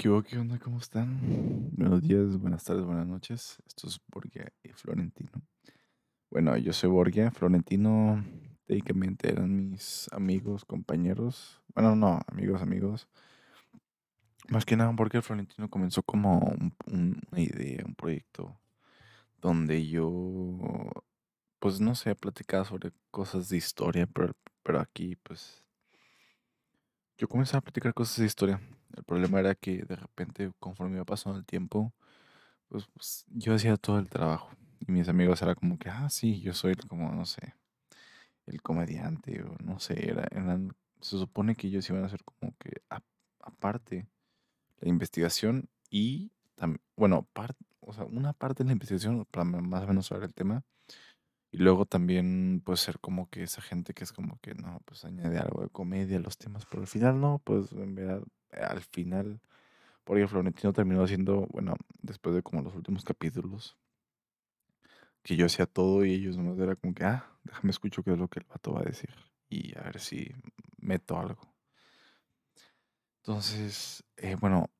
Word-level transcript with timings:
¿Qué? 0.00 0.08
¿Qué? 0.26 0.58
¿Cómo 0.64 0.78
están? 0.78 1.20
Buenos 1.76 2.00
días, 2.00 2.38
buenas 2.38 2.64
tardes, 2.64 2.86
buenas 2.86 3.06
noches. 3.06 3.58
Esto 3.66 3.86
es 3.86 4.00
Borgia 4.08 4.50
y 4.62 4.70
Florentino. 4.70 5.30
Bueno, 6.30 6.56
yo 6.56 6.72
soy 6.72 6.88
Borgia, 6.88 7.30
Florentino 7.30 8.24
técnicamente 8.64 9.28
eran 9.30 9.54
mis 9.70 10.08
amigos, 10.10 10.64
compañeros. 10.64 11.60
Bueno, 11.74 11.96
no, 11.96 12.18
amigos, 12.28 12.62
amigos. 12.62 13.08
Más 14.48 14.64
que 14.64 14.74
nada 14.74 14.90
porque 14.96 15.20
Florentino 15.20 15.68
comenzó 15.68 16.02
como 16.02 16.38
un- 16.38 16.74
un- 16.86 17.20
una 17.30 17.40
idea, 17.42 17.84
un 17.86 17.94
proyecto 17.94 18.58
donde 19.42 19.86
yo, 19.86 20.90
pues 21.58 21.78
no 21.78 21.94
sé, 21.94 22.14
platicaba 22.14 22.64
sobre 22.64 22.92
cosas 23.10 23.50
de 23.50 23.58
historia, 23.58 24.06
pero, 24.06 24.32
pero 24.62 24.80
aquí 24.80 25.16
pues 25.16 25.62
yo 27.18 27.28
comencé 27.28 27.54
a 27.54 27.60
platicar 27.60 27.92
cosas 27.92 28.16
de 28.16 28.24
historia. 28.24 28.60
El 28.96 29.04
problema 29.04 29.40
era 29.40 29.54
que 29.54 29.82
de 29.84 29.96
repente, 29.96 30.52
conforme 30.60 30.96
iba 30.96 31.04
pasando 31.04 31.38
el 31.38 31.46
tiempo, 31.46 31.92
Pues, 32.68 32.86
pues, 32.94 33.26
yo 33.30 33.54
hacía 33.54 33.76
todo 33.78 33.98
el 33.98 34.08
trabajo. 34.10 34.50
Y 34.80 34.92
mis 34.92 35.08
amigos 35.08 35.42
era 35.42 35.54
como 35.56 35.78
que, 35.78 35.90
ah, 35.90 36.08
sí, 36.10 36.40
yo 36.42 36.54
soy 36.54 36.74
como, 36.76 37.12
no 37.14 37.26
sé, 37.26 37.54
el 38.46 38.62
comediante 38.62 39.42
o 39.42 39.56
no 39.64 39.78
sé, 39.80 40.10
era, 40.10 40.26
eran, 40.32 40.72
se 41.00 41.18
supone 41.18 41.54
que 41.56 41.68
ellos 41.68 41.88
iban 41.90 42.02
a 42.04 42.06
hacer 42.06 42.22
como 42.24 42.54
que 42.58 42.82
a- 42.90 43.02
aparte 43.40 44.06
la 44.80 44.88
investigación 44.90 45.68
y 45.90 46.32
también, 46.56 46.82
bueno, 46.96 47.28
par- 47.34 47.56
o 47.80 47.92
sea, 47.94 48.04
una 48.06 48.32
parte 48.34 48.64
de 48.64 48.68
la 48.68 48.72
investigación 48.74 49.26
para 49.30 49.44
más 49.44 49.84
o 49.84 49.88
menos 49.88 50.06
saber 50.08 50.24
el 50.24 50.34
tema 50.34 50.64
y 51.52 51.58
luego 51.58 51.86
también 51.86 52.62
pues 52.64 52.80
ser 52.80 53.00
como 53.00 53.28
que 53.30 53.42
esa 53.42 53.62
gente 53.62 53.94
que 53.94 54.04
es 54.04 54.12
como 54.12 54.38
que 54.40 54.54
no, 54.54 54.80
pues 54.84 55.04
añade 55.04 55.38
algo 55.38 55.62
de 55.62 55.68
comedia 55.70 56.18
a 56.18 56.20
los 56.20 56.38
temas, 56.38 56.66
pero 56.66 56.82
al 56.82 56.88
final 56.88 57.20
no, 57.20 57.40
pues 57.44 57.72
en 57.72 57.94
verdad, 57.94 58.22
al 58.52 58.80
final, 58.82 59.40
porque 60.04 60.28
Florentino 60.28 60.72
terminó 60.72 61.02
haciendo, 61.04 61.46
bueno, 61.52 61.76
después 62.02 62.34
de 62.36 62.42
como 62.42 62.62
los 62.62 62.74
últimos 62.76 63.04
capítulos 63.04 63.78
que 65.22 65.36
yo 65.36 65.46
hacía 65.46 65.66
todo 65.66 66.04
y 66.04 66.12
ellos 66.14 66.36
nomás 66.36 66.58
era 66.58 66.76
como 66.76 66.94
que, 66.94 67.04
ah, 67.04 67.24
déjame 67.44 67.70
escucho 67.70 68.02
qué 68.02 68.12
es 68.12 68.18
lo 68.18 68.28
que 68.28 68.40
el 68.40 68.46
vato 68.46 68.72
va 68.72 68.80
a 68.80 68.84
decir 68.84 69.10
y 69.48 69.76
a 69.78 69.82
ver 69.82 70.00
si 70.00 70.32
meto 70.78 71.18
algo. 71.18 71.54
Entonces, 73.22 74.02
eh, 74.16 74.36
bueno, 74.40 74.70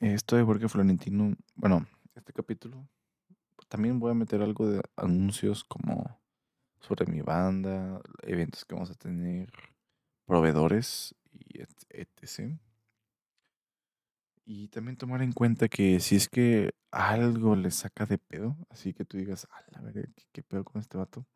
esto 0.00 0.36
de 0.36 0.42
Jorge 0.44 0.68
Florentino, 0.68 1.34
bueno, 1.56 1.86
este 2.14 2.32
capítulo 2.32 2.88
también 3.68 4.00
voy 4.00 4.12
a 4.12 4.14
meter 4.14 4.42
algo 4.42 4.68
de 4.68 4.82
anuncios 4.96 5.64
como 5.64 6.20
sobre 6.80 7.06
mi 7.06 7.22
banda, 7.22 8.00
eventos 8.22 8.64
que 8.64 8.74
vamos 8.74 8.90
a 8.90 8.94
tener, 8.96 9.50
proveedores 10.26 11.14
y 11.32 11.62
et- 11.62 11.86
etc. 11.90 12.60
Y 14.46 14.68
también 14.68 14.96
tomar 14.96 15.22
en 15.22 15.32
cuenta 15.32 15.68
que 15.68 16.00
si 16.00 16.16
es 16.16 16.28
que 16.28 16.74
algo 16.90 17.56
le 17.56 17.70
saca 17.70 18.04
de 18.04 18.18
pedo, 18.18 18.56
así 18.68 18.92
que 18.92 19.04
tú 19.04 19.16
digas, 19.16 19.46
a 19.50 19.64
la 19.72 19.80
verga, 19.80 20.02
¿qué, 20.32 20.42
pedo 20.42 20.64
con 20.64 20.80
este 20.80 20.98
vato? 20.98 21.26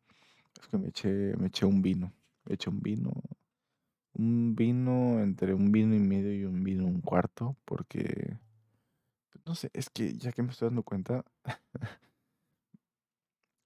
Es 0.61 0.67
que 0.67 0.77
me 0.77 0.89
eché, 0.89 1.35
me 1.37 1.47
eché 1.47 1.65
un 1.65 1.81
vino. 1.81 2.13
Me 2.45 2.55
eché 2.55 2.69
un 2.69 2.81
vino. 2.81 3.11
Un 4.13 4.55
vino 4.55 5.19
entre 5.21 5.53
un 5.53 5.71
vino 5.71 5.95
y 5.95 5.99
medio 5.99 6.33
y 6.33 6.45
un 6.45 6.63
vino 6.63 6.85
un 6.85 7.01
cuarto. 7.01 7.57
Porque, 7.65 8.37
pues, 9.31 9.45
no 9.45 9.55
sé, 9.55 9.71
es 9.73 9.89
que 9.89 10.13
ya 10.13 10.31
que 10.31 10.43
me 10.43 10.51
estoy 10.51 10.67
dando 10.67 10.83
cuenta, 10.83 11.25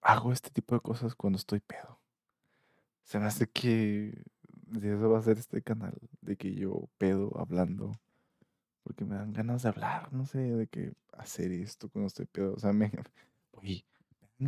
hago 0.02 0.32
este 0.32 0.52
tipo 0.52 0.76
de 0.76 0.82
cosas 0.82 1.16
cuando 1.16 1.38
estoy 1.38 1.60
pedo. 1.60 2.00
Se 3.04 3.20
me 3.20 3.26
hace 3.26 3.48
que 3.50 4.24
de 4.68 4.96
eso 4.96 5.10
va 5.10 5.20
a 5.20 5.24
ser 5.24 5.38
este 5.38 5.62
canal. 5.62 5.98
De 6.22 6.38
que 6.38 6.54
yo 6.56 6.90
pedo 6.98 7.38
hablando. 7.38 7.92
Porque 8.84 9.06
me 9.06 9.16
dan 9.16 9.34
ganas 9.34 9.64
de 9.64 9.70
hablar. 9.70 10.12
No 10.14 10.26
sé, 10.26 10.40
de 10.40 10.68
que 10.68 10.94
hacer 11.14 11.52
esto 11.52 11.90
cuando 11.90 12.08
estoy 12.08 12.26
pedo. 12.26 12.54
O 12.54 12.60
sea, 12.60 12.74
me, 12.74 12.92
me 13.62 13.70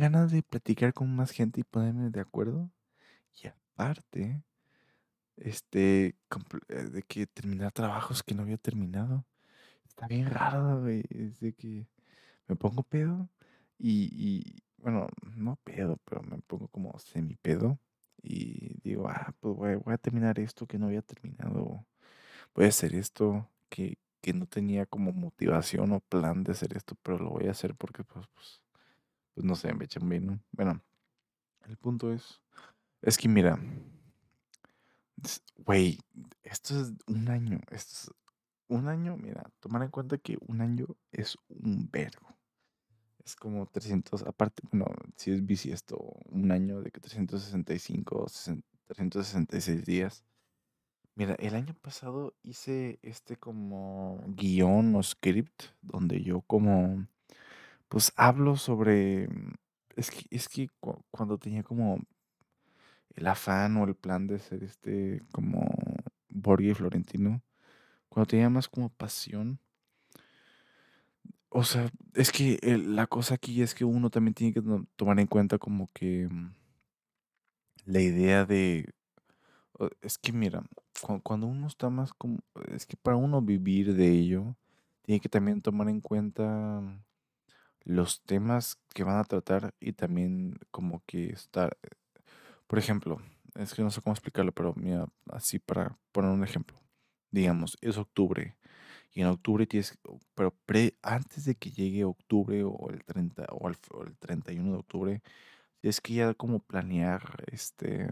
ganas 0.12 0.32
de 0.32 0.42
platicar 0.42 0.92
con 0.94 1.14
más 1.14 1.30
gente 1.30 1.60
y 1.60 1.64
ponerme 1.64 2.10
de 2.10 2.20
acuerdo. 2.20 2.70
Y 3.42 3.48
aparte. 3.48 4.42
Este, 5.36 6.16
eh, 6.68 6.74
de 6.90 7.02
que 7.02 7.26
terminar 7.26 7.72
trabajos 7.72 8.22
que 8.22 8.34
no 8.34 8.42
había 8.42 8.58
terminado. 8.58 9.26
Está 9.86 10.06
bien 10.06 10.30
raro, 10.30 10.80
güey. 10.82 11.04
Es 11.10 11.40
de 11.40 11.52
que 11.52 11.86
me 12.48 12.56
pongo 12.56 12.82
pedo 12.82 13.28
y, 13.78 14.10
y, 14.12 14.62
bueno, 14.78 15.08
no 15.36 15.56
pedo, 15.64 15.98
pero 16.04 16.22
me 16.22 16.38
pongo 16.38 16.68
como 16.68 16.98
semi 16.98 17.36
pedo 17.36 17.78
y 18.22 18.80
digo, 18.82 19.08
ah, 19.08 19.34
pues 19.40 19.56
voy 19.56 19.94
a 19.94 19.98
terminar 19.98 20.38
esto 20.40 20.66
que 20.66 20.78
no 20.78 20.86
había 20.86 21.02
terminado. 21.02 21.86
Voy 22.54 22.64
a 22.66 22.68
hacer 22.68 22.94
esto 22.94 23.50
que, 23.68 23.98
que 24.26 24.32
no 24.32 24.46
tenía 24.46 24.86
como 24.86 25.12
motivación 25.12 25.92
o 25.92 26.00
plan 26.00 26.42
de 26.42 26.50
hacer 26.50 26.76
esto, 26.76 26.96
pero 27.00 27.16
lo 27.18 27.30
voy 27.30 27.46
a 27.46 27.52
hacer 27.52 27.76
porque, 27.76 28.02
pues, 28.02 28.26
pues, 28.34 28.60
pues 29.32 29.44
no 29.44 29.54
sé, 29.54 29.72
me 29.72 29.84
eché 29.84 30.00
un 30.00 30.08
vino. 30.08 30.40
Bueno, 30.50 30.82
el 31.68 31.76
punto 31.76 32.12
es, 32.12 32.40
es 33.02 33.16
que 33.18 33.28
mira. 33.28 33.56
Güey, 35.58 36.00
esto 36.42 36.74
es 36.80 36.92
un 37.06 37.28
año. 37.28 37.60
Esto 37.70 37.92
es 37.92 38.10
un 38.66 38.88
año, 38.88 39.16
mira, 39.16 39.48
tomar 39.60 39.84
en 39.84 39.90
cuenta 39.90 40.18
que 40.18 40.36
un 40.40 40.60
año 40.60 40.88
es 41.12 41.38
un 41.48 41.88
vergo. 41.92 42.36
Es 43.24 43.36
como 43.36 43.66
300 43.66 44.24
aparte, 44.24 44.64
bueno, 44.72 44.86
si 45.14 45.30
es 45.30 45.46
bisiesto, 45.46 45.98
un 46.24 46.50
año 46.50 46.80
de 46.80 46.90
que 46.90 46.98
365, 46.98 48.28
60 48.28 48.66
366 48.88 49.84
días. 49.84 50.24
Mira, 51.16 51.34
el 51.38 51.54
año 51.54 51.74
pasado 51.80 52.34
hice 52.42 52.98
este 53.02 53.36
como 53.38 54.20
guion 54.28 54.94
o 54.96 55.02
script 55.02 55.62
donde 55.80 56.22
yo 56.22 56.42
como, 56.42 57.06
pues 57.88 58.12
hablo 58.16 58.56
sobre, 58.56 59.28
mm, 59.28 59.54
es 59.96 60.10
que, 60.10 60.26
es 60.30 60.48
que 60.48 60.68
cu- 60.80 61.04
cuando 61.10 61.38
tenía 61.38 61.62
como 61.64 62.00
el 63.16 63.26
afán 63.26 63.76
o 63.76 63.84
el 63.84 63.94
plan 63.96 64.26
de 64.26 64.38
ser 64.38 64.62
este 64.62 65.22
como 65.32 65.66
Borghi 66.28 66.74
Florentino, 66.74 67.42
cuando 68.08 68.28
tenía 68.28 68.50
más 68.50 68.68
como 68.68 68.90
pasión, 68.90 69.60
o 71.48 71.64
sea, 71.64 71.90
es 72.14 72.32
que 72.32 72.58
la 72.78 73.06
cosa 73.06 73.34
aquí 73.34 73.62
es 73.62 73.74
que 73.74 73.84
uno 73.84 74.10
también 74.10 74.34
tiene 74.34 74.52
que 74.52 74.62
tomar 74.96 75.18
en 75.20 75.26
cuenta 75.26 75.58
como 75.58 75.88
que 75.92 76.28
mm, 76.30 76.50
la 77.86 78.00
idea 78.02 78.44
de, 78.44 78.90
es 80.02 80.18
que 80.18 80.32
mira, 80.32 80.62
cu- 81.02 81.20
cuando 81.22 81.46
uno 81.46 81.66
está 81.66 81.90
más 81.90 82.12
como, 82.14 82.38
es 82.68 82.86
que 82.86 82.96
para 82.96 83.16
uno 83.16 83.42
vivir 83.42 83.94
de 83.94 84.10
ello, 84.10 84.56
tiene 85.02 85.20
que 85.20 85.28
también 85.28 85.62
tomar 85.62 85.88
en 85.88 86.00
cuenta 86.00 86.82
los 87.84 88.22
temas 88.22 88.78
que 88.94 89.04
van 89.04 89.18
a 89.18 89.24
tratar 89.24 89.74
y 89.80 89.92
también 89.92 90.58
como 90.70 91.02
que 91.06 91.30
estar, 91.30 91.76
por 92.66 92.78
ejemplo, 92.78 93.18
es 93.54 93.74
que 93.74 93.82
no 93.82 93.90
sé 93.90 94.00
cómo 94.02 94.14
explicarlo, 94.14 94.52
pero 94.52 94.74
mira, 94.76 95.06
así 95.30 95.58
para 95.58 95.98
poner 96.12 96.30
un 96.32 96.44
ejemplo. 96.44 96.78
Digamos, 97.30 97.76
es 97.80 97.98
octubre 97.98 98.56
y 99.12 99.22
en 99.22 99.28
octubre 99.28 99.66
tienes, 99.66 99.98
pero 100.34 100.52
pre, 100.66 100.96
antes 101.02 101.44
de 101.46 101.56
que 101.56 101.70
llegue 101.72 102.04
octubre 102.04 102.64
o 102.64 102.90
el 102.90 103.04
30 103.04 103.46
o 103.52 103.68
el, 103.68 103.76
o 103.92 104.04
el 104.04 104.16
31 104.18 104.72
de 104.72 104.78
octubre, 104.78 105.22
tienes 105.80 106.00
que 106.00 106.14
ya 106.14 106.34
como 106.34 106.60
planear, 106.60 107.44
este, 107.52 108.08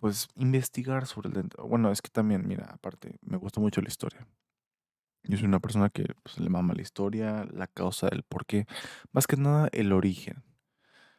pues 0.00 0.28
investigar 0.36 1.06
sobre 1.06 1.28
el, 1.30 1.34
dent- 1.36 1.56
bueno, 1.68 1.90
es 1.92 2.02
que 2.02 2.10
también, 2.10 2.46
mira, 2.46 2.66
aparte, 2.72 3.18
me 3.22 3.36
gusta 3.38 3.60
mucho 3.60 3.80
la 3.80 3.88
historia. 3.88 4.26
Yo 5.24 5.38
soy 5.38 5.46
una 5.46 5.60
persona 5.60 5.88
que 5.90 6.06
pues, 6.22 6.38
le 6.38 6.50
mama 6.50 6.74
la 6.74 6.82
historia, 6.82 7.46
la 7.52 7.66
causa, 7.66 8.08
el 8.08 8.22
por 8.24 8.44
qué, 8.46 8.66
más 9.12 9.26
que 9.26 9.36
nada 9.36 9.68
el 9.72 9.92
origen. 9.92 10.44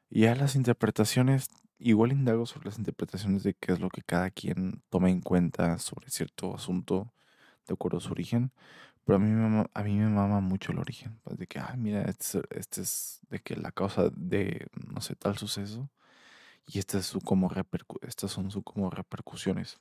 Y 0.09 0.21
ya 0.23 0.35
las 0.35 0.55
interpretaciones, 0.55 1.49
igual 1.79 2.11
indago 2.13 2.45
sobre 2.45 2.67
las 2.69 2.79
interpretaciones 2.79 3.43
de 3.43 3.55
qué 3.55 3.73
es 3.73 3.79
lo 3.79 3.89
que 3.89 4.01
cada 4.03 4.31
quien 4.31 4.83
toma 4.89 5.09
en 5.11 5.21
cuenta 5.21 5.77
sobre 5.79 6.09
cierto 6.11 6.55
asunto 6.55 7.13
de 7.67 7.73
acuerdo 7.75 7.97
a 7.99 8.01
su 8.01 8.11
origen. 8.13 8.51
Pero 9.05 9.17
a 9.17 9.19
mí 9.19 9.29
me 9.31 9.67
a 9.73 9.83
mí 9.83 9.95
me 9.97 10.09
mama 10.09 10.41
mucho 10.41 10.71
el 10.73 10.79
origen. 10.79 11.19
pues, 11.23 11.37
de 11.39 11.47
que, 11.47 11.59
ah, 11.59 11.75
mira, 11.77 12.03
este, 12.03 12.39
es 12.39 12.45
este 12.51 12.81
es 12.83 13.19
de 13.29 13.39
que 13.39 13.55
la 13.57 13.71
causa 13.71 14.09
de, 14.15 14.67
no 14.93 15.01
sé, 15.01 15.15
tal 15.15 15.37
suceso. 15.37 15.89
Y 16.67 16.77
como 17.21 17.49
estas 18.03 18.31
son 18.31 18.51
sus 18.51 18.63
como 18.63 18.91
repercusiones. 18.91 19.79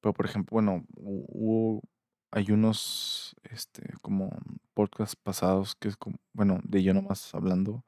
Pero, 0.00 0.12
por 0.14 0.26
ejemplo, 0.26 0.54
bueno, 0.54 0.84
hu- 0.96 1.24
hubo, 1.28 1.82
hay 2.30 2.50
unos, 2.50 3.36
este, 3.44 3.82
como 4.02 4.30
podcasts 4.74 5.16
pasados 5.16 5.74
que 5.76 5.88
es 5.88 5.96
como, 5.96 6.16
bueno, 6.32 6.60
de 6.64 6.82
yo 6.82 6.94
nomás 6.94 7.34
hablando 7.34 7.84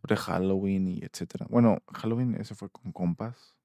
sobre 0.00 0.16
Halloween 0.16 0.88
y 0.88 1.00
etcétera. 1.04 1.46
Bueno, 1.50 1.78
Halloween 1.92 2.36
ese 2.36 2.54
fue 2.54 2.70
con 2.70 2.92
compas. 2.92 3.56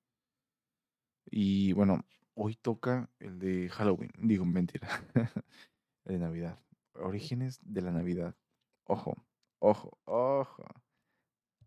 Y 1.30 1.74
bueno, 1.74 2.06
hoy 2.36 2.56
toca 2.56 3.10
el 3.20 3.40
de 3.40 3.70
Halloween. 3.70 4.12
Digo, 4.18 4.46
mentira. 4.46 4.88
El 5.14 5.26
de 6.06 6.20
Navidad. 6.20 6.60
Orígenes 6.96 7.60
de 7.64 7.82
la 7.82 7.92
Navidad. 7.92 8.36
Ojo, 8.86 9.16
ojo, 9.60 10.00
ojo. 10.06 10.64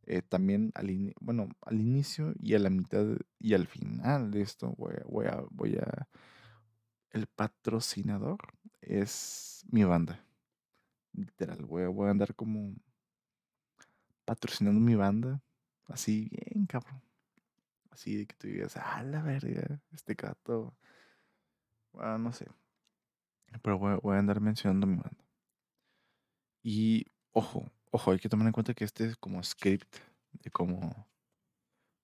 Eh, 0.09 0.23
también 0.23 0.73
al, 0.75 0.89
ini- 0.91 1.15
bueno, 1.21 1.51
al 1.63 1.81
inicio 1.81 2.33
y 2.41 2.55
a 2.55 2.59
la 2.59 2.71
mitad 2.71 3.05
y 3.39 3.53
al 3.55 3.67
final 3.67 4.31
de 4.31 4.41
esto 4.43 4.75
voy 4.79 4.95
a, 4.95 5.05
voy 5.07 5.27
a, 5.27 5.43
voy 5.51 5.77
a 5.77 6.09
el 7.11 7.27
patrocinador 7.27 8.39
es 8.81 9.65
mi 9.71 9.85
banda. 9.85 10.25
Literal, 11.13 11.65
voy 11.67 11.85
a, 11.85 11.89
voy 11.89 12.09
a 12.09 12.13
andar 12.13 12.35
como 12.35 12.75
patrocinando 14.25 14.81
mi 14.81 14.95
banda. 14.95 15.41
Así 15.87 16.29
bien, 16.31 16.67
cabrón. 16.67 17.01
Así 17.91 18.17
de 18.17 18.27
que 18.27 18.37
tú 18.37 18.49
digas, 18.49 18.77
ah, 18.77 19.03
la 19.05 19.23
verga, 19.23 19.81
este 19.93 20.15
gato. 20.15 20.77
Bueno, 21.93 22.19
no 22.19 22.33
sé. 22.33 22.47
Pero 23.63 23.79
voy, 23.79 23.99
voy 24.03 24.17
a 24.17 24.21
andar 24.21 24.41
mencionando 24.41 24.87
mi 24.87 24.97
banda. 24.97 25.25
Y 26.63 27.07
ojo, 27.33 27.69
ojo, 27.91 28.11
hay 28.13 28.19
que 28.19 28.29
tomar 28.29 28.47
en 28.47 28.53
cuenta 28.53 28.75
que 28.75 28.85
este 28.85 29.07
es 29.07 29.17
como 29.17 29.43
script 29.43 29.97
de 30.33 30.51
cómo. 30.51 31.09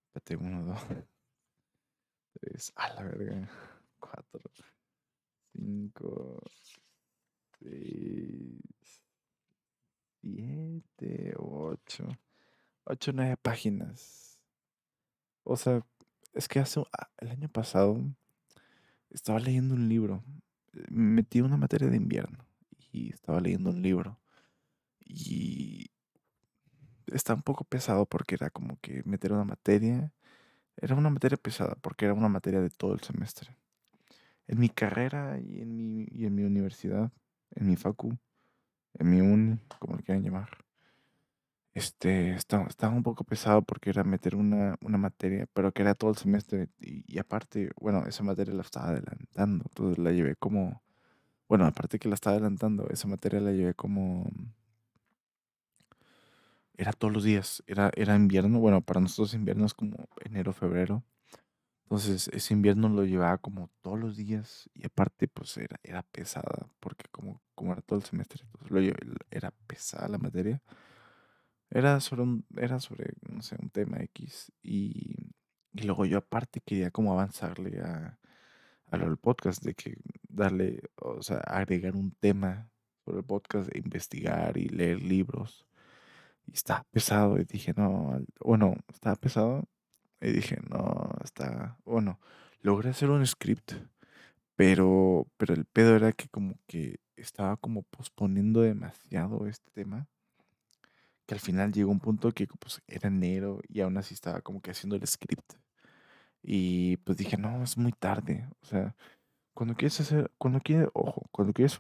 Espérate, 0.07 0.37
uno, 0.37 0.65
dos, 0.65 0.81
tres, 2.41 2.73
a 2.77 2.95
la 2.95 3.03
verga, 3.03 3.49
cuatro, 3.99 4.51
cinco, 5.53 6.43
seis, 7.59 9.03
siete, 10.21 11.35
ocho, 11.37 12.07
ocho, 12.85 13.13
nueve 13.13 13.37
páginas. 13.37 14.39
O 15.43 15.57
sea, 15.57 15.85
es 16.33 16.49
que 16.49 16.61
hace 16.61 16.81
ah, 16.99 17.11
el 17.19 17.31
año 17.31 17.49
pasado 17.49 18.01
estaba 19.11 19.39
leyendo 19.39 19.75
un 19.75 19.89
libro. 19.89 20.25
Me 20.89 21.23
metí 21.23 21.41
una 21.41 21.57
materia 21.57 21.89
de 21.89 21.97
invierno 21.97 22.45
y 22.91 23.13
estaba 23.13 23.41
leyendo 23.41 23.71
un 23.71 23.83
libro. 23.83 24.19
Y 25.05 25.91
está 27.07 27.35
un 27.35 27.43
poco 27.43 27.65
pesado 27.65 28.07
porque 28.07 28.35
era 28.37 28.51
como 28.51 28.79
que 28.81 29.03
meter 29.05 29.33
una 29.33 29.45
materia. 29.45 30.13
Era 30.77 30.95
una 30.97 31.11
materia 31.11 31.37
pesada 31.37 31.77
porque 31.81 32.07
era 32.07 32.15
una 32.15 32.29
materia 32.29 32.61
de 32.61 32.71
todo 32.71 32.95
el 32.95 33.01
semestre. 33.01 33.57
En 34.47 34.59
mi 34.61 34.69
carrera 34.69 35.39
y 35.41 35.61
en 35.61 35.77
mi, 35.77 36.07
y 36.11 36.27
en 36.27 36.35
mi 36.35 36.45
universidad, 36.45 37.13
en 37.53 37.67
mi 37.69 37.77
facu, 37.77 38.19
en 38.95 39.11
mi 39.11 39.21
uni, 39.21 39.59
como 39.79 39.97
le 39.97 40.03
quieran 40.03 40.23
llamar, 40.23 40.65
este, 41.75 42.35
estaba, 42.35 42.67
estaba 42.67 42.95
un 42.95 43.03
poco 43.03 43.25
pesado 43.25 43.63
porque 43.63 43.91
era 43.91 44.05
meter 44.05 44.37
una, 44.37 44.77
una 44.81 44.99
materia, 44.99 45.47
pero 45.53 45.73
que 45.73 45.83
era 45.83 45.95
todo 45.95 46.11
el 46.11 46.17
semestre. 46.17 46.69
Y, 46.81 47.05
y 47.13 47.19
aparte, 47.19 47.71
bueno, 47.81 48.05
esa 48.07 48.23
materia 48.23 48.55
la 48.55 48.63
estaba 48.63 48.89
adelantando. 48.89 49.65
Entonces 49.69 49.99
la 49.99 50.13
llevé 50.13 50.37
como, 50.37 50.83
bueno, 51.49 51.67
aparte 51.67 51.99
que 51.99 52.09
la 52.09 52.15
estaba 52.15 52.37
adelantando, 52.37 52.89
esa 52.91 53.09
materia 53.09 53.41
la 53.41 53.53
llevé 53.53 53.75
como 53.75 54.31
era 56.77 56.93
todos 56.93 57.13
los 57.13 57.25
días, 57.25 57.63
era, 57.67 57.91
era 57.97 58.17
invierno, 58.17 58.59
bueno, 58.61 58.81
para 58.83 59.01
nosotros 59.01 59.35
invierno 59.35 59.67
es 59.67 59.75
como 59.75 60.09
enero, 60.25 60.53
febrero. 60.53 61.05
Entonces 61.85 62.29
ese 62.29 62.55
invierno 62.55 62.89
lo 62.89 63.05
llevaba 63.05 63.39
como 63.39 63.71
todos 63.83 63.99
los 63.99 64.17
días 64.17 64.71
y 64.75 64.87
aparte 64.87 65.29
pues 65.29 65.57
era, 65.59 65.79
era 65.83 66.03
pesada, 66.03 66.69
porque 66.81 67.05
como, 67.11 67.43
como 67.55 67.73
era 67.73 67.83
todo 67.83 67.99
el 67.99 68.05
semestre, 68.05 68.43
entonces 68.45 68.71
lo 68.71 68.81
era 69.31 69.53
pesada 69.67 70.09
la 70.09 70.19
materia. 70.19 70.63
Era 71.71 72.01
sobre, 72.01 72.23
un, 72.23 72.47
era 72.57 72.81
sobre, 72.81 73.15
no 73.29 73.43
sé, 73.43 73.57
un 73.61 73.71
tema 73.71 73.99
X 74.01 74.53
y, 74.63 75.33
y 75.73 75.83
luego 75.83 76.07
yo 76.07 76.19
aparte 76.19 76.61
quería 76.61 76.91
como 76.91 77.13
avanzarle 77.13 77.81
a, 77.81 78.19
a 78.91 78.97
lo 78.97 79.07
del 79.07 79.17
podcast, 79.17 79.63
de 79.63 79.75
que 79.75 79.97
darle, 80.29 80.83
o 80.97 81.23
sea, 81.23 81.39
agregar 81.39 81.97
un 81.97 82.13
tema 82.13 82.71
sobre 83.05 83.19
el 83.19 83.25
podcast, 83.25 83.69
e 83.75 83.79
investigar 83.79 84.57
y 84.57 84.69
leer 84.69 85.03
libros. 85.03 85.67
Y 86.47 86.53
estaba 86.55 86.85
pesado 86.91 87.39
y 87.39 87.45
dije, 87.45 87.73
no, 87.77 88.21
bueno, 88.41 88.77
estaba 88.93 89.17
pesado 89.17 89.65
y 90.21 90.33
dije, 90.33 90.59
no, 90.71 91.11
está, 91.23 91.79
bueno, 91.85 92.21
logré 92.61 92.91
hacer 92.91 93.11
un 93.11 93.27
script, 93.27 93.73
pero, 94.57 95.27
pero 95.37 95.55
el 95.55 95.65
pedo 95.67 95.97
era 95.97 96.13
que 96.13 96.29
como 96.29 96.57
que 96.67 97.01
estaba 97.17 97.57
como 97.57 97.83
posponiendo 97.85 98.61
demasiado 98.63 99.47
este 99.47 99.71
tema, 99.73 100.07
que 101.27 101.35
al 101.35 101.41
final 101.41 101.73
llegó 101.73 101.91
un 101.91 102.01
punto 102.01 102.33
que 102.33 102.47
pues 102.47 102.83
era 102.87 103.09
enero 103.09 103.61
y 103.69 103.81
aún 103.81 103.97
así 103.97 104.15
estaba 104.15 104.41
como 104.43 104.61
que 104.61 104.71
haciendo 104.71 104.97
el 104.97 105.07
script. 105.07 105.55
Y 106.43 106.99
pues 106.99 107.19
dije, 107.19 107.37
no, 107.39 107.63
es 107.63 107.79
muy 107.79 107.93
tarde, 107.93 108.47
o 108.63 108.67
sea, 108.67 108.95
cuando 109.55 109.75
quieres 109.77 110.01
hacer, 110.01 110.31
cuando 110.39 110.61
quieres, 110.61 110.89
ojo, 110.95 111.23
cuando 111.31 111.53
quieres 111.55 111.77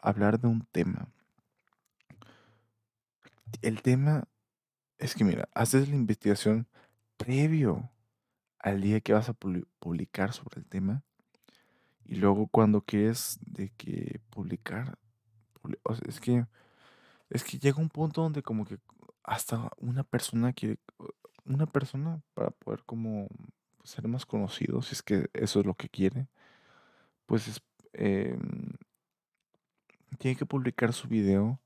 hablar 0.00 0.40
de 0.40 0.48
un 0.48 0.66
tema, 0.72 1.08
el 3.62 3.82
tema 3.82 4.28
es 4.98 5.14
que, 5.14 5.24
mira, 5.24 5.48
haces 5.54 5.88
la 5.88 5.96
investigación 5.96 6.68
previo 7.16 7.90
al 8.58 8.80
día 8.80 9.00
que 9.00 9.12
vas 9.12 9.28
a 9.28 9.34
publicar 9.78 10.32
sobre 10.32 10.60
el 10.60 10.66
tema 10.66 11.02
y 12.04 12.16
luego 12.16 12.46
cuando 12.48 12.82
quieres 12.82 13.38
de 13.42 13.70
que 13.76 14.20
publicar, 14.30 14.98
es 16.06 16.20
que 16.20 16.46
es 17.30 17.42
que 17.42 17.58
llega 17.58 17.80
un 17.80 17.88
punto 17.88 18.22
donde 18.22 18.42
como 18.42 18.64
que 18.64 18.78
hasta 19.24 19.70
una 19.78 20.04
persona 20.04 20.52
quiere 20.52 20.78
una 21.44 21.66
persona 21.66 22.22
para 22.34 22.50
poder 22.50 22.84
como 22.84 23.28
ser 23.84 24.08
más 24.08 24.26
conocido, 24.26 24.82
si 24.82 24.94
es 24.94 25.02
que 25.02 25.28
eso 25.32 25.60
es 25.60 25.66
lo 25.66 25.74
que 25.74 25.88
quiere, 25.88 26.28
pues 27.26 27.48
es, 27.48 27.62
em, 27.92 28.72
tiene 30.18 30.36
que 30.36 30.46
publicar 30.46 30.92
su 30.92 31.08
video 31.08 31.60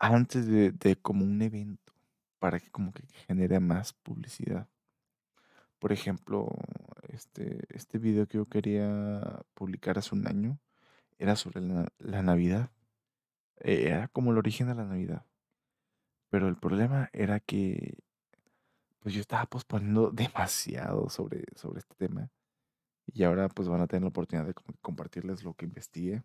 antes 0.00 0.46
de, 0.46 0.72
de 0.72 0.96
como 0.96 1.24
un 1.24 1.42
evento 1.42 1.92
para 2.38 2.60
que 2.60 2.70
como 2.70 2.92
que 2.92 3.02
genere 3.26 3.60
más 3.60 3.92
publicidad. 3.92 4.68
Por 5.78 5.92
ejemplo, 5.92 6.48
este, 7.08 7.64
este 7.70 7.98
video 7.98 8.26
que 8.26 8.38
yo 8.38 8.46
quería 8.46 9.42
publicar 9.54 9.98
hace 9.98 10.14
un 10.14 10.26
año 10.26 10.58
era 11.18 11.36
sobre 11.36 11.60
la, 11.60 12.22
Navidad. 12.22 12.70
Eh, 13.60 13.88
era 13.88 14.08
como 14.08 14.32
el 14.32 14.38
origen 14.38 14.68
de 14.68 14.74
la 14.74 14.84
Navidad. 14.84 15.24
Pero 16.30 16.48
el 16.48 16.56
problema 16.56 17.10
era 17.12 17.40
que 17.40 17.98
pues 19.00 19.14
yo 19.14 19.20
estaba 19.20 19.46
posponiendo 19.46 20.10
demasiado 20.12 21.08
sobre, 21.10 21.44
sobre 21.54 21.80
este 21.80 21.94
tema. 21.94 22.30
Y 23.06 23.22
ahora 23.24 23.48
pues 23.48 23.68
van 23.68 23.80
a 23.80 23.86
tener 23.86 24.02
la 24.02 24.08
oportunidad 24.08 24.46
de 24.46 24.54
compartirles 24.82 25.44
lo 25.44 25.54
que 25.54 25.66
investigué. 25.66 26.22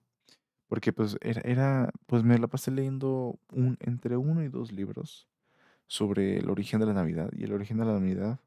Porque 0.74 0.92
pues 0.92 1.18
era, 1.22 1.40
era, 1.42 1.92
pues 2.08 2.24
me 2.24 2.36
la 2.40 2.48
pasé 2.48 2.72
leyendo 2.72 3.40
un, 3.52 3.78
entre 3.80 4.18
uno 4.18 4.42
y 4.42 4.48
dos 4.48 4.72
libros 4.72 5.28
sobre 5.86 6.40
el 6.40 6.50
origen 6.50 6.80
de 6.80 6.88
la 6.88 6.94
Navidad. 6.94 7.30
Y 7.31 7.44
el 7.44 7.54
origen 7.54 7.78
de 7.78 7.86
la 7.86 7.94
Navidad, 7.94 8.40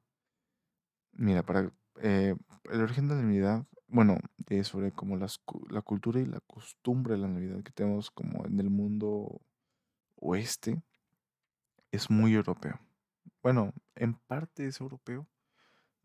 mira, 1.13 1.45
para 1.45 1.71
eh, 2.03 2.35
el 2.65 2.81
origen 2.81 3.07
de 3.07 3.15
la 3.15 3.23
Navidad, 3.23 3.65
bueno, 3.87 4.19
de 4.39 4.65
sobre 4.65 4.91
como 4.91 5.17
las, 5.17 5.41
la 5.71 5.83
cultura 5.83 6.19
y 6.19 6.27
la 6.27 6.41
costumbre 6.41 7.15
de 7.15 7.21
la 7.21 7.29
Navidad 7.29 7.63
que 7.63 7.71
tenemos 7.71 8.11
como 8.11 8.45
en 8.45 8.59
el 8.59 8.71
mundo 8.71 9.41
oeste, 10.17 10.83
es 11.93 12.11
muy 12.11 12.35
europeo. 12.35 12.81
Bueno, 13.41 13.73
en 13.95 14.15
parte 14.15 14.67
es 14.67 14.81
europeo, 14.81 15.29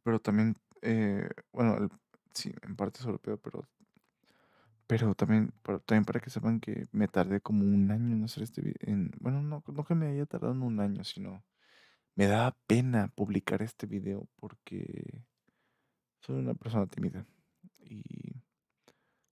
pero 0.04 0.20
también, 0.20 0.56
eh, 0.84 1.28
bueno, 1.51 1.90
sí, 2.32 2.54
en 2.62 2.75
parte 2.75 3.00
es 3.00 3.08
europeo, 3.08 3.38
pero 3.38 3.68
pero 4.91 5.15
también, 5.15 5.53
también 5.86 6.03
para 6.03 6.19
que 6.19 6.29
sepan 6.29 6.60
que 6.60 6.86
me 6.91 7.07
tardé 7.07 7.39
como 7.39 7.63
un 7.63 7.91
año 7.91 8.13
en 8.13 8.25
hacer 8.25 8.43
este 8.43 8.62
video. 8.62 9.10
Bueno, 9.21 9.41
no, 9.41 9.63
no 9.65 9.86
que 9.86 9.95
me 9.95 10.10
haya 10.10 10.25
tardado 10.25 10.51
un 10.51 10.81
año, 10.81 11.05
sino 11.05 11.45
me 12.13 12.27
daba 12.27 12.57
pena 12.67 13.07
publicar 13.15 13.62
este 13.62 13.88
video 13.88 14.27
porque 14.36 15.24
soy 16.19 16.39
una 16.39 16.55
persona 16.55 16.88
tímida. 16.88 17.25
Y, 17.79 18.03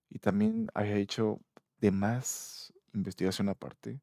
y 0.10 0.20
también 0.20 0.70
había 0.74 0.96
hecho 0.96 1.42
de 1.82 1.92
más 1.92 2.74
investigación 2.94 3.50
aparte. 3.50 4.00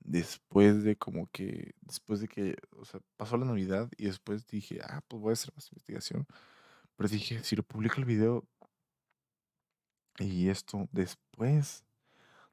Después 0.00 0.82
de 0.82 0.96
como 0.96 1.28
que, 1.30 1.76
después 1.82 2.18
de 2.18 2.26
que, 2.26 2.56
o 2.72 2.84
sea, 2.84 2.98
pasó 3.16 3.36
la 3.36 3.46
Navidad 3.46 3.88
y 3.96 4.06
después 4.06 4.44
dije, 4.48 4.80
ah, 4.82 5.04
pues 5.06 5.22
voy 5.22 5.30
a 5.30 5.34
hacer 5.34 5.54
más 5.54 5.70
investigación. 5.70 6.26
Pero 6.96 7.08
dije, 7.08 7.44
si 7.44 7.54
lo 7.54 7.62
publico 7.62 7.94
el 7.98 8.06
video, 8.06 8.44
y 10.18 10.48
esto 10.48 10.88
después 10.92 11.84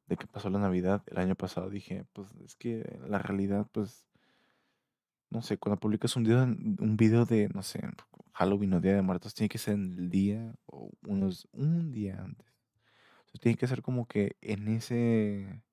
de 0.07 0.17
que 0.17 0.27
pasó 0.27 0.49
la 0.49 0.59
Navidad 0.59 1.03
el 1.07 1.17
año 1.17 1.35
pasado, 1.35 1.69
dije, 1.69 2.05
pues 2.13 2.29
es 2.45 2.55
que 2.55 2.99
la 3.07 3.19
realidad, 3.19 3.67
pues, 3.71 4.05
no 5.29 5.41
sé, 5.41 5.57
cuando 5.57 5.79
publicas 5.79 6.15
un 6.15 6.23
video, 6.23 6.43
un 6.43 6.97
video 6.97 7.25
de, 7.25 7.49
no 7.49 7.63
sé, 7.63 7.81
Halloween 8.33 8.73
o 8.73 8.81
Día 8.81 8.95
de 8.95 9.01
Muertos, 9.01 9.33
tiene 9.33 9.49
que 9.49 9.57
ser 9.57 9.75
en 9.75 9.93
el 9.93 10.09
día 10.09 10.55
o 10.67 10.91
unos, 11.07 11.47
un 11.53 11.91
día 11.91 12.21
antes. 12.21 12.47
tiene 13.41 13.57
que 13.57 13.67
ser 13.67 13.81
como 13.81 14.07
que 14.07 14.37
en 14.41 14.67
ese, 14.69 15.63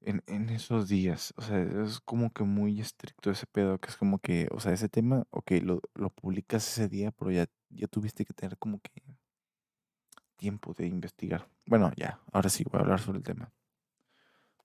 en, 0.00 0.22
en 0.26 0.50
esos 0.50 0.88
días. 0.88 1.34
O 1.36 1.42
sea, 1.42 1.60
es 1.84 2.00
como 2.00 2.32
que 2.32 2.44
muy 2.44 2.80
estricto 2.80 3.30
ese 3.30 3.46
pedo, 3.46 3.78
que 3.78 3.88
es 3.90 3.96
como 3.96 4.18
que, 4.18 4.48
o 4.52 4.60
sea, 4.60 4.72
ese 4.72 4.88
tema, 4.88 5.26
ok, 5.30 5.52
lo, 5.62 5.80
lo 5.94 6.10
publicas 6.10 6.66
ese 6.68 6.88
día, 6.88 7.12
pero 7.12 7.30
ya, 7.30 7.46
ya 7.70 7.86
tuviste 7.88 8.24
que 8.24 8.34
tener 8.34 8.58
como 8.58 8.80
que 8.80 8.90
tiempo 10.36 10.74
de 10.74 10.86
investigar. 10.86 11.48
Bueno, 11.66 11.92
ya, 11.96 12.20
ahora 12.32 12.48
sí 12.48 12.64
voy 12.64 12.78
a 12.78 12.82
hablar 12.82 13.00
sobre 13.00 13.18
el 13.18 13.24
tema. 13.24 13.50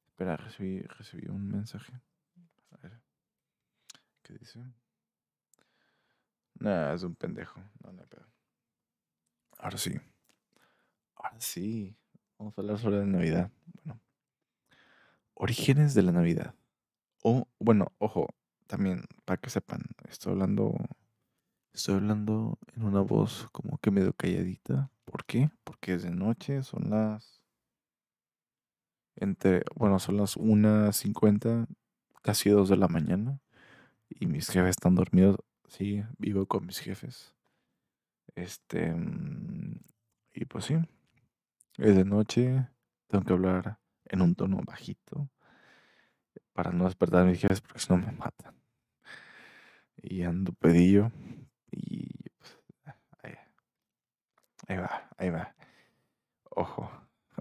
Espera, 0.07 0.37
recibí, 0.37 0.85
un 1.29 1.47
mensaje. 1.47 1.93
¿Qué 4.21 4.33
dice? 4.37 4.59
Nah, 6.59 6.93
es 6.93 7.03
un 7.03 7.15
pendejo. 7.15 7.59
No, 7.83 7.91
no, 7.91 8.03
pero. 8.07 8.27
Ahora 9.57 9.77
sí. 9.77 9.99
sí, 11.39 11.95
vamos 12.37 12.57
a 12.57 12.61
hablar 12.61 12.77
sobre 12.77 12.97
la 12.97 13.05
Navidad. 13.05 13.51
Bueno, 13.73 13.99
orígenes 15.33 15.93
de 15.95 16.03
la 16.03 16.11
Navidad. 16.11 16.53
O, 17.23 17.47
bueno, 17.59 17.91
ojo, 17.97 18.27
también, 18.67 19.05
para 19.25 19.37
que 19.37 19.49
sepan, 19.49 19.81
estoy 20.07 20.33
hablando, 20.33 20.73
estoy 21.73 21.95
hablando 21.95 22.57
en 22.75 22.83
una 22.83 23.01
voz 23.01 23.47
como 23.51 23.77
que 23.79 23.91
medio 23.91 24.13
calladita. 24.13 24.89
¿Por 25.11 25.25
qué? 25.25 25.49
Porque 25.65 25.95
es 25.95 26.03
de 26.03 26.11
noche, 26.11 26.63
son 26.63 26.89
las, 26.89 27.41
entre, 29.17 29.63
bueno, 29.75 29.99
son 29.99 30.15
las 30.15 30.37
1.50, 30.37 31.67
casi 32.21 32.49
2 32.49 32.69
de 32.69 32.77
la 32.77 32.87
mañana. 32.87 33.39
Y 34.09 34.27
mis 34.27 34.49
jefes 34.49 34.71
están 34.71 34.95
dormidos. 34.95 35.37
Sí, 35.67 36.03
vivo 36.17 36.45
con 36.45 36.65
mis 36.65 36.79
jefes. 36.79 37.35
Este, 38.35 38.93
mm, 38.93 39.81
y 40.33 40.45
pues 40.45 40.65
sí, 40.65 40.75
es 41.77 41.95
de 41.95 42.05
noche, 42.05 42.69
tengo 43.07 43.25
que 43.25 43.33
hablar 43.33 43.79
en 44.05 44.21
un 44.21 44.35
tono 44.35 44.61
bajito 44.65 45.29
para 46.53 46.71
no 46.71 46.85
despertar 46.85 47.23
a 47.23 47.25
mis 47.25 47.41
jefes 47.41 47.59
porque 47.59 47.79
si 47.79 47.91
no 47.91 47.97
me 47.97 48.11
matan. 48.13 48.55
Y 49.97 50.23
ando 50.23 50.53
pedillo 50.53 51.11
y 51.69 52.20
ahí 54.71 54.77
va, 54.77 55.09
ahí 55.17 55.29
va. 55.29 55.55
Ojo, 56.49 56.89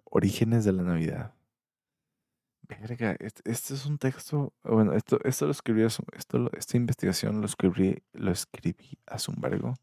orígenes 0.05 0.65
de 0.65 0.73
la 0.73 0.83
Navidad. 0.83 1.35
Verga, 2.63 3.17
este, 3.19 3.51
este 3.51 3.75
es 3.75 3.87
un 3.87 3.99
texto, 3.99 4.53
bueno, 4.63 4.93
esto, 4.95 5.19
esto 5.25 5.47
lo 5.47 5.51
escribí, 5.51 5.83
esto, 5.83 6.05
esta 6.57 6.77
investigación 6.77 7.41
lo 7.41 7.47
escribí, 7.47 8.03
lo 8.13 8.31
escribí 8.31 8.99
un 9.29 9.41
vergo 9.41 9.75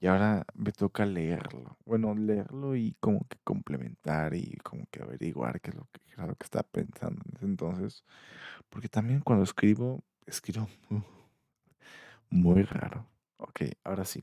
y 0.00 0.06
ahora 0.06 0.44
me 0.54 0.72
toca 0.72 1.06
leerlo. 1.06 1.76
Bueno, 1.86 2.14
leerlo 2.14 2.76
y 2.76 2.94
como 3.00 3.26
que 3.28 3.38
complementar 3.44 4.34
y 4.34 4.56
como 4.62 4.84
que 4.90 5.02
averiguar 5.02 5.60
qué 5.60 5.70
es 5.70 5.76
lo 5.76 5.86
que, 5.92 6.00
lo 6.16 6.34
que 6.34 6.44
está 6.44 6.62
pensando 6.62 7.22
en 7.26 7.36
ese 7.36 7.44
entonces. 7.46 8.04
Porque 8.68 8.88
también 8.88 9.20
cuando 9.20 9.44
escribo, 9.44 10.02
escribo 10.26 10.68
muy 12.30 12.62
raro. 12.62 13.06
Ok, 13.38 13.62
ahora 13.84 14.04
sí. 14.04 14.22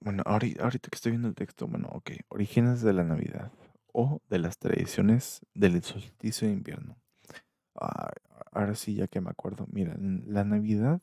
Bueno, 0.00 0.22
ahorita, 0.26 0.70
que 0.70 0.88
estoy 0.92 1.12
viendo 1.12 1.28
el 1.28 1.34
texto, 1.34 1.66
bueno, 1.66 1.88
ok, 1.92 2.10
orígenes 2.28 2.82
de 2.82 2.92
la 2.92 3.04
Navidad 3.04 3.52
o 3.92 4.20
de 4.28 4.38
las 4.38 4.58
tradiciones 4.58 5.40
del 5.54 5.82
solsticio 5.82 6.48
de 6.48 6.54
invierno. 6.54 6.96
ahora 8.52 8.74
sí, 8.74 8.94
ya 8.94 9.06
que 9.06 9.20
me 9.20 9.30
acuerdo, 9.30 9.66
mira, 9.70 9.94
la 9.98 10.44
Navidad, 10.44 11.00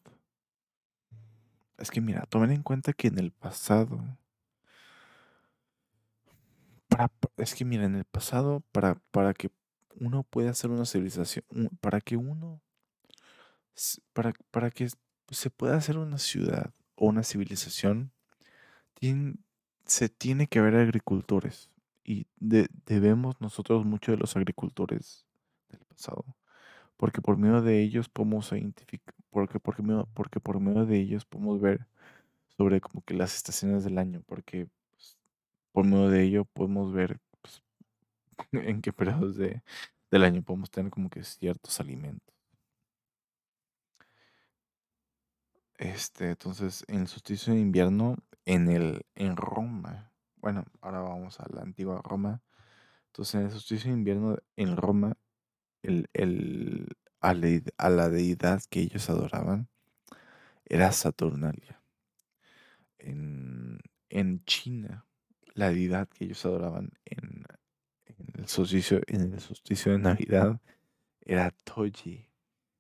es 1.78 1.92
que 1.92 2.02
mira, 2.02 2.26
tomen 2.30 2.52
en 2.52 2.64
cuenta 2.64 2.94
que 2.94 3.08
en 3.08 3.20
el 3.20 3.32
pasado, 3.32 4.00
es 7.38 7.56
que 7.56 7.66
mira, 7.66 7.86
en 7.86 7.96
el 7.96 8.06
pasado, 8.06 8.62
para, 8.72 8.96
para 9.12 9.34
que 9.34 9.50
uno 10.00 10.24
pueda 10.24 10.52
hacer 10.52 10.72
una 10.72 10.86
civilización, 10.86 11.46
para 11.82 12.02
que 12.02 12.18
uno, 12.18 12.62
para, 14.14 14.34
para 14.52 14.72
que 14.72 14.88
se 15.30 15.50
pueda 15.50 15.76
hacer 15.76 15.98
una 15.98 16.18
ciudad 16.18 16.74
o 16.96 17.08
una 17.08 17.24
civilización, 17.24 18.13
se 19.86 20.10
tiene 20.10 20.48
que 20.48 20.60
haber 20.60 20.76
agricultores 20.76 21.70
y 22.04 22.28
debemos 22.40 23.40
nosotros 23.42 23.86
mucho 23.86 24.12
de 24.12 24.18
los 24.18 24.36
agricultores 24.36 25.26
del 25.70 25.82
pasado, 25.86 26.26
porque 26.98 27.22
por 27.22 27.38
medio 27.38 27.62
de 27.62 27.82
ellos 27.82 28.10
podemos 28.10 28.52
identificar, 28.52 29.16
porque, 29.30 29.60
porque, 29.60 29.84
porque 30.14 30.40
por 30.40 30.60
medio 30.60 30.86
de 30.86 31.00
ellos 31.00 31.26
podemos 31.26 31.62
ver 31.62 31.88
sobre 32.58 32.82
como 32.82 33.02
que 33.04 33.14
las 33.14 33.36
estaciones 33.36 33.84
del 33.84 33.98
año, 33.98 34.22
porque 34.26 34.68
pues, 34.92 35.18
por 35.72 35.86
medio 35.86 36.10
de 36.10 36.24
ello 36.24 36.46
podemos 36.46 36.94
ver 36.94 37.20
pues, 37.42 37.62
en 38.52 38.82
qué 38.82 38.94
periodos 38.94 39.36
de, 39.38 39.64
del 40.12 40.24
año 40.24 40.44
podemos 40.44 40.72
tener 40.72 40.92
como 40.92 41.10
que 41.10 41.24
ciertos 41.24 41.80
alimentos. 41.80 42.34
Este, 45.78 46.30
entonces, 46.30 46.86
en 46.88 47.02
el 47.02 47.08
solsticio 47.08 47.54
de 47.54 47.60
invierno, 47.60 48.16
en 48.46 48.70
el, 48.70 49.06
en 49.16 49.36
Roma, 49.36 50.12
bueno, 50.38 50.66
ahora 50.82 51.00
vamos 51.00 51.40
a 51.40 51.46
la 51.54 51.62
antigua 51.62 52.02
Roma. 52.04 52.42
Entonces, 53.08 53.36
en 53.36 53.42
el 53.44 53.52
solsticio 53.52 53.92
de 53.92 53.98
invierno 53.98 54.38
en 54.58 54.76
Roma, 54.76 55.16
el, 55.82 56.10
el, 56.14 56.98
a, 57.22 57.34
la, 57.34 58.10
deidad 58.10 58.62
que 58.70 58.82
ellos 58.82 59.10
adoraban 59.10 59.70
era 60.66 60.92
Saturnalia. 60.92 61.82
En, 62.98 63.80
en 64.10 64.44
China, 64.46 65.06
la 65.54 65.70
deidad 65.70 66.10
que 66.10 66.26
ellos 66.26 66.46
adoraban 66.46 66.92
en, 67.06 67.46
el, 68.34 68.48
solsticio, 68.48 69.02
en 69.08 69.34
el 69.34 69.40
solsticio 69.40 69.94
de 69.94 70.00
Navidad 70.00 70.60
era 71.22 71.52
Toji. 71.52 72.28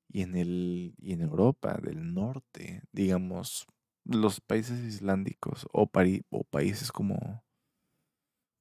Y 0.10 0.22
en, 0.22 0.36
el, 0.36 0.96
y 1.00 1.14
en 1.14 1.22
Europa 1.22 1.80
del 1.82 2.14
norte, 2.14 2.84
digamos, 2.92 3.68
los 4.06 4.42
países 4.42 4.80
islándicos 4.80 5.68
o, 5.72 5.90
o 6.30 6.44
países 6.46 6.92
como 6.92 7.44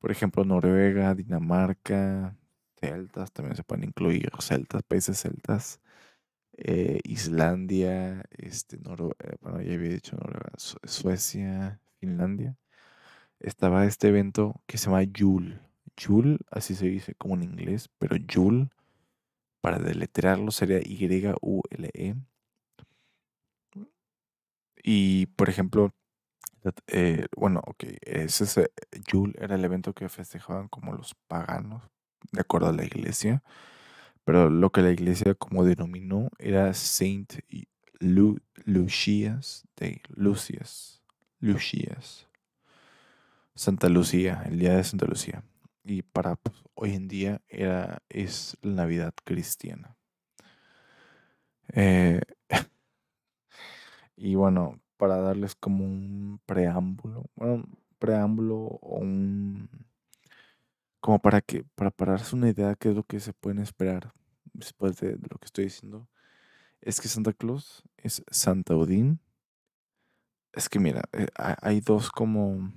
por 0.02 0.11
ejemplo, 0.11 0.44
Noruega, 0.44 1.14
Dinamarca, 1.14 2.37
celtas, 2.80 3.30
también 3.32 3.54
se 3.54 3.62
pueden 3.62 3.84
incluir 3.84 4.32
celtas, 4.40 4.82
países 4.82 5.20
celtas, 5.20 5.80
eh, 6.56 6.99
Islandia, 7.04 8.25
este, 8.32 8.76
eh, 8.76 9.37
bueno, 9.40 9.62
ya 9.62 9.75
había 9.75 9.90
dicho 9.90 10.16
Noruega, 10.16 10.50
Suecia, 10.58 11.80
Finlandia. 12.00 12.56
Estaba 13.38 13.87
este 13.87 14.08
evento 14.08 14.61
que 14.66 14.76
se 14.78 14.87
llama 14.87 15.04
Yule. 15.04 15.61
Yule, 15.96 16.38
así 16.50 16.75
se 16.75 16.87
dice 16.87 17.14
como 17.14 17.37
en 17.37 17.44
inglés, 17.44 17.88
pero 17.99 18.16
Yule, 18.16 18.70
para 19.61 19.78
deletrearlo 19.78 20.50
sería 20.50 20.80
Y-U-L-E. 20.80 22.16
Y, 24.82 25.26
por 25.26 25.48
ejemplo, 25.48 25.94
eh, 26.86 27.26
bueno, 27.36 27.62
ok, 27.66 27.84
ese 28.02 28.70
Yule 29.06 29.34
era 29.38 29.56
el 29.56 29.64
evento 29.64 29.94
que 29.94 30.08
festejaban 30.08 30.68
como 30.68 30.92
los 30.94 31.14
paganos, 31.26 31.82
de 32.32 32.40
acuerdo 32.40 32.68
a 32.68 32.72
la 32.72 32.84
iglesia, 32.84 33.42
pero 34.24 34.50
lo 34.50 34.70
que 34.70 34.82
la 34.82 34.90
iglesia 34.90 35.34
como 35.34 35.64
denominó 35.64 36.30
era 36.38 36.72
Saint 36.74 37.34
Lu 38.00 38.38
Lucias 38.64 39.66
de 39.76 40.02
Lucias, 40.08 41.02
Lucias, 41.40 42.28
Santa 43.54 43.88
Lucía, 43.88 44.42
el 44.46 44.58
día 44.58 44.76
de 44.76 44.84
Santa 44.84 45.06
Lucía. 45.06 45.44
Y 45.84 46.02
para 46.02 46.36
pues, 46.36 46.56
hoy 46.74 46.94
en 46.94 47.08
día 47.08 47.40
era, 47.48 48.02
es 48.08 48.56
la 48.62 48.72
Navidad 48.74 49.14
cristiana. 49.24 49.96
Eh, 51.74 52.20
y 54.16 54.35
bueno, 54.35 54.81
para 54.97 55.16
darles 55.19 55.54
como 55.54 55.85
un 55.85 56.40
preámbulo, 56.47 57.26
bueno, 57.37 57.64
preámbulo 57.99 58.57
o 58.57 58.99
un 58.99 59.69
como 61.00 61.19
para 61.21 61.40
que 61.40 61.64
para 61.75 61.90
pararse 61.90 62.37
una 62.37 62.49
idea 62.49 62.69
de 62.69 62.76
qué 62.76 62.90
es 62.90 62.95
lo 62.97 63.04
que 63.04 63.21
se 63.21 63.33
pueden 63.33 63.59
esperar 63.61 64.12
después 64.52 64.97
de, 64.99 65.12
lo 65.12 65.38
que 65.38 65.47
estoy 65.47 65.64
diciendo 65.64 66.09
es 66.81 67.00
que 67.00 67.09
Santa 67.09 67.33
Claus 67.33 67.83
es 67.97 68.23
Santa 68.31 68.76
Odín 68.76 69.21
es 70.52 70.69
que 70.69 70.78
mira 70.78 71.02
eh, 71.12 71.26
hay 71.37 71.81
dos 71.81 72.11
como 72.11 72.73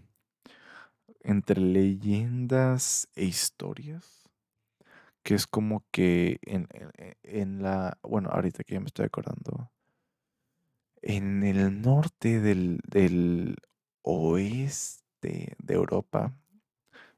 entre 1.21 1.61
leyendas 1.61 3.07
e 3.15 3.25
historias 3.25 4.29
que 5.23 5.35
es 5.35 5.45
como 5.47 5.83
que 5.91 6.39
en, 6.43 6.67
en 7.23 7.61
la 7.61 7.99
bueno 8.01 8.29
ahorita 8.29 8.63
que 8.63 8.73
ya 8.73 8.79
me 8.79 8.87
estoy 8.87 9.05
acordando 9.05 9.69
en 11.05 11.43
el 11.43 11.81
norte 11.81 12.41
del, 12.41 13.55
oeste 14.01 15.55
de 15.59 15.73
Europa 15.73 16.33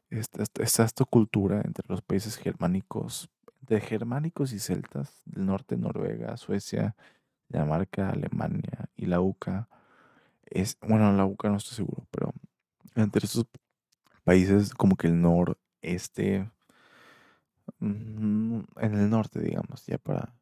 está, 0.10 0.44
esta 0.62 1.06
cultura 1.06 1.62
entre 1.64 1.86
los 1.88 2.02
países 2.02 2.36
germánicos, 2.38 3.30
de 3.62 3.80
germánicos 3.80 4.52
y 4.52 4.60
celtas, 4.60 5.22
del 5.26 5.46
norte 5.46 5.78
Noruega, 5.78 6.36
Suecia, 6.36 6.96
Dinamarca, 7.48 8.10
Alemania 8.10 8.90
y 8.98 9.06
la 9.06 9.22
UCA. 9.22 9.70
Es, 10.46 10.78
bueno, 10.82 11.12
la 11.14 11.26
UCA 11.26 11.50
no 11.50 11.58
estoy 11.58 11.78
seguro, 11.78 12.06
pero 12.12 12.34
entre 12.96 13.26
estos 13.26 13.46
países 14.26 14.74
como 14.74 14.98
que 14.98 15.08
el 15.08 15.22
noreste, 15.22 16.50
mm, 17.80 18.60
en 18.82 18.94
el 18.96 19.10
norte, 19.10 19.40
digamos, 19.40 19.86
ya 19.86 19.98
para 19.98 20.34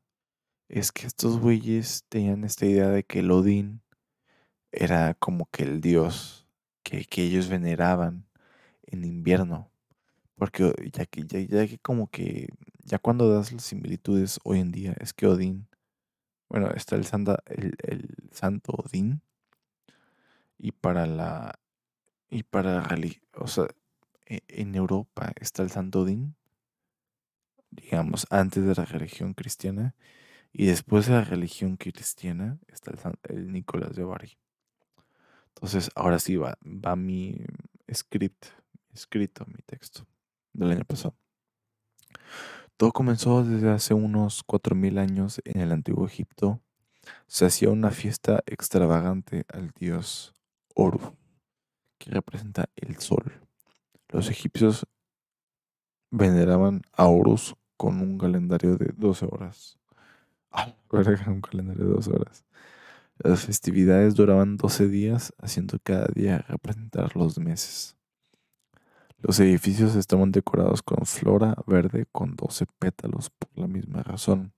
es 0.69 0.91
que 0.91 1.07
estos 1.07 1.39
güeyes 1.39 2.05
tenían 2.10 2.43
esta 2.43 2.65
idea 2.65 2.89
de 2.89 3.03
que 3.03 3.19
el 3.19 3.31
Odín 3.31 3.81
era 4.72 5.13
como 5.15 5.48
que 5.51 5.63
el 5.63 5.81
dios 5.81 6.48
que, 6.84 7.07
ellos 7.17 7.50
veneraban 7.50 8.25
en 8.84 9.05
invierno. 9.05 9.72
Porque 10.36 10.74
ya 10.93 11.05
que, 11.05 11.25
ya, 11.25 11.67
que 11.67 11.79
como 11.79 12.10
que, 12.10 12.50
ya 12.84 13.00
cuando 13.00 13.29
das 13.31 13.51
las 13.53 13.63
similitudes 13.63 14.39
hoy 14.43 14.60
en 14.60 14.72
día, 14.72 14.95
es 15.00 15.13
que 15.13 15.27
Odín, 15.27 15.67
bueno, 16.50 16.72
está 16.72 16.95
el, 16.95 17.05
santa, 17.05 17.39
el, 17.48 17.75
el 17.84 18.10
santo 18.31 18.74
Odín, 18.74 19.22
y 20.57 20.72
para 20.72 21.05
la, 21.05 21.60
y 22.29 22.43
para 22.43 22.84
reli- 22.84 23.22
o 23.34 23.48
sea, 23.48 23.67
e- 24.27 24.43
en 24.48 24.75
Europa 24.75 25.34
está 25.39 25.63
el 25.63 25.72
Santo 25.72 26.01
Odín, 26.01 26.36
digamos, 27.72 28.25
antes 28.29 28.65
de 28.65 28.74
la 28.75 28.86
religión 28.86 29.34
cristiana, 29.34 29.93
y 30.57 30.67
después 30.67 31.07
de 31.07 31.13
la 31.13 31.24
religión 31.24 31.75
cristiana 31.77 32.57
está 32.67 32.91
el, 32.91 33.00
San- 33.00 33.19
el 33.24 33.51
Nicolás 33.51 33.95
de 33.95 34.03
Bari. 34.05 34.38
Entonces, 35.50 35.89
ahora 35.95 36.19
sí 36.19 36.35
va, 36.38 36.57
va 36.63 36.95
mi 36.95 37.38
script, 37.93 38.45
escrito, 38.93 39.45
mi 39.47 39.62
texto 39.65 40.05
del 40.53 40.71
año 40.71 40.85
pasado. 40.85 41.15
Todo 42.77 42.91
comenzó 42.91 43.43
desde 43.43 43.69
hace 43.71 43.93
unos 43.93 44.43
4.000 44.45 44.97
años 44.97 45.41
en 45.45 45.62
el 45.62 45.71
antiguo 45.71 46.05
Egipto. 46.05 46.62
Se 47.27 47.45
hacía 47.45 47.69
una 47.69 47.91
fiesta 47.91 48.43
extravagante 48.45 49.45
al 49.53 49.71
dios 49.71 50.33
Oru, 50.74 51.15
que 51.97 52.12
representa 52.12 52.69
el 52.75 52.97
sol. 52.97 53.41
Los 54.09 54.29
egipcios 54.29 54.88
veneraban 56.12 56.81
a 56.93 57.05
Horus 57.07 57.55
con 57.77 58.00
un 58.01 58.17
calendario 58.17 58.77
de 58.77 58.91
12 58.95 59.25
horas. 59.29 59.77
Un 61.27 61.41
calendario 61.41 61.85
de 61.85 61.91
12 61.91 62.12
horas. 62.12 62.45
Las 63.17 63.45
festividades 63.45 64.15
duraban 64.15 64.57
12 64.57 64.88
días, 64.88 65.33
haciendo 65.41 65.77
cada 65.83 66.07
día 66.13 66.39
representar 66.47 67.15
los 67.15 67.38
meses. 67.39 67.95
Los 69.19 69.39
edificios 69.39 69.95
estaban 69.95 70.31
decorados 70.31 70.83
con 70.83 71.05
flora 71.05 71.55
verde 71.65 72.05
con 72.12 72.35
12 72.35 72.65
pétalos 72.77 73.29
por 73.29 73.50
la 73.55 73.67
misma 73.67 74.03
razón. 74.03 74.53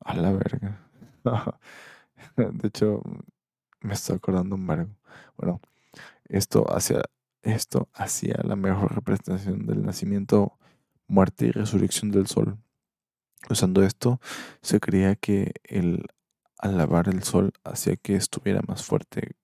A 0.00 0.14
la 0.14 0.32
verga. 0.32 0.80
De 2.36 2.68
hecho, 2.68 3.02
me 3.80 3.94
estoy 3.94 4.16
acordando 4.16 4.54
un 4.54 4.66
vergo. 4.66 4.90
Bueno, 5.36 5.60
esto 6.24 6.64
hacía, 6.74 7.02
esto 7.42 7.88
hacía 7.92 8.36
la 8.44 8.56
mejor 8.56 8.94
representación 8.94 9.66
del 9.66 9.84
nacimiento, 9.84 10.56
muerte 11.06 11.46
y 11.46 11.50
resurrección 11.50 12.10
del 12.10 12.28
sol. 12.28 12.58
Usando 13.48 13.82
esto, 13.82 14.20
se 14.62 14.80
creía 14.80 15.16
que 15.16 15.54
el 15.64 16.06
alabar 16.58 17.08
el 17.08 17.22
sol 17.22 17.52
hacía 17.64 17.96
que 17.96 18.14
estuviera 18.14 18.60
más 18.66 18.84
fuerte, 18.84 19.36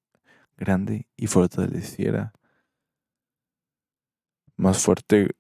grande 0.57 1.07
y 1.17 1.27
fortaleciera 1.27 2.33
más 4.57 4.79
fuerte, 4.79 5.37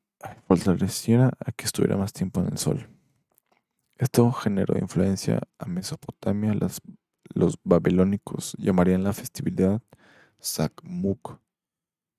fortaleciera 0.46 1.32
a 1.44 1.52
que 1.52 1.64
estuviera 1.64 1.96
más 1.96 2.12
tiempo 2.12 2.40
en 2.40 2.48
el 2.48 2.58
sol. 2.58 2.88
Esto 3.98 4.30
generó 4.32 4.78
influencia 4.78 5.40
a 5.58 5.66
Mesopotamia. 5.66 6.54
Las, 6.54 6.80
los 7.34 7.58
babilónicos 7.64 8.54
llamarían 8.58 9.04
la 9.04 9.12
festividad 9.12 9.80
Sakmuk. 10.38 11.40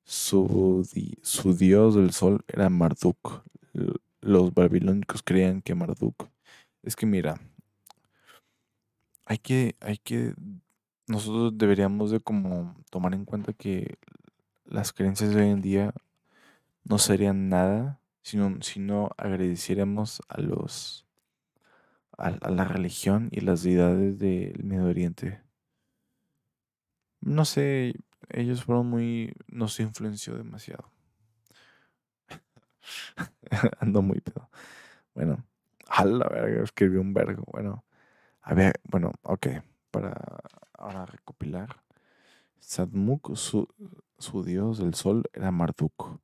Su, 0.03 0.88
su 1.22 1.53
dios 1.53 1.96
del 1.96 2.12
sol 2.13 2.44
era 2.48 2.70
Marduk. 2.70 3.44
Los 4.22 4.54
babilónicos 4.54 5.24
creían 5.24 5.62
que 5.62 5.76
Marduk. 5.76 6.30
Es 6.84 6.96
que 6.96 7.06
mira, 7.06 7.40
hay 9.26 9.38
que, 9.40 9.76
hay 9.82 9.98
que, 9.98 10.34
nosotros 11.08 11.58
deberíamos 11.58 12.12
de 12.12 12.20
como 12.20 12.76
tomar 12.90 13.14
en 13.14 13.26
cuenta 13.26 13.54
que 13.54 13.98
las 14.66 14.94
creencias 14.94 15.32
de 15.34 15.42
hoy 15.42 15.50
en 15.50 15.62
día 15.62 15.94
no 16.84 16.98
serían 16.98 17.50
nada 17.50 18.00
si 18.24 18.38
no, 18.38 18.58
si 18.62 18.80
no 18.80 19.10
agradeciéramos 19.18 20.22
a 20.30 20.42
los 20.42 21.06
a, 22.18 22.28
a 22.28 22.52
la 22.52 22.66
religión 22.66 23.30
y 23.32 23.42
las 23.42 23.64
deidades 23.64 24.20
del 24.20 24.64
Medio 24.64 24.86
Oriente. 24.86 25.42
No 27.22 27.46
sé, 27.46 27.94
ellos 28.30 28.64
fueron 28.64 28.88
muy, 28.88 29.34
nos 29.48 29.80
influenció 29.80 30.36
demasiado. 30.38 30.92
Ando 33.79 34.01
muy 34.01 34.20
pedo. 34.22 34.50
Bueno, 35.14 35.44
a 35.88 36.05
la 36.05 36.27
verga, 36.27 36.64
escribí 36.64 36.98
un 36.98 37.14
vergo. 37.14 37.44
Bueno, 37.51 37.83
a 38.42 38.53
ver, 38.53 38.79
bueno, 38.86 39.12
ok, 39.24 39.48
para 39.92 40.14
ahora 40.74 41.05
recopilar. 41.05 41.81
Sadmuk, 42.60 43.36
su, 43.36 43.68
su 44.18 44.44
dios 44.44 44.79
del 44.79 44.94
sol, 44.94 45.24
era 45.33 45.51
Marduk. 45.51 46.20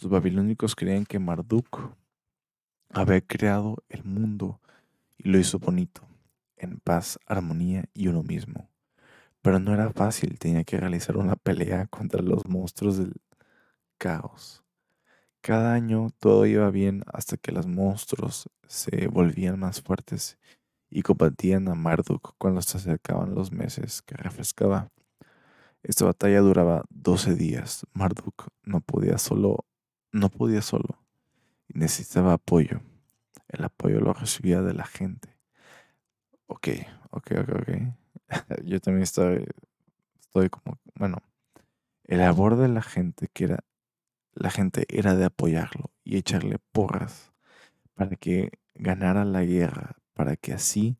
Los 0.00 0.10
babilónicos 0.10 0.76
creían 0.76 1.04
que 1.06 1.18
Marduk 1.18 1.96
había 2.90 3.20
creado 3.20 3.76
el 3.88 4.04
mundo 4.04 4.60
y 5.18 5.28
lo 5.28 5.38
hizo 5.38 5.58
bonito, 5.58 6.02
en 6.56 6.78
paz, 6.78 7.18
armonía 7.26 7.84
y 7.94 8.08
uno 8.08 8.22
mismo. 8.22 8.70
Pero 9.42 9.58
no 9.60 9.74
era 9.74 9.90
fácil, 9.92 10.38
tenía 10.38 10.64
que 10.64 10.78
realizar 10.78 11.16
una 11.16 11.36
pelea 11.36 11.86
contra 11.86 12.22
los 12.22 12.46
monstruos 12.48 12.98
del 12.98 13.14
caos. 13.98 14.64
Cada 15.48 15.72
año 15.72 16.08
todo 16.18 16.44
iba 16.44 16.70
bien 16.70 17.04
hasta 17.10 17.38
que 17.38 17.52
los 17.52 17.66
monstruos 17.66 18.50
se 18.66 19.08
volvían 19.08 19.58
más 19.58 19.80
fuertes 19.80 20.36
y 20.90 21.00
combatían 21.00 21.68
a 21.70 21.74
Marduk 21.74 22.34
cuando 22.36 22.60
se 22.60 22.76
acercaban 22.76 23.34
los 23.34 23.50
meses 23.50 24.02
que 24.02 24.14
refrescaba. 24.14 24.90
Esta 25.82 26.04
batalla 26.04 26.40
duraba 26.40 26.84
12 26.90 27.34
días. 27.34 27.86
Marduk 27.94 28.48
no 28.62 28.82
podía 28.82 29.16
solo, 29.16 29.64
no 30.12 30.28
podía 30.28 30.60
solo 30.60 31.02
y 31.66 31.78
necesitaba 31.78 32.34
apoyo. 32.34 32.82
El 33.48 33.64
apoyo 33.64 34.00
lo 34.00 34.12
recibía 34.12 34.60
de 34.60 34.74
la 34.74 34.84
gente. 34.84 35.34
Ok, 36.46 36.68
ok, 37.08 37.32
ok, 37.40 37.48
ok. 37.60 37.68
Yo 38.66 38.80
también 38.80 39.04
estoy, 39.04 39.46
estoy 40.20 40.50
como, 40.50 40.78
bueno, 40.94 41.22
el 42.04 42.18
labor 42.18 42.56
de 42.56 42.68
la 42.68 42.82
gente 42.82 43.28
que 43.32 43.44
era, 43.44 43.64
la 44.34 44.50
gente 44.50 44.86
era 44.88 45.14
de 45.16 45.26
apoyarlo 45.26 45.92
y 46.04 46.16
echarle 46.16 46.58
porras 46.72 47.32
para 47.94 48.16
que 48.16 48.52
ganara 48.74 49.24
la 49.24 49.44
guerra, 49.44 49.96
para 50.14 50.36
que 50.36 50.52
así 50.54 50.98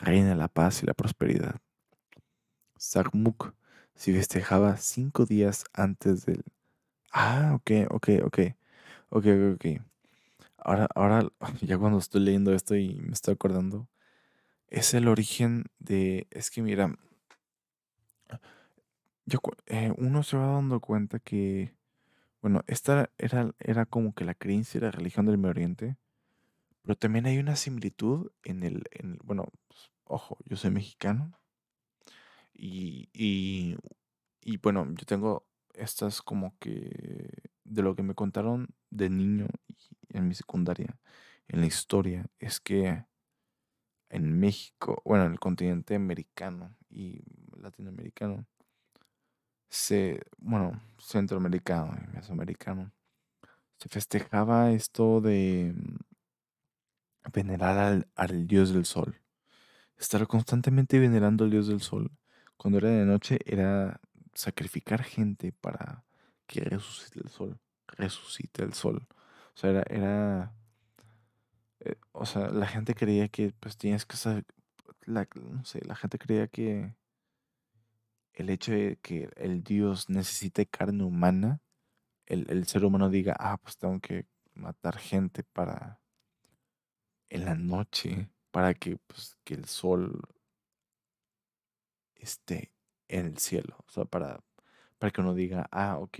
reine 0.00 0.34
la 0.36 0.48
paz 0.48 0.82
y 0.82 0.86
la 0.86 0.94
prosperidad. 0.94 1.56
Sarmuk 2.78 3.54
se 3.94 4.12
festejaba 4.12 4.76
cinco 4.76 5.24
días 5.26 5.64
antes 5.72 6.26
del... 6.26 6.44
Ah, 7.12 7.52
ok, 7.56 7.70
ok, 7.90 8.08
ok, 8.24 8.38
ok, 9.10 9.26
ok. 9.54 9.66
Ahora, 10.58 10.88
ahora, 10.94 11.28
ya 11.62 11.78
cuando 11.78 11.98
estoy 11.98 12.22
leyendo 12.22 12.52
esto 12.54 12.76
y 12.76 13.00
me 13.00 13.12
estoy 13.12 13.34
acordando, 13.34 13.88
es 14.68 14.94
el 14.94 15.08
origen 15.08 15.66
de... 15.78 16.28
Es 16.30 16.50
que 16.50 16.62
mira, 16.62 16.94
yo, 19.24 19.38
eh, 19.66 19.92
uno 19.98 20.22
se 20.22 20.36
va 20.36 20.46
dando 20.46 20.80
cuenta 20.80 21.18
que, 21.18 21.74
bueno, 22.46 22.62
esta 22.68 23.10
era, 23.18 23.52
era 23.58 23.86
como 23.86 24.14
que 24.14 24.24
la 24.24 24.34
creencia 24.34 24.78
y 24.78 24.82
la 24.82 24.92
religión 24.92 25.26
del 25.26 25.36
Medio 25.36 25.50
Oriente, 25.50 25.96
pero 26.82 26.96
también 26.96 27.26
hay 27.26 27.38
una 27.38 27.56
similitud 27.56 28.30
en 28.44 28.62
el, 28.64 28.84
en 28.92 29.14
el- 29.14 29.20
bueno, 29.24 29.46
pues, 29.68 29.92
ojo, 30.04 30.38
yo 30.46 30.56
soy 30.56 30.70
mexicano 30.70 31.40
y, 32.54 33.08
y, 33.12 33.76
y 34.40 34.56
bueno, 34.58 34.86
yo 34.94 35.04
tengo 35.06 35.46
estas 35.74 36.22
como 36.22 36.56
que 36.58 37.30
de 37.64 37.82
lo 37.82 37.94
que 37.96 38.02
me 38.02 38.14
contaron 38.14 38.68
de 38.90 39.10
niño 39.10 39.48
y 40.08 40.18
en 40.18 40.28
mi 40.28 40.34
secundaria, 40.34 40.98
en 41.48 41.60
la 41.60 41.66
historia, 41.66 42.26
es 42.38 42.60
que 42.60 43.04
en 44.08 44.38
México, 44.38 45.02
bueno, 45.04 45.26
en 45.26 45.32
el 45.32 45.40
continente 45.40 45.94
americano 45.94 46.76
y 46.88 47.22
latinoamericano, 47.56 48.46
se, 49.68 50.22
bueno, 50.38 50.80
centroamericano 50.98 51.96
mesoamericano, 52.12 52.92
se 53.78 53.88
festejaba 53.88 54.72
esto 54.72 55.20
de 55.20 55.74
mm, 55.76 55.96
venerar 57.32 57.78
al, 57.78 58.08
al 58.16 58.46
dios 58.46 58.72
del 58.72 58.84
sol. 58.86 59.20
Estar 59.98 60.26
constantemente 60.26 60.98
venerando 60.98 61.44
al 61.44 61.50
dios 61.50 61.68
del 61.68 61.80
sol. 61.80 62.10
Cuando 62.56 62.78
era 62.78 62.90
de 62.90 63.04
noche 63.04 63.38
era 63.46 64.00
sacrificar 64.34 65.02
gente 65.02 65.52
para 65.52 66.04
que 66.46 66.60
resucite 66.60 67.20
el 67.20 67.30
sol. 67.30 67.58
Resucite 67.88 68.62
el 68.62 68.74
sol. 68.74 69.06
O 69.54 69.58
sea, 69.58 69.70
era, 69.70 69.82
era 69.88 70.52
eh, 71.80 71.96
o 72.12 72.26
sea, 72.26 72.48
la 72.50 72.66
gente 72.66 72.94
creía 72.94 73.28
que 73.28 73.52
pues 73.60 73.76
tienes 73.76 74.04
que 74.06 74.16
la, 75.06 75.28
no 75.34 75.64
sé, 75.64 75.80
la 75.84 75.94
gente 75.96 76.18
creía 76.18 76.48
que 76.48 76.94
el 78.36 78.50
hecho 78.50 78.72
de 78.72 78.98
que 79.02 79.28
el 79.36 79.64
Dios 79.64 80.08
necesite 80.10 80.66
carne 80.66 81.04
humana, 81.04 81.60
el, 82.26 82.46
el 82.50 82.66
ser 82.66 82.84
humano 82.84 83.10
diga, 83.10 83.34
ah, 83.38 83.56
pues 83.58 83.78
tengo 83.78 83.98
que 84.00 84.26
matar 84.54 84.98
gente 84.98 85.42
para 85.42 86.00
en 87.30 87.44
la 87.44 87.54
noche, 87.54 88.30
para 88.50 88.74
que, 88.74 88.98
pues, 88.98 89.36
que 89.42 89.54
el 89.54 89.64
sol 89.64 90.20
esté 92.14 92.72
en 93.08 93.26
el 93.26 93.38
cielo. 93.38 93.76
O 93.86 93.90
sea, 93.90 94.04
para, 94.04 94.44
para 94.98 95.10
que 95.10 95.20
uno 95.20 95.34
diga, 95.34 95.66
ah, 95.72 95.98
ok, 95.98 96.18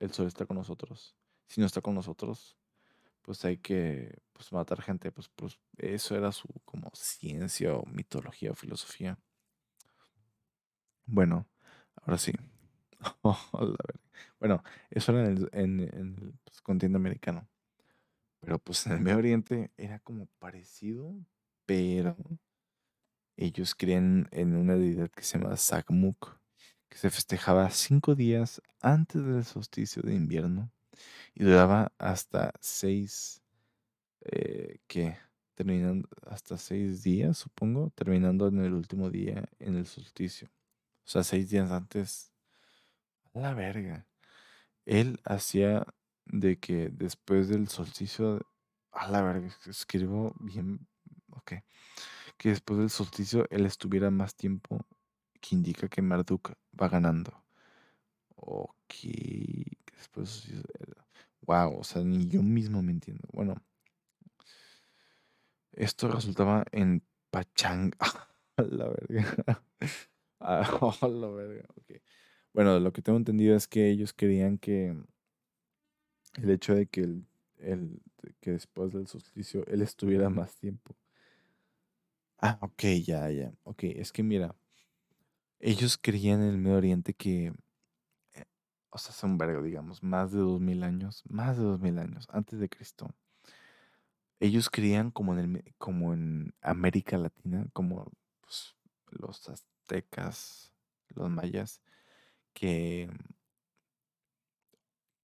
el 0.00 0.12
sol 0.12 0.26
está 0.26 0.46
con 0.46 0.56
nosotros. 0.56 1.16
Si 1.46 1.60
no 1.60 1.66
está 1.66 1.80
con 1.80 1.94
nosotros, 1.94 2.56
pues 3.22 3.44
hay 3.44 3.58
que 3.58 4.20
pues, 4.32 4.52
matar 4.52 4.82
gente. 4.82 5.12
Pues, 5.12 5.28
pues 5.28 5.58
eso 5.78 6.16
era 6.16 6.32
su 6.32 6.48
como 6.64 6.90
ciencia 6.94 7.74
o 7.74 7.86
mitología 7.86 8.50
o 8.50 8.54
filosofía. 8.54 9.18
Bueno, 11.06 11.46
ahora 11.96 12.18
sí. 12.18 12.32
Oh. 13.22 13.36
Bueno, 14.38 14.62
eso 14.90 15.12
era 15.12 15.28
en 15.28 15.36
el, 15.36 15.48
en, 15.92 16.38
pues, 16.44 16.60
continente 16.60 16.96
americano. 16.96 17.48
Pero 18.40 18.58
pues 18.58 18.86
en 18.86 18.92
el 18.92 19.00
Medio 19.00 19.18
Oriente 19.18 19.70
era 19.76 19.98
como 20.00 20.26
parecido, 20.38 21.14
pero 21.66 22.16
ellos 23.36 23.74
creían 23.74 24.28
en 24.30 24.56
una 24.56 24.76
deidad 24.76 25.10
que 25.10 25.22
se 25.22 25.38
llama 25.38 25.56
Sakmuk, 25.56 26.38
que 26.88 26.98
se 26.98 27.10
festejaba 27.10 27.68
cinco 27.70 28.14
días 28.14 28.60
antes 28.80 29.24
del 29.24 29.44
solsticio 29.44 30.02
de 30.02 30.14
invierno 30.14 30.70
y 31.34 31.44
duraba 31.44 31.92
hasta 31.98 32.52
seis, 32.60 33.42
eh, 34.22 34.78
¿qué? 34.86 35.18
Terminando 35.54 36.08
hasta 36.26 36.58
seis 36.58 37.02
días, 37.02 37.38
supongo, 37.38 37.90
terminando 37.94 38.48
en 38.48 38.60
el 38.64 38.74
último 38.74 39.10
día 39.10 39.48
en 39.58 39.76
el 39.76 39.86
solsticio. 39.86 40.50
O 41.04 41.08
sea, 41.08 41.22
seis 41.22 41.50
días 41.50 41.70
antes. 41.70 42.32
A 43.34 43.38
la 43.40 43.54
verga. 43.54 44.06
Él 44.84 45.20
hacía 45.24 45.86
de 46.26 46.58
que 46.58 46.88
después 46.90 47.48
del 47.48 47.68
solsticio, 47.68 48.40
a 48.92 49.08
la 49.08 49.22
verga, 49.22 49.48
escribo 49.66 50.34
bien, 50.40 50.86
ok, 51.30 51.54
que 52.36 52.48
después 52.50 52.78
del 52.78 52.90
solsticio 52.90 53.46
él 53.50 53.66
estuviera 53.66 54.10
más 54.10 54.34
tiempo, 54.34 54.86
que 55.40 55.54
indica 55.54 55.88
que 55.88 56.02
Marduk 56.02 56.52
va 56.80 56.88
ganando. 56.88 57.44
Ok, 58.36 58.94
después, 59.96 60.48
wow, 61.42 61.78
o 61.78 61.84
sea, 61.84 62.02
ni 62.02 62.28
yo 62.28 62.42
mismo 62.42 62.82
me 62.82 62.92
entiendo. 62.92 63.28
Bueno, 63.32 63.56
esto 65.72 66.08
resultaba 66.08 66.64
en 66.72 67.02
Pachanga. 67.30 67.96
A 68.56 68.62
la 68.62 68.88
verga. 68.88 69.64
A 70.42 70.62
la 71.08 71.28
verga, 71.28 71.64
ok. 71.76 72.00
Bueno, 72.52 72.78
lo 72.80 72.92
que 72.92 73.02
tengo 73.02 73.18
entendido 73.18 73.56
es 73.56 73.68
que 73.68 73.90
ellos 73.90 74.12
querían 74.12 74.58
que 74.58 74.94
el 76.34 76.50
hecho 76.50 76.74
de 76.74 76.86
que, 76.86 77.00
el, 77.00 77.26
el- 77.58 78.02
que 78.40 78.50
después 78.52 78.92
del 78.92 79.06
solsticio 79.06 79.64
él 79.66 79.80
estuviera 79.82 80.28
más 80.28 80.54
tiempo. 80.56 80.94
Ah, 82.38 82.58
ok, 82.60 82.82
ya, 83.06 83.30
ya. 83.30 83.52
Ok, 83.64 83.84
es 83.84 84.12
que 84.12 84.22
mira, 84.22 84.54
ellos 85.60 85.96
creían 85.98 86.42
en 86.42 86.48
el 86.50 86.58
Medio 86.58 86.76
Oriente 86.78 87.14
que, 87.14 87.46
eh, 88.34 88.46
o 88.90 88.98
sea, 88.98 89.12
hace 89.12 89.26
un 89.26 89.38
vergo, 89.38 89.62
digamos, 89.62 90.02
más 90.02 90.32
de 90.32 90.38
dos 90.40 90.60
mil 90.60 90.82
años, 90.84 91.22
más 91.28 91.58
de 91.58 91.64
dos 91.64 91.80
mil 91.80 91.98
años 91.98 92.26
antes 92.30 92.58
de 92.60 92.68
Cristo. 92.68 93.14
Ellos 94.40 94.68
creían 94.70 95.10
como 95.10 95.32
en, 95.34 95.38
el, 95.56 95.74
como 95.78 96.12
en 96.12 96.54
América 96.60 97.16
Latina, 97.16 97.66
como 97.72 98.10
pues, 98.42 98.74
los 99.10 99.40
los 101.14 101.30
mayas, 101.30 101.82
que 102.54 103.10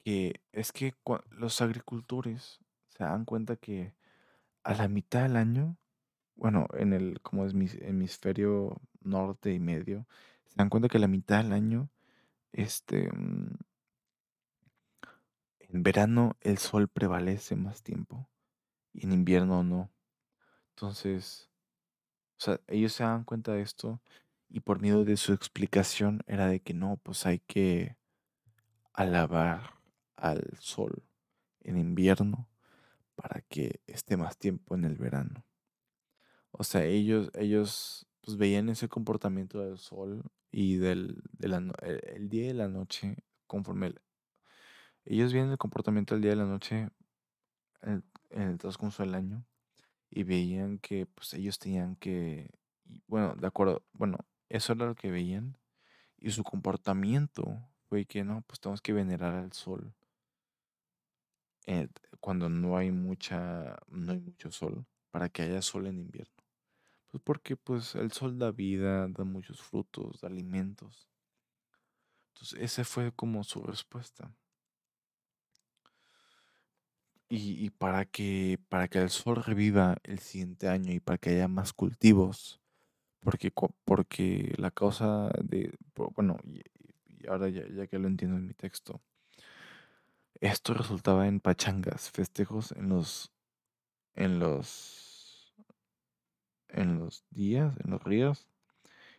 que 0.04 0.40
es 0.52 0.72
que 0.72 0.94
los 1.30 1.60
agricultores 1.60 2.58
se 2.88 3.04
dan 3.04 3.24
cuenta 3.24 3.56
que 3.56 3.94
a 4.64 4.74
la 4.74 4.88
mitad 4.88 5.22
del 5.24 5.36
año, 5.36 5.78
bueno, 6.36 6.68
en 6.74 6.92
el 6.94 7.20
como 7.22 7.46
es 7.46 7.54
mis- 7.54 7.76
hemisferio 7.82 8.80
norte 9.00 9.52
y 9.54 9.60
medio, 9.60 10.08
se 10.46 10.56
dan 10.58 10.70
cuenta 10.70 10.88
que 10.88 10.98
a 10.98 11.02
la 11.02 11.08
mitad 11.08 11.42
del 11.44 11.52
año, 11.54 11.90
este, 12.52 13.10
mm, 13.12 13.56
en 15.60 15.82
verano 15.82 16.36
el 16.40 16.58
sol 16.58 16.88
prevalece 16.88 17.54
más 17.56 17.82
tiempo 17.82 18.28
y 18.92 19.06
en 19.06 19.12
invierno 19.12 19.64
no. 19.64 19.92
Entonces, 20.70 21.50
o 22.40 22.42
sea, 22.44 22.60
ellos 22.68 22.92
se 22.94 23.04
dan 23.04 23.24
cuenta 23.24 23.52
de 23.54 23.62
esto 23.62 24.02
y 24.50 24.60
por 24.60 24.80
medio 24.80 25.04
de 25.04 25.16
su 25.16 25.32
explicación 25.32 26.22
era 26.26 26.48
de 26.48 26.60
que 26.60 26.74
no, 26.74 26.98
pues 27.02 27.26
hay 27.26 27.40
que 27.40 27.96
alabar 28.92 29.74
al 30.16 30.42
sol 30.60 31.02
en 31.60 31.78
invierno 31.78 32.48
para 33.16 33.42
que 33.42 33.80
esté 33.86 34.16
más 34.16 34.38
tiempo 34.38 34.74
en 34.74 34.84
el 34.84 34.96
verano. 34.96 35.44
O 36.52 36.64
sea, 36.64 36.84
ellos, 36.84 37.30
ellos 37.34 38.06
pues 38.22 38.36
veían 38.36 38.68
ese 38.68 38.88
comportamiento 38.88 39.60
del 39.60 39.78
sol 39.78 40.22
y 40.50 40.76
del 40.76 41.22
el 41.40 42.28
día 42.28 42.50
y 42.50 42.52
la 42.52 42.68
noche 42.68 43.16
conforme 43.46 43.88
el- 43.88 44.00
ellos 45.04 45.32
veían 45.32 45.50
el 45.50 45.58
comportamiento 45.58 46.14
del 46.14 46.22
día 46.22 46.32
y 46.32 46.36
la 46.36 46.44
noche 46.44 46.88
en 47.82 48.02
el, 48.30 48.58
transcurso 48.58 49.02
del 49.02 49.14
año 49.14 49.44
y 50.10 50.24
veían 50.24 50.78
que 50.78 51.06
pues 51.06 51.34
ellos 51.34 51.58
tenían 51.58 51.96
que, 51.96 52.50
bueno, 53.06 53.34
de 53.36 53.46
acuerdo, 53.46 53.82
bueno, 53.92 54.18
eso 54.48 54.72
era 54.72 54.86
lo 54.86 54.94
que 54.94 55.10
veían 55.10 55.56
y 56.18 56.30
su 56.30 56.44
comportamiento 56.44 57.68
fue 57.88 58.06
que 58.06 58.24
no, 58.24 58.42
pues 58.46 58.60
tenemos 58.60 58.82
que 58.82 58.92
venerar 58.92 59.34
al 59.34 59.52
sol 59.52 59.94
eh, 61.66 61.88
cuando 62.20 62.48
no 62.48 62.78
hay 62.78 62.90
mucha, 62.90 63.76
no 63.88 64.12
hay 64.12 64.20
mucho 64.20 64.50
sol, 64.50 64.86
para 65.10 65.28
que 65.28 65.42
haya 65.42 65.60
sol 65.60 65.86
en 65.86 65.98
invierno. 65.98 66.32
Pues 67.08 67.22
porque 67.22 67.56
pues 67.56 67.94
el 67.94 68.12
sol 68.12 68.38
da 68.38 68.50
vida, 68.52 69.06
da 69.08 69.24
muchos 69.24 69.60
frutos, 69.60 70.20
da 70.22 70.28
alimentos. 70.28 71.08
Entonces 72.32 72.58
esa 72.60 72.84
fue 72.84 73.12
como 73.12 73.44
su 73.44 73.62
respuesta. 73.62 74.32
Y, 77.28 77.62
y 77.62 77.70
para 77.70 78.06
que, 78.06 78.58
para 78.70 78.88
que 78.88 78.98
el 78.98 79.10
sol 79.10 79.42
reviva 79.44 79.98
el 80.04 80.18
siguiente 80.20 80.68
año 80.68 80.92
y 80.94 81.00
para 81.00 81.18
que 81.18 81.30
haya 81.30 81.48
más 81.48 81.74
cultivos, 81.74 82.60
porque, 83.20 83.52
porque 83.84 84.54
la 84.58 84.70
causa 84.70 85.30
de, 85.42 85.72
bueno, 86.14 86.38
y, 86.44 86.62
ahora 87.28 87.48
ya, 87.48 87.66
ya 87.68 87.86
que 87.86 87.98
lo 87.98 88.08
entiendo 88.08 88.36
en 88.36 88.46
mi 88.46 88.54
texto, 88.54 89.00
esto 90.40 90.74
resultaba 90.74 91.26
en 91.26 91.40
pachangas, 91.40 92.10
festejos 92.10 92.72
en 92.72 92.88
los, 92.88 93.32
en 94.14 94.38
los, 94.38 95.54
en 96.68 96.98
los 96.98 97.24
días, 97.30 97.74
en 97.84 97.90
los 97.90 98.02
ríos, 98.02 98.46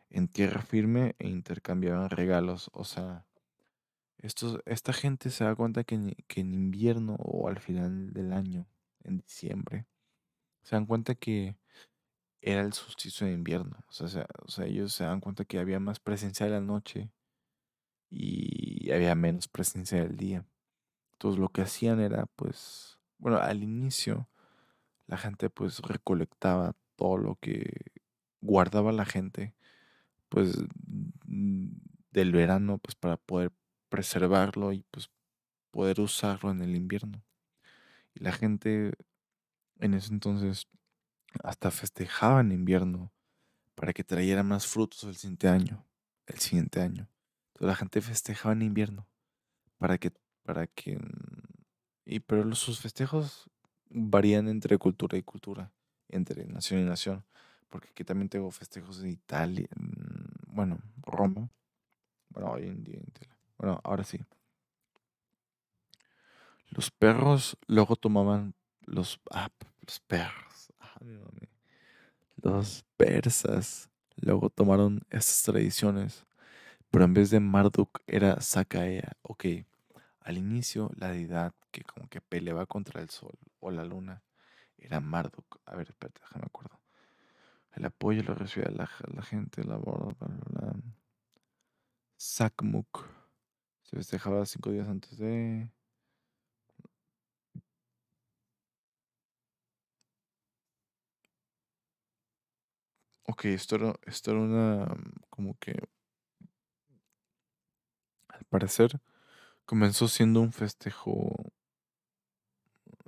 en 0.10 0.28
tierra 0.28 0.62
firme 0.62 1.16
e 1.20 1.28
intercambiaban 1.28 2.10
regalos, 2.10 2.70
o 2.74 2.84
sea, 2.84 3.26
Estos, 4.22 4.60
esta 4.66 4.92
gente 4.94 5.30
se 5.30 5.46
da 5.46 5.56
cuenta 5.56 5.84
que 5.84 6.16
que 6.28 6.42
en 6.42 6.54
invierno 6.54 7.16
o 7.20 7.48
al 7.48 7.60
final 7.60 8.12
del 8.14 8.34
año, 8.34 8.68
en 9.04 9.18
diciembre, 9.20 9.86
se 10.64 10.76
dan 10.76 10.86
cuenta 10.86 11.16
que 11.16 11.56
era 12.42 12.62
el 12.62 12.74
solsticio 12.74 13.28
de 13.28 13.34
invierno. 13.34 13.78
O 13.90 13.94
sea, 13.94 14.08
se- 14.10 14.26
o 14.46 14.50
sea, 14.50 14.66
ellos 14.66 14.94
se 14.94 15.04
dan 15.06 15.20
cuenta 15.22 15.46
que 15.46 15.60
había 15.60 15.80
más 15.80 16.00
presencia 16.00 16.46
de 16.46 16.54
la 16.54 16.62
noche 16.62 17.12
y 18.10 18.92
había 18.92 19.16
menos 19.16 19.48
presencia 19.48 20.00
del 20.02 20.18
día. 20.18 20.46
Entonces 21.14 21.40
lo 21.40 21.50
que 21.50 21.62
hacían 21.64 22.00
era, 22.02 22.28
pues, 22.36 23.00
bueno, 23.20 23.38
al 23.40 23.64
inicio 23.64 24.30
la 25.08 25.18
gente 25.18 25.50
pues 25.50 25.80
recolectaba 25.82 26.76
todo 26.98 27.18
lo 27.18 27.36
que 27.38 27.72
guardaba 28.42 28.92
la 28.94 29.06
gente, 29.06 29.56
pues, 30.30 30.58
mm, 31.28 31.68
del 32.12 32.32
verano, 32.34 32.80
pues 32.80 32.96
para 32.96 33.18
poder 33.18 33.54
preservarlo 33.90 34.74
y 34.74 34.84
pues 34.92 35.10
poder 35.72 36.02
usarlo 36.02 36.52
en 36.52 36.62
el 36.62 36.76
invierno. 36.76 37.24
Y 38.16 38.24
la 38.24 38.32
gente 38.32 38.94
en 39.80 39.94
ese 39.96 40.14
entonces 40.14 40.68
hasta 41.44 41.72
festejaba 41.72 42.42
en 42.42 42.52
invierno 42.52 43.12
para 43.76 43.94
que 43.94 44.04
trayera 44.04 44.44
más 44.44 44.68
frutos 44.68 45.04
el 45.04 45.16
siguiente 45.16 45.48
año, 45.48 45.86
el 46.26 46.40
siguiente 46.40 46.82
año. 46.82 47.08
Entonces 47.50 47.68
la 47.68 47.76
gente 47.76 48.02
festejaba 48.02 48.54
en 48.54 48.62
invierno 48.62 49.08
para 49.78 49.98
que, 49.98 50.12
para 50.44 50.68
que, 50.68 51.00
y 52.06 52.20
pero 52.20 52.54
sus 52.56 52.80
festejos 52.80 53.50
varían 53.90 54.48
entre 54.48 54.78
cultura 54.78 55.18
y 55.18 55.24
cultura, 55.24 55.72
entre 56.10 56.46
nación 56.46 56.82
y 56.82 56.84
nación, 56.84 57.26
porque 57.70 57.90
aquí 57.90 58.04
también 58.04 58.30
tengo 58.30 58.52
festejos 58.52 59.02
de 59.02 59.10
Italia, 59.10 59.70
mm, 59.76 60.56
bueno, 60.56 60.80
Roma, 61.02 61.50
bueno, 62.30 62.52
hoy 62.52 62.68
en 62.68 62.84
día, 62.84 62.98
en 62.98 63.30
bueno, 63.58 63.82
ahora 63.84 64.04
sí. 64.04 64.20
Los 66.70 66.92
perros 66.92 67.58
luego 67.68 67.96
tomaban 67.96 68.54
los, 68.86 69.20
ah, 69.32 69.50
los 69.86 70.00
perros. 70.00 70.49
Los 72.42 72.86
persas 72.98 73.90
luego 74.16 74.50
tomaron 74.50 75.02
estas 75.10 75.44
tradiciones, 75.44 76.26
pero 76.92 77.06
en 77.06 77.14
vez 77.14 77.30
de 77.30 77.40
Marduk 77.40 78.02
era 78.08 78.42
Sakaea. 78.42 79.14
Ok, 79.22 79.46
al 80.22 80.38
inicio 80.38 80.92
la 80.96 81.10
deidad 81.10 81.54
que 81.72 81.84
como 81.84 82.08
que 82.08 82.22
peleaba 82.22 82.66
contra 82.66 83.02
el 83.02 83.10
sol 83.10 83.38
o 83.60 83.72
la 83.72 83.84
luna 83.86 84.24
era 84.78 85.00
Marduk. 85.00 85.60
A 85.66 85.76
ver, 85.76 85.90
espérate, 85.90 86.22
déjame 86.22 86.46
acuerdo. 86.46 86.80
El 87.74 87.86
apoyo 87.86 88.24
lo 88.24 88.36
recibía 88.36 88.70
la, 88.72 88.90
la 89.14 89.22
gente, 89.22 89.64
la 89.64 89.78
borda. 89.78 90.16
Sakmuk. 92.18 93.06
Se 93.84 93.96
festejaba 93.96 94.46
cinco 94.46 94.72
días 94.72 94.88
antes 94.88 95.18
de... 95.18 95.70
Ok, 103.40 103.46
esto 103.46 103.78
era, 103.78 103.96
esto 104.06 104.32
era 104.32 104.42
una... 104.42 104.98
como 105.30 105.58
que... 105.60 105.72
Al 108.28 108.44
parecer 108.50 109.00
Comenzó 109.66 110.10
siendo 110.10 110.42
un 110.42 110.52
festejo 110.52 111.36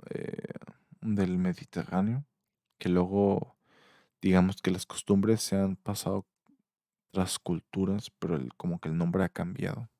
eh, 0.08 0.54
del 1.02 1.36
Mediterráneo, 1.36 2.24
que 2.78 2.88
luego, 2.88 3.58
digamos 4.22 4.62
que 4.62 4.70
las 4.70 4.86
costumbres 4.86 5.42
se 5.42 5.56
han 5.56 5.76
pasado 5.76 6.26
tras 7.10 7.38
culturas, 7.38 8.10
pero 8.18 8.36
el, 8.36 8.54
como 8.54 8.80
que 8.80 8.88
el 8.88 8.96
nombre 8.96 9.24
ha 9.24 9.28
cambiado. 9.28 9.90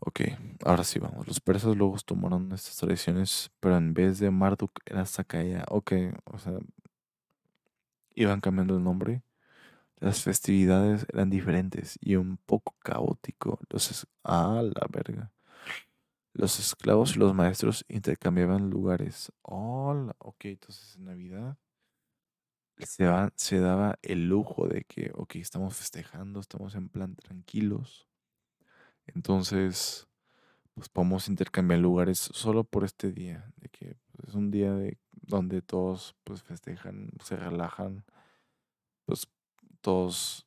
Ok, 0.00 0.20
ahora 0.64 0.84
sí 0.84 0.98
vamos. 0.98 1.26
Los 1.26 1.40
persas 1.40 1.76
luego 1.76 1.96
tomaron 2.04 2.52
estas 2.52 2.76
tradiciones, 2.76 3.50
pero 3.60 3.78
en 3.78 3.94
vez 3.94 4.18
de 4.18 4.30
Marduk 4.30 4.72
era 4.84 5.06
Sakaya. 5.06 5.64
Ok, 5.70 5.92
o 6.24 6.38
sea, 6.38 6.58
iban 8.14 8.40
cambiando 8.40 8.76
el 8.76 8.84
nombre. 8.84 9.22
Las 9.96 10.22
festividades 10.22 11.06
eran 11.12 11.30
diferentes 11.30 11.98
y 12.00 12.16
un 12.16 12.38
poco 12.38 12.76
caótico. 12.80 13.60
Los 13.70 14.06
ah, 14.24 14.62
la 14.62 14.86
verga. 14.90 15.32
Los 16.32 16.58
esclavos 16.58 17.16
y 17.16 17.20
los 17.20 17.34
maestros 17.34 17.84
intercambiaban 17.88 18.70
lugares. 18.70 19.32
Hola, 19.42 20.14
ok, 20.18 20.46
entonces 20.46 20.96
en 20.96 21.04
Navidad 21.04 21.56
se, 22.78 23.08
se 23.36 23.60
daba 23.60 23.98
el 24.02 24.28
lujo 24.28 24.66
de 24.66 24.84
que, 24.84 25.12
ok, 25.14 25.36
estamos 25.36 25.76
festejando, 25.76 26.40
estamos 26.40 26.74
en 26.74 26.88
plan 26.88 27.14
tranquilos. 27.16 28.08
Entonces, 29.06 30.08
pues 30.74 30.88
podemos 30.88 31.28
intercambiar 31.28 31.80
lugares 31.80 32.18
solo 32.18 32.64
por 32.64 32.84
este 32.84 33.12
día, 33.12 33.52
de 33.56 33.68
que 33.68 33.96
es 34.26 34.34
un 34.34 34.50
día 34.50 34.72
de, 34.74 34.98
donde 35.12 35.62
todos 35.62 36.14
pues 36.24 36.42
festejan, 36.42 37.10
se 37.22 37.36
relajan, 37.36 38.04
pues 39.06 39.26
todos 39.80 40.46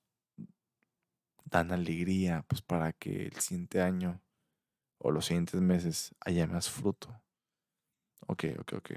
dan 1.45 1.71
alegría, 1.71 2.45
pues 2.47 2.61
para 2.61 2.93
que 2.93 3.25
el 3.25 3.33
siguiente 3.39 3.81
año 3.81 4.21
o 4.99 5.11
los 5.11 5.25
siguientes 5.27 5.61
meses 5.61 6.15
haya 6.21 6.47
más 6.47 6.69
fruto. 6.69 7.21
Ok, 8.27 8.43
ok, 8.59 8.73
ok. 8.77 8.89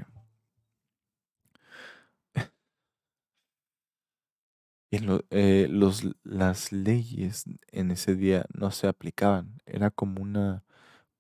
Eh, 5.31 5.69
los, 5.71 6.03
las 6.25 6.73
leyes 6.73 7.45
en 7.69 7.91
ese 7.93 8.15
día 8.17 8.45
no 8.53 8.71
se 8.71 8.89
aplicaban. 8.89 9.59
Era 9.67 9.91
como 9.91 10.21
una 10.23 10.65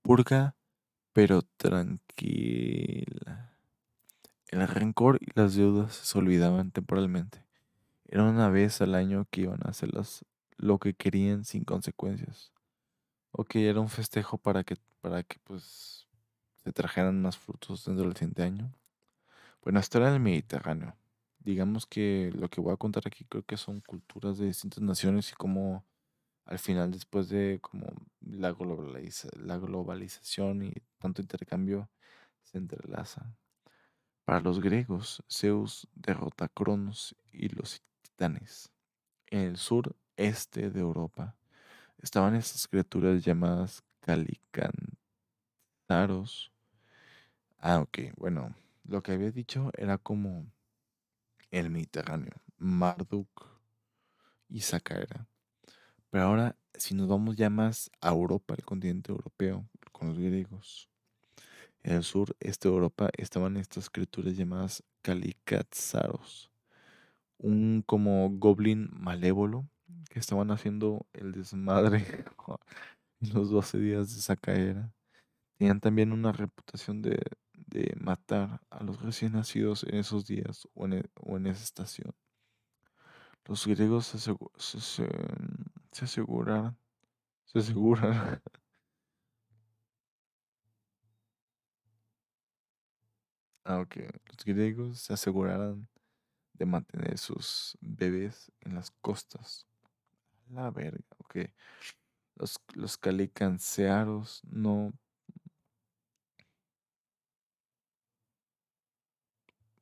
purga, 0.03 0.57
pero 1.21 1.43
tranquila. 1.59 3.53
El 4.49 4.67
rencor 4.67 5.19
y 5.21 5.27
las 5.35 5.55
deudas 5.55 5.95
se 5.95 6.19
olvidaban 6.19 6.71
temporalmente. 6.71 7.45
Era 8.07 8.25
una 8.25 8.49
vez 8.49 8.81
al 8.81 8.95
año 8.95 9.27
que 9.31 9.43
iban 9.43 9.61
a 9.63 9.69
hacer 9.69 9.91
lo 10.57 10.79
que 10.79 10.95
querían 10.95 11.45
sin 11.45 11.65
consecuencias. 11.65 12.55
Ok, 13.33 13.57
era 13.57 13.81
un 13.81 13.91
festejo 13.91 14.39
para 14.39 14.65
que, 14.65 14.77
para 15.03 15.23
que 15.23 15.37
pues 15.45 16.09
se 16.65 16.73
trajeran 16.73 17.21
más 17.21 17.37
frutos 17.37 17.85
dentro 17.85 18.07
del 18.07 18.17
siguiente 18.17 18.43
año. 18.43 18.73
Bueno, 19.63 19.79
esto 19.79 19.99
era 19.99 20.11
el 20.11 20.21
Mediterráneo 20.21 20.97
digamos 21.41 21.85
que 21.87 22.31
lo 22.35 22.49
que 22.49 22.63
voy 22.63 22.73
a 22.73 22.79
contar 22.79 23.03
aquí 23.07 23.27
creo 23.27 23.43
que 23.43 23.59
son 23.59 23.81
culturas 23.81 24.39
de 24.39 24.47
distintas 24.47 24.83
naciones 24.83 25.33
y 25.33 25.35
cómo 25.35 25.85
al 26.47 26.59
final 26.59 26.91
después 26.91 27.29
de 27.31 27.59
como 27.63 27.87
la, 28.21 28.55
la 29.39 29.59
globalización 29.59 30.63
y 30.65 30.75
tanto 31.01 31.23
intercambio 31.23 31.91
se 32.43 32.59
entrelazan. 32.59 33.37
Para 34.25 34.41
los 34.41 34.61
griegos, 34.61 35.25
Zeus 35.29 35.89
derrota 35.95 36.45
a 36.45 36.49
Cronos 36.49 37.17
y 37.33 37.49
los 37.49 37.83
titanes. 38.03 38.71
En 39.27 39.41
el 39.41 39.57
sur 39.57 39.97
este 40.17 40.71
de 40.71 40.81
Europa 40.81 41.37
estaban 41.99 42.37
estas 42.37 42.69
criaturas 42.69 43.25
llamadas 43.25 43.83
calicantaros. 44.01 46.53
Ah, 47.59 47.81
ok, 47.81 47.99
bueno, 48.17 48.55
lo 48.85 49.03
que 49.03 49.13
había 49.13 49.31
dicho 49.31 49.71
era 49.77 49.99
como 49.99 50.47
el 51.51 51.71
Mediterráneo, 51.71 52.41
Marduk 52.59 53.47
y 54.49 54.61
Sacaera. 54.61 55.27
Pero 56.11 56.25
ahora, 56.25 56.57
si 56.75 56.95
nos 56.95 57.09
vamos 57.09 57.37
ya 57.37 57.51
más 57.51 57.91
a 58.01 58.11
Europa, 58.11 58.55
el 58.57 58.65
continente 58.65 59.13
europeo, 59.13 59.69
con 60.01 60.09
los 60.09 60.19
griegos, 60.19 60.89
en 61.83 61.97
el 61.97 62.03
sur, 62.03 62.35
este 62.41 62.69
de 62.69 62.75
Europa, 62.75 63.11
estaban 63.17 63.57
estas 63.59 63.91
criaturas 63.91 64.37
llamadas 64.37 64.83
Calicatzaros, 65.03 66.51
un 67.39 67.83
como 67.87 68.31
goblin 68.31 68.89
malévolo 68.93 69.69
que 70.09 70.19
estaban 70.19 70.51
haciendo 70.51 71.07
el 71.13 71.33
desmadre 71.33 72.05
en 73.21 73.35
los 73.35 73.51
12 73.51 73.79
días 73.79 74.15
de 74.15 74.23
Sacaera. 74.23 74.93
Tenían 75.59 75.81
también 75.81 76.13
una 76.13 76.33
reputación 76.33 77.03
de 77.03 77.21
de 77.71 77.95
matar 78.01 78.61
a 78.71 78.83
los 78.83 79.01
recién 79.01 79.33
nacidos 79.33 79.85
en 79.85 79.97
esos 79.97 80.27
días 80.27 80.69
o 80.75 80.87
en, 80.87 80.95
e, 80.95 81.51
esa 81.51 81.63
estación. 81.63 82.13
Los 83.47 83.67
griegos 83.67 84.07
se, 84.07 84.19
se, 84.19 84.35
se, 84.81 85.09
se 85.93 86.05
aseguran, 86.05 86.77
se 87.47 87.61
aseguran 87.61 88.43
aunque 93.65 94.09
los 94.27 94.45
griegos 94.45 95.01
se 95.01 95.13
aseguraran 95.13 95.89
de 96.55 96.67
mantener 96.67 97.19
sus 97.19 97.77
bebés 97.81 98.53
en 98.61 98.75
las 98.75 98.91
costas. 99.01 99.67
La 100.51 100.71
verga, 100.71 101.05
ok. 101.19 101.37
Los, 102.37 102.61
los 102.75 102.97
calicancearos 102.99 104.43
no 104.51 104.93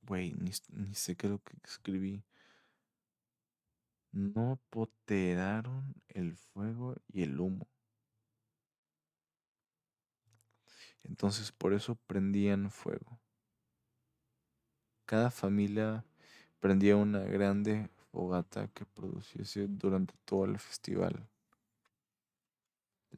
Güey, 0.09 0.33
ni, 0.33 0.53
sé 0.95 1.17
qué 1.17 1.29
lo 1.29 1.39
que 1.41 1.55
escribí. 1.65 2.25
No 4.11 4.59
poteraron 4.71 5.95
el 6.09 6.35
fuego 6.35 6.97
y 7.09 7.25
el 7.25 7.39
humo. 7.39 7.69
Entonces 11.03 11.53
por 11.53 11.75
eso 11.75 11.95
prendían 12.07 12.71
fuego. 12.71 13.21
Cada 15.09 15.31
familia 15.31 16.05
prendía 16.61 16.95
una 16.95 17.21
grande 17.21 17.89
fogata 18.13 18.69
que 18.75 18.85
produciese 18.85 19.67
durante 19.67 20.13
todo 20.27 20.45
el 20.45 20.59
festival. 20.59 21.27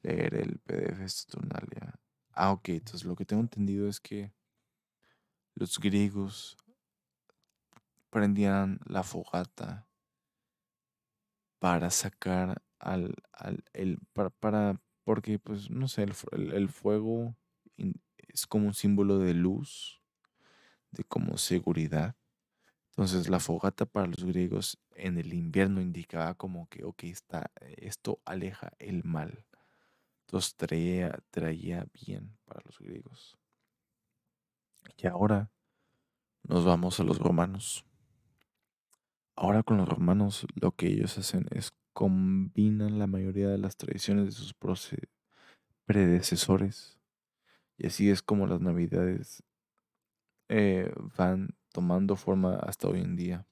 Leer 0.01 0.37
el 0.37 0.61
PDF 0.61 1.09
Saturnalia. 1.09 1.99
Ah, 2.31 2.53
ok, 2.53 2.69
entonces 2.69 3.05
lo 3.05 3.17
que 3.17 3.25
tengo 3.25 3.43
entendido 3.43 3.89
es 3.89 3.99
que 3.99 4.33
los 5.57 5.81
griegos 5.81 6.57
prendían 8.09 8.79
la 8.85 9.03
fogata 9.03 9.89
para 11.59 11.91
sacar 11.91 12.63
al, 12.79 13.17
al 13.33 13.65
el, 13.73 13.99
para, 14.39 14.81
porque 15.03 15.41
pues 15.41 15.71
no 15.71 15.89
sé, 15.89 16.07
el, 16.31 16.69
fuego 16.69 17.35
es 18.29 18.47
como 18.47 18.69
un 18.69 18.75
símbolo 18.75 19.19
de 19.19 19.35
luz, 19.35 20.00
de 20.91 21.05
como 21.05 21.39
seguridad. 21.39 22.17
Entonces 22.91 23.29
la 23.29 23.41
fogata 23.41 23.87
para 23.87 24.07
los 24.07 24.25
griegos 24.25 24.79
en 24.95 25.19
el 25.19 25.33
invierno 25.33 25.81
indicaba 25.81 26.35
como 26.35 26.69
que, 26.69 26.85
ok, 26.85 27.05
está, 27.05 27.51
esto 27.61 28.21
aleja 28.25 28.73
el 28.79 29.05
mal. 29.05 29.47
Entonces 30.27 30.55
traía, 30.57 31.19
traía 31.31 31.87
bien 31.93 32.37
para 32.45 32.61
los 32.65 32.79
griegos. 32.79 33.39
Y 34.97 35.07
ahora 35.07 35.51
nos 36.43 36.65
vamos 36.65 37.01
a 37.01 37.05
los 37.05 37.19
romanos. 37.19 37.85
Ahora 39.37 39.63
con 39.63 39.79
los 39.79 39.89
romanos 39.89 40.47
lo 40.55 40.73
que 40.73 40.89
ellos 40.89 41.17
hacen 41.17 41.47
es 41.51 41.73
combinan 41.93 42.99
la 42.99 43.07
mayoría 43.07 43.49
de 43.49 43.59
las 43.59 43.77
tradiciones 43.77 44.27
de 44.27 44.33
sus 44.33 44.55
predecesores. 45.85 46.99
Y 47.77 47.87
así 47.87 48.11
es 48.11 48.23
como 48.23 48.47
las 48.47 48.61
navidades 48.61 49.43
eh, 50.51 50.93
van 51.17 51.55
tomando 51.73 52.17
forma 52.17 52.57
hasta 52.57 52.89
hoy 52.89 53.01
en 53.01 53.15
día. 53.15 53.47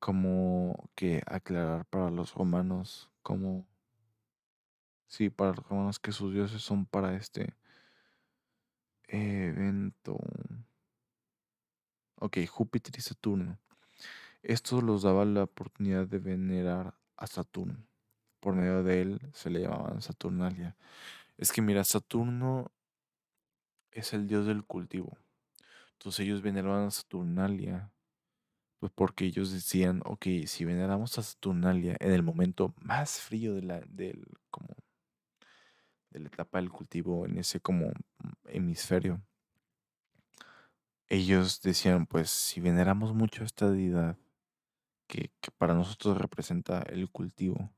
Como 0.00 0.90
que 0.96 1.22
aclarar 1.26 1.86
para 1.86 2.10
los 2.10 2.34
romanos, 2.34 3.08
como... 3.22 3.66
Sí, 5.06 5.30
para 5.30 5.52
los 5.52 5.66
romanos 5.68 5.98
que 6.00 6.12
sus 6.12 6.34
dioses 6.34 6.60
son 6.60 6.86
para 6.86 7.14
este 7.14 7.54
evento. 9.06 10.18
Ok, 12.16 12.38
Júpiter 12.48 12.94
y 12.98 13.00
Saturno. 13.00 13.56
Esto 14.42 14.80
los 14.82 15.02
daba 15.02 15.24
la 15.24 15.44
oportunidad 15.44 16.08
de 16.08 16.18
venerar 16.18 16.94
a 17.16 17.26
Saturno. 17.28 17.86
Por 18.40 18.54
medio 18.54 18.82
de 18.82 19.02
él 19.02 19.20
se 19.32 19.50
le 19.50 19.60
llamaban 19.60 20.02
Saturnalia. 20.02 20.76
Es 21.36 21.52
que 21.52 21.62
mira, 21.62 21.84
Saturno 21.84 22.72
es 23.92 24.12
el 24.12 24.26
dios 24.26 24.46
del 24.46 24.64
cultivo. 24.64 25.16
Entonces 25.98 26.20
ellos 26.26 26.42
veneraban 26.42 26.86
a 26.86 26.90
Saturnalia. 26.90 27.92
Pues 28.80 28.92
porque 28.94 29.26
ellos 29.26 29.52
decían, 29.52 30.02
ok, 30.04 30.26
si 30.46 30.64
veneramos 30.64 31.18
a 31.18 31.22
Saturnalia 31.22 31.96
en 32.00 32.12
el 32.12 32.22
momento 32.22 32.74
más 32.80 33.20
frío 33.20 33.54
de 33.54 33.62
la, 33.62 33.80
del, 33.88 34.24
como, 34.50 34.68
de 36.10 36.20
la 36.20 36.28
etapa 36.28 36.58
del 36.58 36.70
cultivo 36.70 37.24
en 37.24 37.38
ese 37.38 37.60
como 37.60 37.90
hemisferio, 38.46 39.22
ellos 41.08 41.60
decían, 41.62 42.06
pues 42.06 42.30
si 42.30 42.60
veneramos 42.60 43.14
mucho 43.14 43.42
a 43.42 43.46
esta 43.46 43.70
deidad, 43.70 44.16
que, 45.08 45.32
que 45.40 45.50
para 45.52 45.74
nosotros 45.74 46.18
representa 46.18 46.82
el 46.82 47.10
cultivo, 47.10 47.72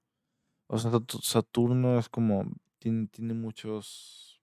o 0.68 0.78
sea, 0.78 0.92
Satu- 0.92 1.22
Saturno 1.22 1.98
es 1.98 2.08
como, 2.08 2.44
tiene, 2.78 3.08
tiene 3.08 3.34
muchos 3.34 4.39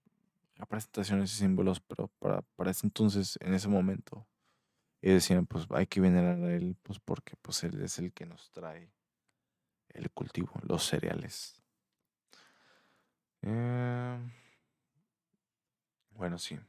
representaciones 0.57 1.33
y 1.33 1.37
símbolos, 1.37 1.79
pero 1.81 2.09
para, 2.19 2.41
para 2.55 2.71
ese 2.71 2.87
entonces, 2.87 3.37
en 3.41 3.53
ese 3.53 3.67
momento, 3.67 4.27
ellos 5.01 5.15
decían, 5.23 5.45
pues 5.45 5.67
hay 5.71 5.87
que 5.87 6.01
venerar 6.01 6.41
a 6.43 6.55
él, 6.55 6.75
pues 6.83 6.99
porque 6.99 7.35
pues 7.41 7.63
él 7.63 7.81
es 7.81 7.99
el 7.99 8.13
que 8.13 8.25
nos 8.25 8.51
trae 8.51 8.91
el 9.89 10.09
cultivo, 10.11 10.51
los 10.63 10.83
cereales. 10.85 11.61
Eh, 13.41 14.19
bueno, 16.11 16.37
sí. 16.37 16.59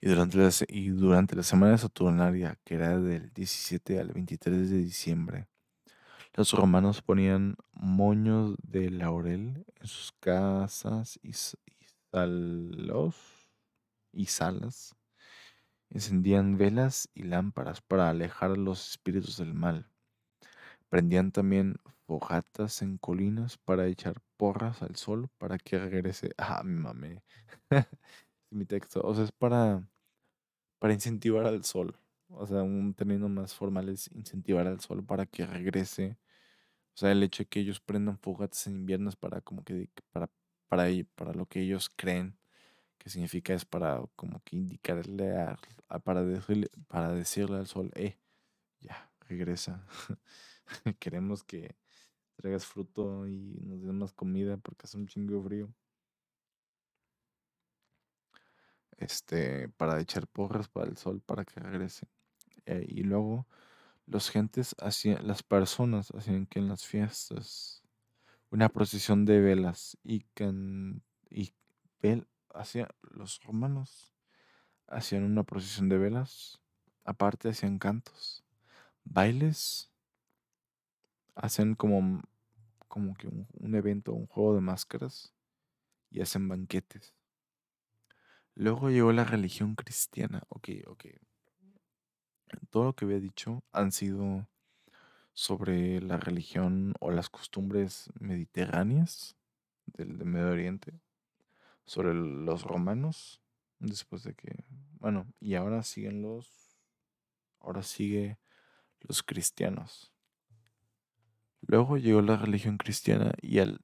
Y 0.00 0.08
durante, 0.08 0.38
la, 0.38 0.50
y 0.68 0.88
durante 0.88 1.36
la 1.36 1.42
semana 1.42 1.78
saturnaria, 1.78 2.58
que 2.64 2.74
era 2.74 2.98
del 2.98 3.32
17 3.32 3.98
al 4.00 4.12
23 4.12 4.70
de 4.70 4.78
diciembre, 4.78 5.48
los 6.34 6.52
romanos 6.52 7.02
ponían 7.02 7.56
moños 7.72 8.56
de 8.62 8.90
laurel 8.90 9.64
en 9.80 9.86
sus 9.86 10.12
casas 10.20 11.18
y, 11.22 11.30
y 11.30 11.79
salos 12.12 13.16
y 14.12 14.26
salas. 14.26 14.96
Encendían 15.90 16.56
velas 16.56 17.08
y 17.14 17.24
lámparas 17.24 17.80
para 17.80 18.10
alejar 18.10 18.52
a 18.52 18.56
los 18.56 18.90
espíritus 18.90 19.38
del 19.38 19.54
mal. 19.54 19.90
Prendían 20.88 21.32
también 21.32 21.76
fogatas 22.06 22.82
en 22.82 22.98
colinas 22.98 23.58
para 23.58 23.86
echar 23.86 24.20
porras 24.36 24.82
al 24.82 24.96
sol 24.96 25.28
para 25.38 25.58
que 25.58 25.78
regrese. 25.78 26.32
Ah, 26.38 26.62
mi 26.64 26.74
mamé. 26.80 27.22
mi 28.50 28.64
texto. 28.66 29.00
O 29.02 29.14
sea, 29.14 29.24
es 29.24 29.32
para, 29.32 29.88
para 30.78 30.94
incentivar 30.94 31.46
al 31.46 31.64
sol. 31.64 31.96
O 32.28 32.46
sea, 32.46 32.62
un 32.62 32.94
término 32.94 33.28
más 33.28 33.54
formal 33.54 33.88
es 33.88 34.10
incentivar 34.12 34.66
al 34.66 34.80
sol 34.80 35.04
para 35.04 35.26
que 35.26 35.46
regrese. 35.46 36.18
O 36.94 36.98
sea, 36.98 37.12
el 37.12 37.22
hecho 37.22 37.44
de 37.44 37.48
que 37.48 37.60
ellos 37.60 37.80
prendan 37.80 38.18
fogatas 38.18 38.66
en 38.66 38.76
invierno 38.76 39.10
es 39.10 39.16
para 39.16 39.40
como 39.40 39.64
que 39.64 39.90
para, 40.12 40.30
para, 40.70 40.86
para 41.16 41.34
lo 41.34 41.46
que 41.46 41.60
ellos 41.62 41.90
creen 41.90 42.38
que 42.98 43.10
significa 43.10 43.54
es 43.54 43.64
para 43.64 44.02
como 44.14 44.40
que 44.44 44.56
indicarle 44.56 45.36
a, 45.36 45.58
para 46.04 46.22
decirle, 46.24 46.70
para 46.86 47.12
decirle 47.12 47.56
al 47.58 47.66
sol, 47.66 47.90
eh, 47.96 48.18
ya, 48.80 49.10
regresa. 49.28 49.84
Queremos 51.00 51.42
que 51.42 51.76
traigas 52.36 52.66
fruto 52.66 53.26
y 53.26 53.58
nos 53.62 53.82
den 53.82 53.98
más 53.98 54.12
comida 54.12 54.58
porque 54.58 54.84
hace 54.84 54.98
un 54.98 55.08
chingo 55.08 55.42
frío. 55.42 55.74
Este, 58.98 59.68
para 59.70 60.00
echar 60.00 60.28
porras 60.28 60.68
para 60.68 60.88
el 60.88 60.96
sol 60.96 61.20
para 61.22 61.44
que 61.44 61.58
regrese. 61.58 62.06
Eh, 62.66 62.84
y 62.86 63.02
luego 63.02 63.48
los 64.06 64.30
gentes 64.30 64.76
hacían, 64.78 65.26
las 65.26 65.42
personas 65.42 66.12
hacían 66.14 66.46
que 66.46 66.58
en 66.60 66.68
las 66.68 66.86
fiestas 66.86 67.82
una 68.50 68.68
procesión 68.68 69.24
de 69.24 69.40
velas 69.40 69.96
y 70.02 70.20
can, 70.34 71.02
hacía 72.52 72.88
los 73.02 73.42
romanos 73.44 74.10
hacían 74.90 75.22
una 75.22 75.44
procesión 75.44 75.88
de 75.88 75.98
velas, 75.98 76.60
aparte 77.04 77.48
hacían 77.48 77.78
cantos, 77.78 78.44
bailes, 79.04 79.90
hacen 81.34 81.74
como, 81.74 82.22
como 82.88 83.14
que 83.14 83.28
un, 83.28 83.46
un 83.52 83.74
evento, 83.76 84.12
un 84.12 84.26
juego 84.26 84.54
de 84.54 84.60
máscaras 84.60 85.32
y 86.10 86.20
hacen 86.20 86.48
banquetes. 86.48 87.14
Luego 88.56 88.90
llegó 88.90 89.12
la 89.12 89.24
religión 89.24 89.74
cristiana. 89.74 90.42
Ok, 90.48 90.68
ok. 90.86 91.06
Todo 92.68 92.84
lo 92.84 92.92
que 92.94 93.04
había 93.04 93.20
dicho 93.20 93.62
han 93.72 93.92
sido 93.92 94.46
sobre 95.32 96.00
la 96.00 96.16
religión 96.16 96.94
o 97.00 97.10
las 97.10 97.28
costumbres 97.28 98.10
mediterráneas 98.18 99.36
del, 99.86 100.24
Medio 100.24 100.50
Oriente, 100.50 101.00
sobre 101.84 102.14
los 102.14 102.62
romanos, 102.64 103.40
después 103.78 104.22
de 104.22 104.34
que, 104.34 104.64
bueno, 104.98 105.26
y 105.40 105.54
ahora 105.54 105.82
siguen 105.82 106.22
los, 106.22 106.76
ahora 107.60 107.82
sigue 107.82 108.38
los 109.00 109.22
cristianos. 109.22 110.12
Luego 111.62 111.96
llegó 111.96 112.22
la 112.22 112.36
religión 112.36 112.76
cristiana 112.78 113.32
y 113.40 113.58
al 113.58 113.80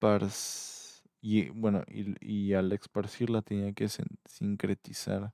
expars 0.00 0.86
y 1.20 1.48
bueno, 1.50 1.82
y, 1.88 2.14
y 2.20 2.54
al 2.54 2.72
esparcirla 2.72 3.42
tenía 3.42 3.72
que 3.72 3.88
sin- 3.88 4.18
sincretizar 4.24 5.32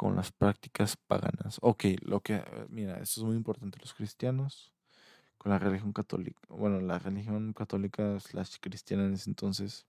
con 0.00 0.16
las 0.16 0.32
prácticas 0.32 0.96
paganas. 0.96 1.58
Ok, 1.60 1.84
lo 2.00 2.20
que, 2.20 2.36
eh, 2.36 2.66
mira, 2.70 2.94
esto 3.00 3.20
es 3.20 3.26
muy 3.26 3.36
importante. 3.36 3.78
Los 3.82 3.92
cristianos 3.92 4.72
con 5.36 5.52
la 5.52 5.58
religión 5.58 5.92
católica, 5.92 6.40
bueno, 6.48 6.80
la 6.80 6.98
religión 6.98 7.52
católica 7.52 8.18
slash 8.18 8.56
cristiana 8.62 9.04
en 9.04 9.12
ese 9.12 9.28
entonces, 9.28 9.86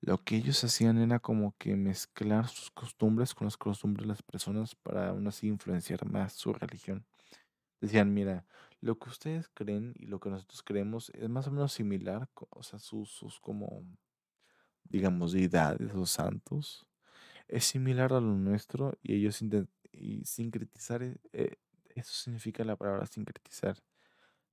lo 0.00 0.24
que 0.24 0.36
ellos 0.36 0.64
hacían 0.64 0.96
era 0.96 1.18
como 1.18 1.54
que 1.58 1.76
mezclar 1.76 2.48
sus 2.48 2.70
costumbres 2.70 3.34
con 3.34 3.46
las 3.46 3.58
costumbres 3.58 4.04
de 4.04 4.08
las 4.08 4.22
personas 4.22 4.74
para 4.74 5.10
aún 5.10 5.26
así 5.26 5.48
influenciar 5.48 6.06
más 6.06 6.32
su 6.32 6.54
religión. 6.54 7.04
Decían, 7.82 8.14
mira, 8.14 8.46
lo 8.80 8.98
que 8.98 9.10
ustedes 9.10 9.50
creen 9.52 9.92
y 9.98 10.06
lo 10.06 10.18
que 10.18 10.30
nosotros 10.30 10.62
creemos 10.62 11.10
es 11.10 11.28
más 11.28 11.46
o 11.46 11.50
menos 11.50 11.74
similar, 11.74 12.26
o 12.48 12.62
sea, 12.62 12.78
sus, 12.78 13.10
sus 13.10 13.38
como, 13.38 13.84
digamos, 14.84 15.32
deidades 15.32 15.92
o 15.94 16.06
santos, 16.06 16.86
es 17.50 17.64
similar 17.66 18.12
a 18.12 18.20
lo 18.20 18.34
nuestro 18.36 18.98
y 19.02 19.14
ellos 19.16 19.42
y 19.92 20.24
sincretizar, 20.24 21.02
eh, 21.02 21.16
eh, 21.32 21.56
eso 21.94 22.12
significa 22.14 22.64
la 22.64 22.76
palabra 22.76 23.06
sincretizar, 23.06 23.76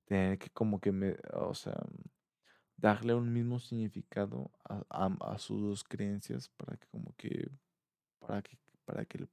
tener 0.06 0.38
que 0.38 0.50
como 0.50 0.80
que, 0.80 0.92
me, 0.92 1.16
o 1.34 1.54
sea, 1.54 1.76
darle 2.76 3.14
un 3.14 3.32
mismo 3.32 3.58
significado 3.58 4.50
a, 4.68 4.84
a- 5.20 5.38
sus 5.38 5.60
dos 5.62 5.84
creencias 5.84 6.48
para 6.50 6.76
que 6.76 6.86
como 6.88 7.14
que, 7.16 7.50
para 8.20 8.42
que, 8.42 8.58
para 8.86 9.04
que, 9.06 9.28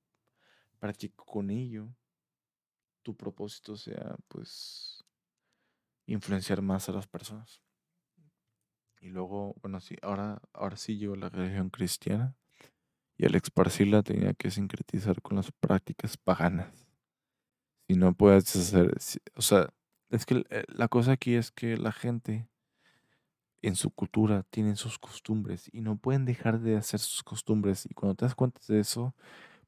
para 0.80 0.94
que 0.94 1.12
con 1.12 1.50
ello 1.52 1.90
tu 3.04 3.14
propósito 3.16 3.76
sea, 3.78 4.18
pues, 4.28 5.04
influenciar 6.08 6.62
más 6.64 6.90
a 6.90 6.94
las 6.94 7.06
personas. 7.08 7.62
Y 9.00 9.08
luego, 9.10 9.56
bueno, 9.62 9.80
sí, 9.80 9.96
ahora, 10.02 10.42
ahora 10.52 10.76
sí 10.76 10.98
llegó 10.98 11.16
la 11.16 11.30
religión 11.30 11.70
cristiana 11.70 12.36
y 13.18 13.26
al 13.26 13.36
esparcirla 13.36 14.04
tenía 14.04 14.34
que 14.34 14.52
sincretizar 14.52 15.22
con 15.22 15.38
las 15.38 15.52
prácticas 15.52 16.18
paganas. 16.18 16.88
Si 17.88 17.96
no 17.96 18.14
puedes 18.14 18.56
hacer, 18.56 18.94
o 19.36 19.42
sea, 19.42 19.70
es 20.10 20.26
que 20.26 20.44
eh, 20.50 20.64
la 20.68 20.88
cosa 20.88 21.14
aquí 21.14 21.36
es 21.36 21.52
que 21.52 21.78
la 21.78 21.92
gente 21.92 22.48
en 23.62 23.76
su 23.76 23.90
cultura 23.92 24.44
tienen 24.52 24.76
sus 24.76 25.00
costumbres 25.00 25.70
y 25.74 25.82
no 25.82 25.98
pueden 25.98 26.26
dejar 26.26 26.60
de 26.60 26.78
hacer 26.78 27.00
sus 27.00 27.24
costumbres. 27.24 27.86
Y 27.90 27.94
cuando 27.94 28.16
te 28.16 28.26
das 28.26 28.36
cuenta 28.36 28.62
de 28.68 28.80
eso, 28.80 29.16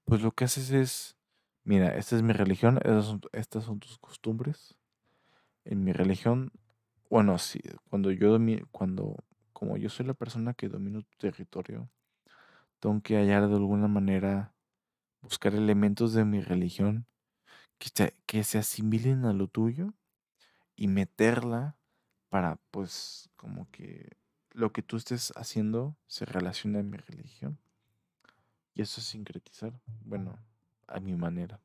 pues 0.06 0.22
lo 0.22 0.32
que 0.34 0.46
haces 0.46 0.72
es, 0.72 1.18
mira, 1.64 1.90
esta 1.98 2.16
es 2.18 2.24
mi 2.24 2.34
religión, 2.34 2.78
estas 2.80 3.06
son, 3.06 3.22
estas 3.34 3.66
son 3.66 3.80
tus 3.80 3.98
costumbres. 4.00 4.76
En 5.66 5.84
mi 5.84 5.94
religión 5.94 6.52
Bueno, 7.10 7.38
sí, 7.40 7.60
cuando 7.90 8.12
yo 8.12 8.38
cuando, 8.72 9.18
como 9.54 9.78
yo 9.78 9.90
soy 9.90 10.06
la 10.08 10.16
persona 10.16 10.54
que 10.56 10.70
domino 10.70 11.04
tu 11.04 11.18
territorio, 11.18 11.90
tengo 12.80 13.02
que 13.02 13.16
hallar 13.18 13.48
de 13.48 13.56
alguna 13.56 13.88
manera, 13.88 14.54
buscar 15.22 15.56
elementos 15.56 16.14
de 16.14 16.26
mi 16.26 16.42
religión 16.42 17.06
que 18.26 18.44
se, 18.44 18.58
asimilen 18.58 19.26
a 19.26 19.34
lo 19.34 19.48
tuyo 19.48 19.94
y 20.76 20.88
meterla 20.88 21.78
para, 22.30 22.60
pues, 22.72 23.30
como 23.36 23.70
que 23.72 24.18
lo 24.52 24.72
que 24.72 24.82
tú 24.82 24.98
estés 24.98 25.32
haciendo 25.36 25.96
se 26.08 26.26
relacione 26.26 26.80
a 26.80 26.84
mi 26.84 26.98
religión. 26.98 27.60
Y 28.74 28.82
eso 28.82 29.02
es 29.02 29.08
sincretizar, 29.08 29.80
bueno, 30.02 30.38
a 30.88 31.00
mi 31.00 31.16
manera. 31.16 31.62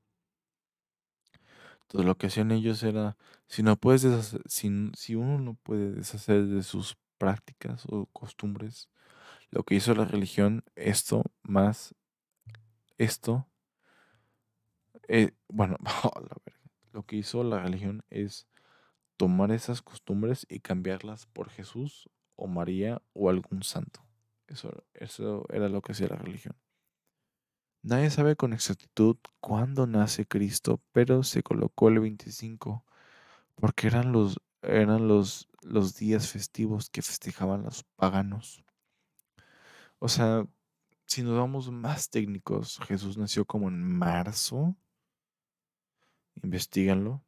Todo 1.88 2.04
lo 2.04 2.16
que 2.16 2.28
hacían 2.28 2.52
ellos 2.52 2.82
era, 2.82 3.16
si 3.48 3.62
no 3.62 3.76
puedes 3.76 4.02
deshacer, 4.02 4.42
si, 4.46 4.90
si 4.96 5.14
uno 5.14 5.38
no 5.38 5.54
puede 5.54 5.92
deshacer 5.92 6.46
de 6.46 6.62
sus 6.62 6.96
prácticas 7.18 7.84
o 7.88 8.06
costumbres, 8.06 8.88
lo 9.52 9.64
que 9.64 9.74
hizo 9.76 9.94
la 9.94 10.06
religión, 10.06 10.64
esto 10.74 11.22
más 11.42 11.94
esto, 12.98 13.46
eh, 15.08 15.32
bueno, 15.48 15.76
verga, 16.44 16.60
lo 16.92 17.04
que 17.04 17.16
hizo 17.16 17.44
la 17.44 17.60
religión 17.60 18.02
es 18.10 18.48
tomar 19.18 19.52
esas 19.52 19.82
costumbres 19.82 20.46
y 20.48 20.60
cambiarlas 20.60 21.26
por 21.26 21.50
Jesús 21.50 22.08
o 22.34 22.46
María 22.46 23.02
o 23.12 23.28
algún 23.28 23.62
santo. 23.62 24.04
Eso, 24.46 24.84
eso 24.94 25.44
era 25.50 25.68
lo 25.68 25.82
que 25.82 25.92
hacía 25.92 26.08
la 26.08 26.16
religión. 26.16 26.56
Nadie 27.82 28.10
sabe 28.10 28.36
con 28.36 28.52
exactitud 28.52 29.16
cuándo 29.40 29.86
nace 29.86 30.26
Cristo, 30.26 30.80
pero 30.92 31.22
se 31.24 31.42
colocó 31.42 31.88
el 31.88 32.00
25 32.00 32.86
porque 33.56 33.88
eran 33.88 34.12
los, 34.12 34.40
eran 34.62 35.08
los, 35.08 35.48
los 35.62 35.96
días 35.96 36.30
festivos 36.30 36.88
que 36.88 37.02
festejaban 37.02 37.64
los 37.64 37.84
paganos. 37.96 38.64
O 40.04 40.08
sea, 40.08 40.44
si 41.06 41.22
nos 41.22 41.38
vamos 41.38 41.70
más 41.70 42.10
técnicos, 42.10 42.80
Jesús 42.88 43.16
nació 43.16 43.44
como 43.44 43.68
en 43.68 43.80
marzo. 43.80 44.74
Investíganlo. 46.42 47.22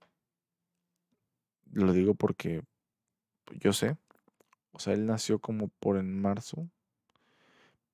Lo 1.70 1.92
digo 1.92 2.16
porque 2.16 2.64
yo 3.60 3.72
sé. 3.72 3.96
O 4.72 4.80
sea, 4.80 4.92
él 4.92 5.06
nació 5.06 5.38
como 5.38 5.68
por 5.68 5.98
en 5.98 6.20
marzo. 6.20 6.68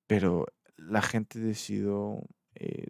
Pero 0.07 0.47
la 0.77 1.03
gente 1.03 1.37
decidió 1.37 2.23
eh, 2.55 2.87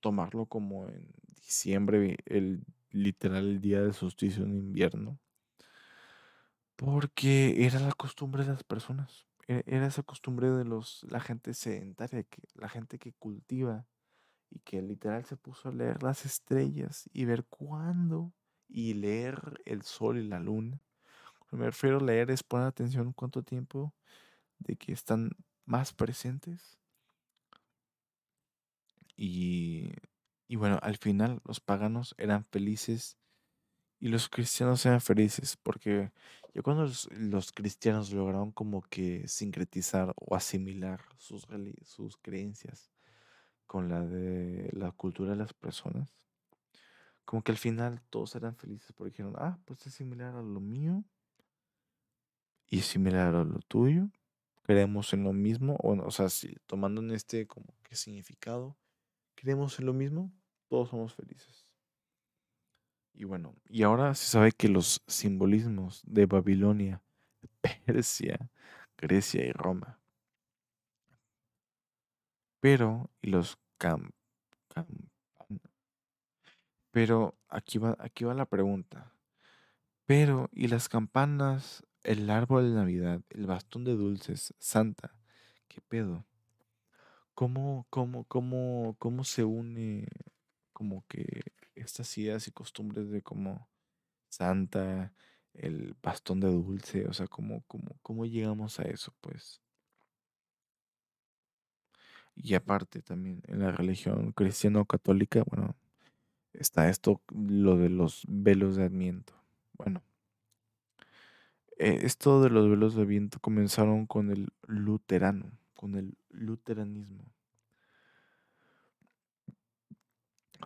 tomarlo 0.00 0.46
como 0.46 0.86
en 0.86 1.12
diciembre, 1.26 2.18
el 2.26 2.62
literal 2.92 3.48
el 3.48 3.60
día 3.60 3.82
de 3.82 3.92
solsticio 3.92 4.44
en 4.44 4.54
invierno. 4.54 5.18
Porque 6.76 7.66
era 7.66 7.80
la 7.80 7.94
costumbre 7.94 8.44
de 8.44 8.52
las 8.52 8.62
personas. 8.62 9.26
E- 9.58 9.64
Era 9.66 9.86
esa 9.86 10.02
costumbre 10.02 10.50
de 10.50 10.64
los, 10.64 11.04
la 11.10 11.20
gente 11.20 11.54
sedentaria, 11.54 12.22
que, 12.24 12.42
la 12.54 12.68
gente 12.68 12.98
que 12.98 13.12
cultiva 13.14 13.86
y 14.50 14.60
que 14.60 14.82
literal 14.82 15.24
se 15.24 15.36
puso 15.36 15.68
a 15.68 15.72
leer 15.72 16.02
las 16.02 16.24
estrellas 16.26 17.08
y 17.12 17.24
ver 17.24 17.44
cuándo 17.46 18.32
y 18.68 18.94
leer 18.94 19.60
el 19.64 19.82
sol 19.82 20.18
y 20.18 20.28
la 20.28 20.40
luna. 20.40 20.80
Me 21.52 21.66
refiero 21.66 21.98
a 21.98 22.02
leer 22.02 22.30
es 22.30 22.42
poner 22.42 22.66
atención 22.68 23.12
cuánto 23.12 23.42
tiempo 23.42 23.94
de 24.58 24.76
que 24.76 24.92
están 24.92 25.30
más 25.66 25.92
presentes 25.92 26.78
y, 29.16 29.92
y 30.48 30.56
bueno, 30.56 30.78
al 30.82 30.96
final 30.96 31.40
los 31.44 31.60
paganos 31.60 32.14
eran 32.18 32.44
felices 32.44 33.18
y 34.02 34.08
los 34.08 34.28
cristianos 34.28 34.84
eran 34.84 35.00
felices 35.00 35.56
porque 35.56 36.10
ya 36.52 36.62
cuando 36.62 36.90
los, 37.12 37.52
cristianos 37.52 38.10
lograron 38.10 38.50
como 38.50 38.82
que 38.82 39.28
sincretizar 39.28 40.12
o 40.16 40.34
asimilar 40.34 41.04
sus, 41.18 41.46
sus 41.84 42.16
creencias 42.16 42.90
con 43.68 43.88
la 43.88 44.04
de 44.04 44.68
la 44.72 44.90
cultura 44.90 45.30
de 45.30 45.36
las 45.36 45.54
personas, 45.54 46.12
como 47.24 47.44
que 47.44 47.52
al 47.52 47.58
final 47.58 48.02
todos 48.10 48.34
eran 48.34 48.56
felices 48.56 48.92
porque 48.92 49.12
dijeron, 49.12 49.34
ah, 49.38 49.60
pues 49.66 49.86
es 49.86 49.94
similar 49.94 50.34
a 50.34 50.42
lo 50.42 50.58
mío 50.58 51.04
y 52.66 52.80
es 52.80 52.86
similar 52.86 53.36
a 53.36 53.44
lo 53.44 53.60
tuyo, 53.60 54.10
creemos 54.62 55.12
en 55.12 55.22
lo 55.22 55.32
mismo, 55.32 55.76
o, 55.76 55.92
o 55.92 56.10
sea, 56.10 56.28
si, 56.28 56.56
tomando 56.66 57.00
en 57.00 57.12
este 57.12 57.46
como 57.46 57.72
que 57.84 57.94
significado, 57.94 58.76
creemos 59.36 59.78
en 59.78 59.86
lo 59.86 59.92
mismo, 59.92 60.32
todos 60.66 60.88
somos 60.88 61.14
felices. 61.14 61.61
Y 63.14 63.24
bueno, 63.24 63.54
y 63.68 63.82
ahora 63.84 64.14
se 64.14 64.26
sabe 64.26 64.52
que 64.52 64.68
los 64.68 65.02
simbolismos 65.06 66.02
de 66.06 66.26
Babilonia, 66.26 67.02
Persia, 67.86 68.50
Grecia 68.98 69.44
y 69.46 69.52
Roma, 69.52 70.00
pero 72.60 73.10
y 73.20 73.28
los 73.28 73.58
cam, 73.78 74.10
cam- 74.70 75.10
pero 76.90 77.34
aquí 77.48 77.78
va, 77.78 77.96
aquí 77.98 78.24
va 78.24 78.34
la 78.34 78.46
pregunta. 78.46 79.12
Pero 80.06 80.48
y 80.52 80.68
las 80.68 80.88
campanas, 80.88 81.84
el 82.04 82.30
árbol 82.30 82.70
de 82.70 82.76
Navidad, 82.76 83.22
el 83.30 83.46
bastón 83.46 83.84
de 83.84 83.96
dulces, 83.96 84.54
Santa, 84.58 85.16
¿qué 85.68 85.80
pedo? 85.80 86.26
¿Cómo, 87.34 87.86
cómo, 87.90 88.24
cómo, 88.24 88.96
cómo 88.98 89.24
se 89.24 89.44
une 89.44 90.06
como 90.72 91.04
que 91.08 91.42
estas 91.74 92.16
ideas 92.18 92.46
y 92.48 92.52
costumbres 92.52 93.10
de 93.10 93.22
como 93.22 93.68
Santa, 94.28 95.12
el 95.54 95.96
bastón 96.02 96.40
de 96.40 96.48
dulce, 96.48 97.06
o 97.06 97.12
sea, 97.12 97.26
cómo, 97.28 97.64
cómo, 98.02 98.26
llegamos 98.26 98.80
a 98.80 98.84
eso, 98.84 99.14
pues? 99.20 99.60
Y 102.34 102.54
aparte 102.54 103.02
también 103.02 103.42
en 103.46 103.60
la 103.60 103.72
religión 103.72 104.32
cristiano-católica, 104.32 105.44
bueno, 105.46 105.76
está 106.54 106.88
esto, 106.88 107.20
lo 107.34 107.76
de 107.76 107.90
los 107.90 108.24
velos 108.28 108.76
de 108.76 108.84
Adviento. 108.84 109.34
Bueno, 109.74 110.02
eh, 111.78 112.00
esto 112.02 112.42
de 112.42 112.50
los 112.50 112.70
velos 112.70 112.94
de 112.94 113.02
Adviento 113.02 113.38
comenzaron 113.40 114.06
con 114.06 114.30
el 114.30 114.48
luterano, 114.66 115.52
con 115.74 115.96
el 115.96 116.16
luteranismo. 116.30 117.24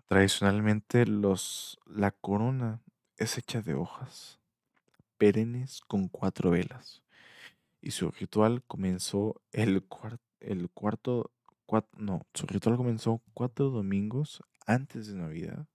Tradicionalmente 0.05 1.07
los, 1.07 1.79
la 1.87 2.11
corona 2.13 2.83
es 3.17 3.39
hecha 3.39 3.63
de 3.63 3.75
hojas 3.75 4.41
perennes 5.19 5.81
con 5.83 6.09
cuatro 6.09 6.51
velas 6.51 7.05
y 7.81 7.93
su 7.93 8.11
ritual 8.11 8.65
comenzó 8.67 9.43
el, 9.53 9.89
cuar- 9.89 10.21
el 10.41 10.71
cuarto, 10.71 11.33
no, 11.99 12.23
su 12.35 12.47
ritual 12.47 12.77
comenzó 12.77 13.23
cuatro 13.35 13.71
domingos 13.71 14.43
antes 14.67 15.09
de 15.09 15.17
Navidad 15.17 15.67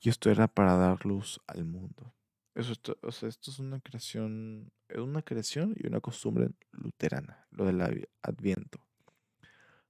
y 0.00 0.08
esto 0.08 0.30
era 0.30 0.48
para 0.48 0.76
dar 0.76 1.04
luz 1.06 1.40
al 1.46 1.64
mundo. 1.64 2.14
Eso, 2.54 2.72
esto, 2.72 2.98
o 3.02 3.12
sea, 3.12 3.28
esto 3.28 3.50
es 3.50 3.58
una 3.58 3.80
creación, 3.80 4.70
una 4.94 5.22
creación 5.22 5.74
y 5.76 5.86
una 5.86 6.00
costumbre 6.00 6.50
luterana, 6.72 7.46
lo 7.50 7.64
del 7.64 7.80
Adviento. 8.22 8.80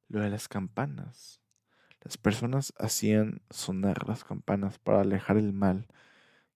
Lo 0.06 0.20
de 0.20 0.30
las 0.30 0.46
campanas. 0.46 1.41
Las 2.04 2.16
personas 2.16 2.72
hacían 2.78 3.42
sonar 3.50 4.08
las 4.08 4.24
campanas 4.24 4.78
para 4.78 5.00
alejar 5.02 5.36
el 5.36 5.52
mal 5.52 5.86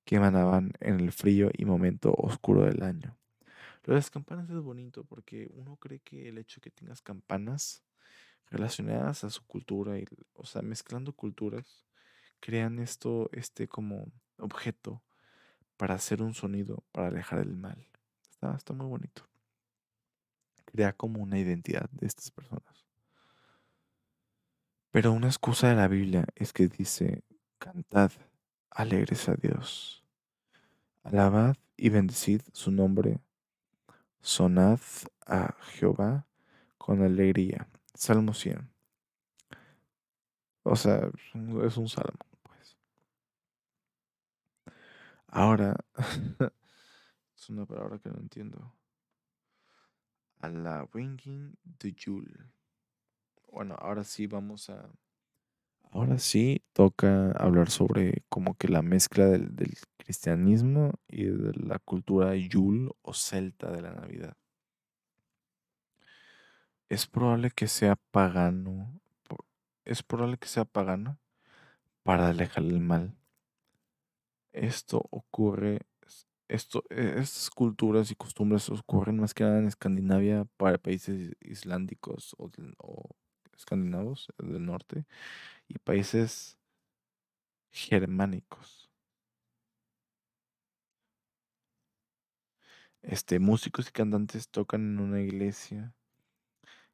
que 0.04 0.16
emanaban 0.16 0.72
en 0.80 1.00
el 1.00 1.12
frío 1.12 1.50
y 1.52 1.64
momento 1.64 2.12
oscuro 2.16 2.64
del 2.64 2.82
año. 2.82 3.16
Lo 3.84 3.94
de 3.94 4.00
las 4.00 4.10
campanas 4.10 4.50
es 4.50 4.60
bonito 4.60 5.04
porque 5.04 5.48
uno 5.54 5.76
cree 5.76 6.00
que 6.00 6.28
el 6.28 6.38
hecho 6.38 6.56
de 6.56 6.62
que 6.62 6.70
tengas 6.70 7.00
campanas 7.00 7.84
relacionadas 8.50 9.24
a 9.24 9.30
su 9.30 9.44
cultura, 9.46 9.98
y, 9.98 10.04
o 10.34 10.44
sea, 10.44 10.62
mezclando 10.62 11.12
culturas, 11.12 11.86
crean 12.40 12.78
esto, 12.78 13.28
este 13.32 13.68
como 13.68 14.10
objeto 14.38 15.02
para 15.76 15.94
hacer 15.94 16.22
un 16.22 16.34
sonido, 16.34 16.84
para 16.92 17.08
alejar 17.08 17.40
el 17.40 17.54
mal. 17.54 17.86
Está, 18.30 18.54
está 18.56 18.72
muy 18.72 18.86
bonito. 18.86 19.28
Crea 20.64 20.92
como 20.92 21.22
una 21.22 21.38
identidad 21.38 21.88
de 21.90 22.06
estas 22.06 22.30
personas. 22.30 22.85
Pero 24.96 25.12
una 25.12 25.26
excusa 25.26 25.68
de 25.68 25.74
la 25.74 25.88
Biblia 25.88 26.24
es 26.36 26.54
que 26.54 26.68
dice, 26.68 27.22
cantad 27.58 28.10
alegres 28.70 29.28
a 29.28 29.34
Dios, 29.34 30.02
alabad 31.02 31.54
y 31.76 31.90
bendecid 31.90 32.40
su 32.54 32.70
nombre, 32.70 33.20
sonad 34.22 34.80
a 35.26 35.54
Jehová 35.64 36.26
con 36.78 37.02
alegría. 37.02 37.68
Salmo 37.92 38.32
100. 38.32 38.70
O 40.62 40.74
sea, 40.76 41.10
es 41.66 41.76
un- 41.76 41.88
salmo, 41.90 42.18
pues. 42.42 42.78
Ahora, 45.26 45.76
es 47.36 47.50
una 47.50 47.66
palabra 47.66 47.98
que 47.98 48.08
no 48.08 48.16
entiendo. 48.18 48.72
A 50.40 50.48
la 50.48 50.88
ringing 50.90 51.54
de 51.64 51.94
Jul. 52.02 52.55
Bueno, 53.56 53.74
ahora 53.80 54.04
sí 54.04 54.26
vamos 54.26 54.68
a... 54.68 54.88
Ahora 55.90 56.18
sí 56.18 56.62
toca 56.74 57.32
hablar 57.32 57.70
sobre 57.70 58.22
como 58.28 58.54
que 58.54 58.68
la 58.68 58.82
mezcla 58.82 59.26
del, 59.26 59.56
del 59.56 59.74
cristianismo 59.96 60.92
y 61.08 61.24
de 61.24 61.52
la 61.54 61.78
cultura 61.78 62.36
Yule 62.36 62.90
o 63.02 63.14
celta 63.14 63.70
de 63.72 63.82
la 63.82 63.92
Navidad. 63.94 64.36
Es 66.88 67.06
probable 67.06 67.52
que 67.52 67.68
sea 67.68 67.94
pagano. 67.94 69.00
Es 69.84 70.02
probable 70.02 70.38
que 70.38 70.48
sea 70.48 70.64
pagano 70.64 71.20
para 72.04 72.28
alejar 72.28 72.64
el 72.64 72.80
mal. 72.80 73.16
Esto 74.52 75.02
ocurre, 75.10 75.80
es- 76.06 76.26
esto, 76.48 76.84
eh, 76.90 77.16
estas 77.18 77.50
culturas 77.50 78.10
y 78.10 78.14
costumbres 78.16 78.68
ocurren 78.70 79.18
más 79.20 79.34
que 79.34 79.44
nada 79.44 79.58
en 79.58 79.66
Escandinavia 79.66 80.46
para 80.56 80.78
países 80.78 81.32
islándicos 81.40 82.34
o, 82.38 82.50
o 82.78 83.10
escandinavos 83.56 84.28
del 84.38 84.64
norte 84.64 85.06
y 85.68 85.78
países 85.78 86.58
germánicos. 87.70 88.90
Este, 93.00 93.38
músicos 93.38 93.88
y 93.88 93.92
cantantes 93.92 94.50
tocan 94.50 94.82
en 94.82 95.00
una 95.00 95.22
iglesia 95.22 95.94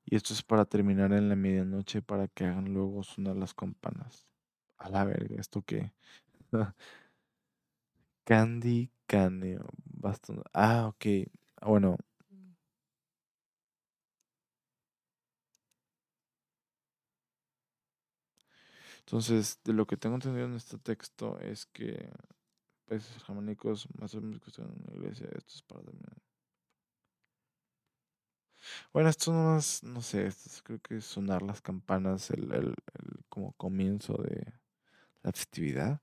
y 0.05 0.17
esto 0.17 0.35
es 0.35 0.43
para 0.43 0.65
terminar 0.65 1.13
en 1.13 1.29
la 1.29 1.37
medianoche 1.37 2.03
para 2.03 2.29
que 2.29 2.45
hagan 2.45 2.73
luego 2.73 3.03
sonar 3.03 3.37
las 3.37 3.55
campanas. 3.55 4.27
A 4.79 4.91
la 4.91 5.05
verga, 5.05 5.37
¿esto 5.41 5.63
qué? 5.63 5.93
Candy 8.25 8.91
Caneo. 9.07 9.69
Bastón. 9.85 10.43
Ah, 10.53 10.87
ok. 10.89 11.05
Ah, 11.61 11.69
Bueno, 11.69 11.97
entonces 19.13 19.61
de 19.65 19.73
lo 19.75 19.87
que 19.87 19.97
tengo 19.99 20.15
entendido 20.17 20.47
en 20.47 20.55
este 20.55 20.79
texto 20.79 21.39
es 21.41 21.67
que 21.67 22.09
países 22.87 23.23
germánicos 23.25 23.89
más 24.01 24.15
o 24.15 24.21
menos 24.23 24.41
que 24.41 24.63
en 24.63 24.69
la 24.87 24.95
iglesia. 24.97 25.29
Esto 25.37 25.55
es 25.57 25.63
para 25.63 25.83
también. 25.83 26.15
Bueno, 28.93 29.09
esto 29.09 29.33
nomás, 29.33 29.83
no 29.83 30.01
sé, 30.03 30.27
esto 30.27 30.49
es- 30.49 30.63
creo 30.63 30.79
que 30.81 30.97
es 30.99 31.05
sonar 31.05 31.43
las 31.43 31.61
campanas, 31.61 32.31
el, 32.31 32.53
el- 32.53 32.75
como 33.29 33.53
comienzo 33.55 34.15
de 34.15 34.53
la 35.23 35.33
festividad. 35.33 36.01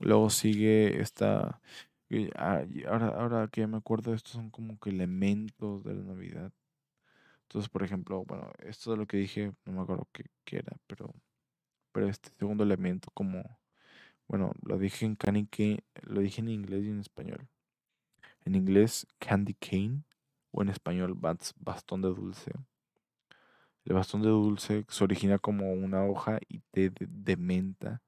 Luego 0.00 0.30
sigue 0.30 1.00
esta, 1.02 1.60
ah, 2.36 2.64
ahora, 2.88 3.08
ahora 3.08 3.48
que 3.48 3.62
ya 3.62 3.68
me 3.68 3.78
acuerdo, 3.78 4.14
estos 4.14 4.32
son 4.34 4.50
como 4.50 4.78
que 4.80 4.90
elementos 4.90 5.84
de 5.84 5.94
la 5.94 6.02
Navidad. 6.04 6.52
Entonces, 7.44 7.70
por 7.70 7.82
ejemplo, 7.84 8.24
bueno, 8.26 8.52
esto 8.60 8.92
de 8.92 8.96
lo 8.98 9.06
que 9.06 9.18
dije, 9.18 9.52
no 9.66 9.72
me 9.74 9.82
acuerdo 9.82 10.08
qué, 10.12 10.24
qué 10.44 10.58
era, 10.58 10.76
pero, 10.86 11.14
pero 11.96 12.10
este 12.10 12.28
segundo 12.38 12.62
elemento 12.62 13.10
como, 13.14 13.58
bueno, 14.28 14.52
lo 14.60 14.76
dije 14.76 15.06
en 15.06 15.16
canique, 15.16 15.82
lo 16.02 16.20
dije 16.20 16.42
en 16.42 16.50
inglés 16.50 16.84
y 16.84 16.90
en 16.90 17.00
español. 17.00 17.48
En 18.44 18.54
inglés, 18.54 19.06
candy 19.18 19.54
cane, 19.54 20.02
o 20.50 20.60
en 20.60 20.68
español, 20.68 21.16
bastón 21.18 22.02
de 22.02 22.08
dulce. 22.08 22.52
El 23.86 23.94
bastón 23.94 24.20
de 24.20 24.28
dulce 24.28 24.84
se 24.90 25.04
origina 25.04 25.38
como 25.38 25.72
una 25.72 26.04
hoja 26.04 26.38
y 26.50 26.58
té 26.70 26.90
de, 26.90 27.06
de 27.08 27.36
menta, 27.38 28.02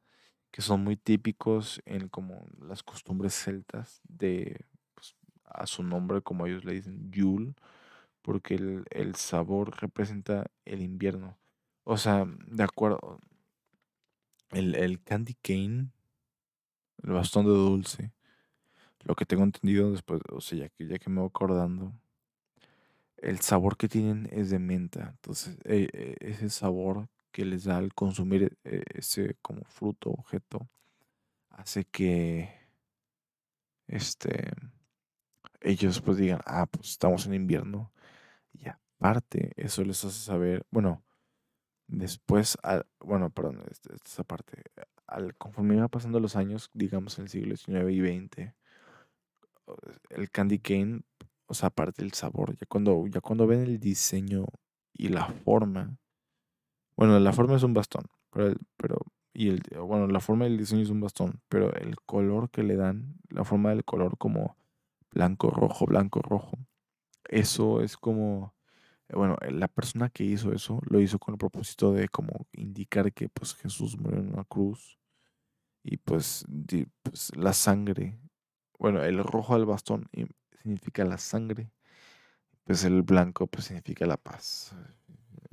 que 0.51 0.61
son 0.61 0.85
muy 0.85 0.99
típicos 0.99 1.81
en 1.87 2.11
como 2.11 2.47
las 2.61 2.83
costumbres 2.83 3.33
celtas 3.33 4.03
de, 4.07 4.67
pues, 4.95 5.17
a 5.47 5.67
su 5.67 5.83
nombre, 5.83 6.21
como 6.21 6.47
ellos 6.47 6.63
le 6.67 6.75
dicen, 6.75 7.11
Yule, 7.11 7.55
porque 8.21 8.57
el, 8.57 8.85
el 8.91 9.15
sabor 9.15 9.81
representa 9.81 10.51
el 10.67 10.83
invierno. 10.83 11.39
O 11.85 11.97
sea, 11.97 12.27
de 12.27 12.63
acuerdo, 12.63 13.19
el, 14.51 14.75
el 14.75 15.03
candy 15.03 15.35
cane, 15.35 15.91
el 17.03 17.13
bastón 17.13 17.47
de 17.47 17.53
dulce, 17.53 18.13
lo 19.05 19.15
que 19.15 19.27
tengo 19.27 19.45
entendido 19.45 19.93
después, 19.93 20.21
o 20.31 20.41
sea, 20.41 20.59
ya 20.59 20.69
que, 20.69 20.87
ya 20.87 20.99
que 20.99 21.11
me 21.11 21.21
voy 21.21 21.29
acordando, 21.29 21.95
el 23.17 23.41
sabor 23.41 23.77
que 23.77 23.89
tienen 23.89 24.29
es 24.33 24.51
de 24.51 24.59
menta. 24.59 25.11
Entonces, 25.11 25.57
eh, 25.65 25.89
eh, 25.93 26.17
ese 26.21 26.51
sabor 26.51 27.09
que 27.33 27.45
les 27.45 27.65
da 27.65 27.79
al 27.79 27.95
consumir 27.95 28.57
eh, 28.65 28.83
ese 28.95 29.37
como 29.43 29.65
fruto, 29.65 30.11
objeto, 30.11 30.69
hace 31.51 31.85
que 31.85 32.51
este, 33.89 34.53
ellos 35.61 36.01
pues 36.01 36.19
digan, 36.19 36.41
ah, 36.47 36.67
pues 36.67 36.91
estamos 36.91 37.27
en 37.27 37.35
invierno. 37.35 37.93
Y 38.55 38.69
aparte, 38.69 39.53
eso 39.57 39.85
les 39.85 40.05
hace 40.05 40.21
saber, 40.21 40.67
bueno, 40.71 41.03
después, 41.89 42.59
al- 42.63 42.87
bueno, 43.01 43.31
perdón, 43.31 43.63
esta, 43.71 43.95
esta 43.95 44.25
parte, 44.25 44.63
al, 45.07 45.37
conforme 45.37 45.77
iba 45.77 45.89
pasando 45.89 46.21
los 46.21 46.37
años, 46.37 46.71
digamos 46.75 47.19
el 47.19 47.29
siglo 47.29 47.51
XIX 47.57 47.93
y 47.93 48.01
XX, 48.01 48.55
el 50.11 50.31
candy 50.31 50.59
cane, 50.59 51.01
o 51.47 51.55
sea, 51.55 51.69
aparte 51.69 52.03
del 52.03 52.13
sabor, 52.13 52.57
ya 52.57 52.67
cuando, 52.69 53.07
ya 53.09 53.21
cuando 53.21 53.47
ven 53.47 53.61
el 53.61 53.79
diseño 53.81 54.47
y 54.93 55.09
la 55.09 55.27
forma, 55.27 55.97
bueno, 56.97 57.19
la 57.21 57.33
forma 57.33 57.57
es 57.57 57.63
un 57.63 57.75
bastón, 57.75 58.05
pero, 58.77 58.99
y 59.33 59.51
el, 59.51 59.63
bueno, 59.81 60.07
la 60.09 60.21
forma 60.21 60.45
del 60.45 60.59
diseño 60.59 60.83
es 60.83 60.91
un 60.91 61.01
bastón, 61.01 61.41
pero 61.49 61.73
el 61.75 61.97
color 62.01 62.51
que 62.51 62.63
le 62.63 62.77
dan, 62.77 63.17
la 63.31 63.45
forma 63.45 63.71
del 63.71 63.85
color 63.85 64.19
como 64.19 64.57
blanco, 65.13 65.51
rojo, 65.51 65.87
blanco, 65.87 66.23
rojo, 66.23 66.59
eso 67.29 67.83
es 67.83 67.97
como, 67.97 68.55
bueno, 69.15 69.37
eh, 69.43 69.51
la 69.53 69.69
persona 69.69 70.11
que 70.11 70.25
hizo 70.25 70.53
eso 70.53 70.81
lo 70.89 71.01
hizo 71.01 71.19
con 71.19 71.35
el 71.35 71.39
propósito 71.39 71.93
de 71.93 72.09
como 72.09 72.47
indicar 72.53 73.13
que 73.13 73.29
pues 73.29 73.55
Jesús 73.55 73.99
murió 73.99 74.21
en 74.21 74.33
una 74.33 74.45
cruz 74.45 74.99
y 75.85 75.99
pues, 75.99 76.45
pues 77.03 77.33
la 77.37 77.53
sangre, 77.55 78.19
bueno, 78.79 79.05
el 79.05 79.23
rojo 79.25 79.55
del 79.57 79.67
bastón 79.67 80.09
significa 80.63 81.05
la 81.05 81.19
sangre, 81.19 81.73
pues 82.65 82.85
el 82.85 83.03
blanco 83.03 83.47
pues 83.49 83.67
significa 83.67 84.07
la 84.07 84.17
paz, 84.19 84.75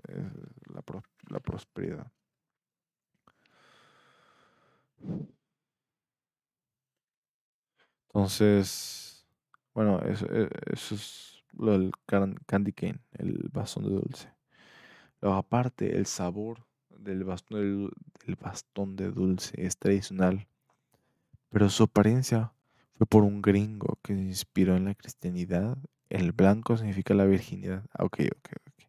eh, 0.09 0.29
la, 0.73 0.83
la 1.29 1.39
prosperidad. 1.39 2.11
Entonces, 8.09 9.25
bueno, 9.73 9.99
eso, 10.01 10.25
e- 10.31 10.49
eso 10.71 10.95
es 10.95 11.34
lo 11.57 11.73
del 11.73 11.91
can- 12.05 12.37
candy 12.45 12.73
cane, 12.73 12.99
el 13.13 13.49
bastón 13.51 13.83
de 13.85 13.91
dulce. 13.91 14.29
Luego, 15.21 15.37
aparte, 15.37 15.97
el 15.97 16.05
sabor 16.05 16.65
del 16.89 17.23
bastón 17.23 17.91
del 18.25 18.35
bastón 18.35 18.95
de 18.95 19.11
dulce 19.11 19.53
es 19.65 19.77
tradicional, 19.77 20.47
pero 21.49 21.69
su 21.69 21.83
apariencia 21.83 22.51
fue 22.97 23.07
por 23.07 23.23
un 23.23 23.41
gringo 23.41 23.97
que 24.01 24.13
se 24.13 24.21
inspiró 24.21 24.75
en 24.75 24.85
la 24.85 24.95
cristianidad. 24.95 25.77
El 26.09 26.31
blanco 26.31 26.77
significa 26.77 27.13
la 27.13 27.25
virginidad. 27.25 27.83
Ah, 27.93 28.05
ok, 28.05 28.19
ok, 28.35 28.49
ok. 28.67 28.85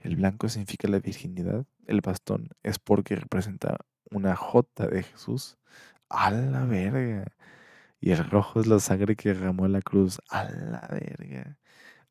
El 0.00 0.16
blanco 0.16 0.48
significa 0.48 0.88
la 0.88 0.98
virginidad. 0.98 1.66
El 1.86 2.00
bastón 2.00 2.48
es 2.62 2.78
porque 2.78 3.16
representa 3.16 3.78
una 4.10 4.36
J 4.36 4.88
de 4.88 5.02
Jesús. 5.04 5.58
A 6.08 6.30
la 6.30 6.64
verga. 6.64 7.32
Y 8.00 8.10
el 8.10 8.24
rojo 8.28 8.60
es 8.60 8.66
la 8.66 8.80
sangre 8.80 9.16
que 9.16 9.32
derramó 9.32 9.66
en 9.66 9.72
la 9.72 9.82
cruz. 9.82 10.20
A 10.28 10.44
la 10.44 10.88
verga. 10.90 11.58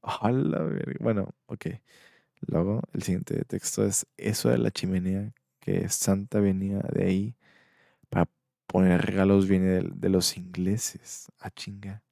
A 0.04 0.32
la 0.32 0.60
verga. 0.64 0.96
Bueno, 1.00 1.34
ok. 1.48 1.68
Luego, 2.42 2.82
el 2.94 3.04
siguiente 3.04 3.44
texto 3.46 3.86
es 3.86 4.08
eso 4.18 4.50
de 4.50 4.58
la 4.58 4.72
chimenea, 4.72 5.34
que 5.60 5.88
Santa 5.90 6.40
venía 6.40 6.80
de 6.94 7.06
ahí 7.06 7.36
para 8.10 8.30
poner 8.68 9.02
regalos, 9.04 9.48
viene 9.48 9.84
de, 9.84 10.10
los 10.10 10.38
ingleses. 10.38 11.32
A 11.40 11.52
chinga. 11.52 12.04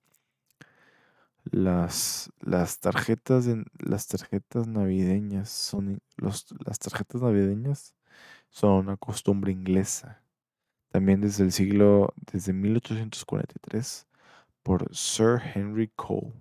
Las, 1.51 2.31
las 2.41 2.79
tarjetas 2.79 3.45
de- 3.45 3.65
las 3.79 4.07
tarjetas 4.07 4.67
navideñas 4.67 5.49
son 5.49 5.99
los, 6.17 6.45
las 6.65 6.79
tarjetas 6.79 7.21
navideñas 7.21 7.95
son 8.49 8.71
una 8.87 8.97
costumbre 8.97 9.51
inglesa. 9.51 10.21
También 10.91 11.21
desde 11.21 11.43
el 11.45 11.51
siglo, 11.53 12.13
desde 12.31 12.53
1843, 12.53 14.07
por 14.63 14.95
Sir 14.95 15.41
Henry 15.55 15.89
Cole. 15.95 16.33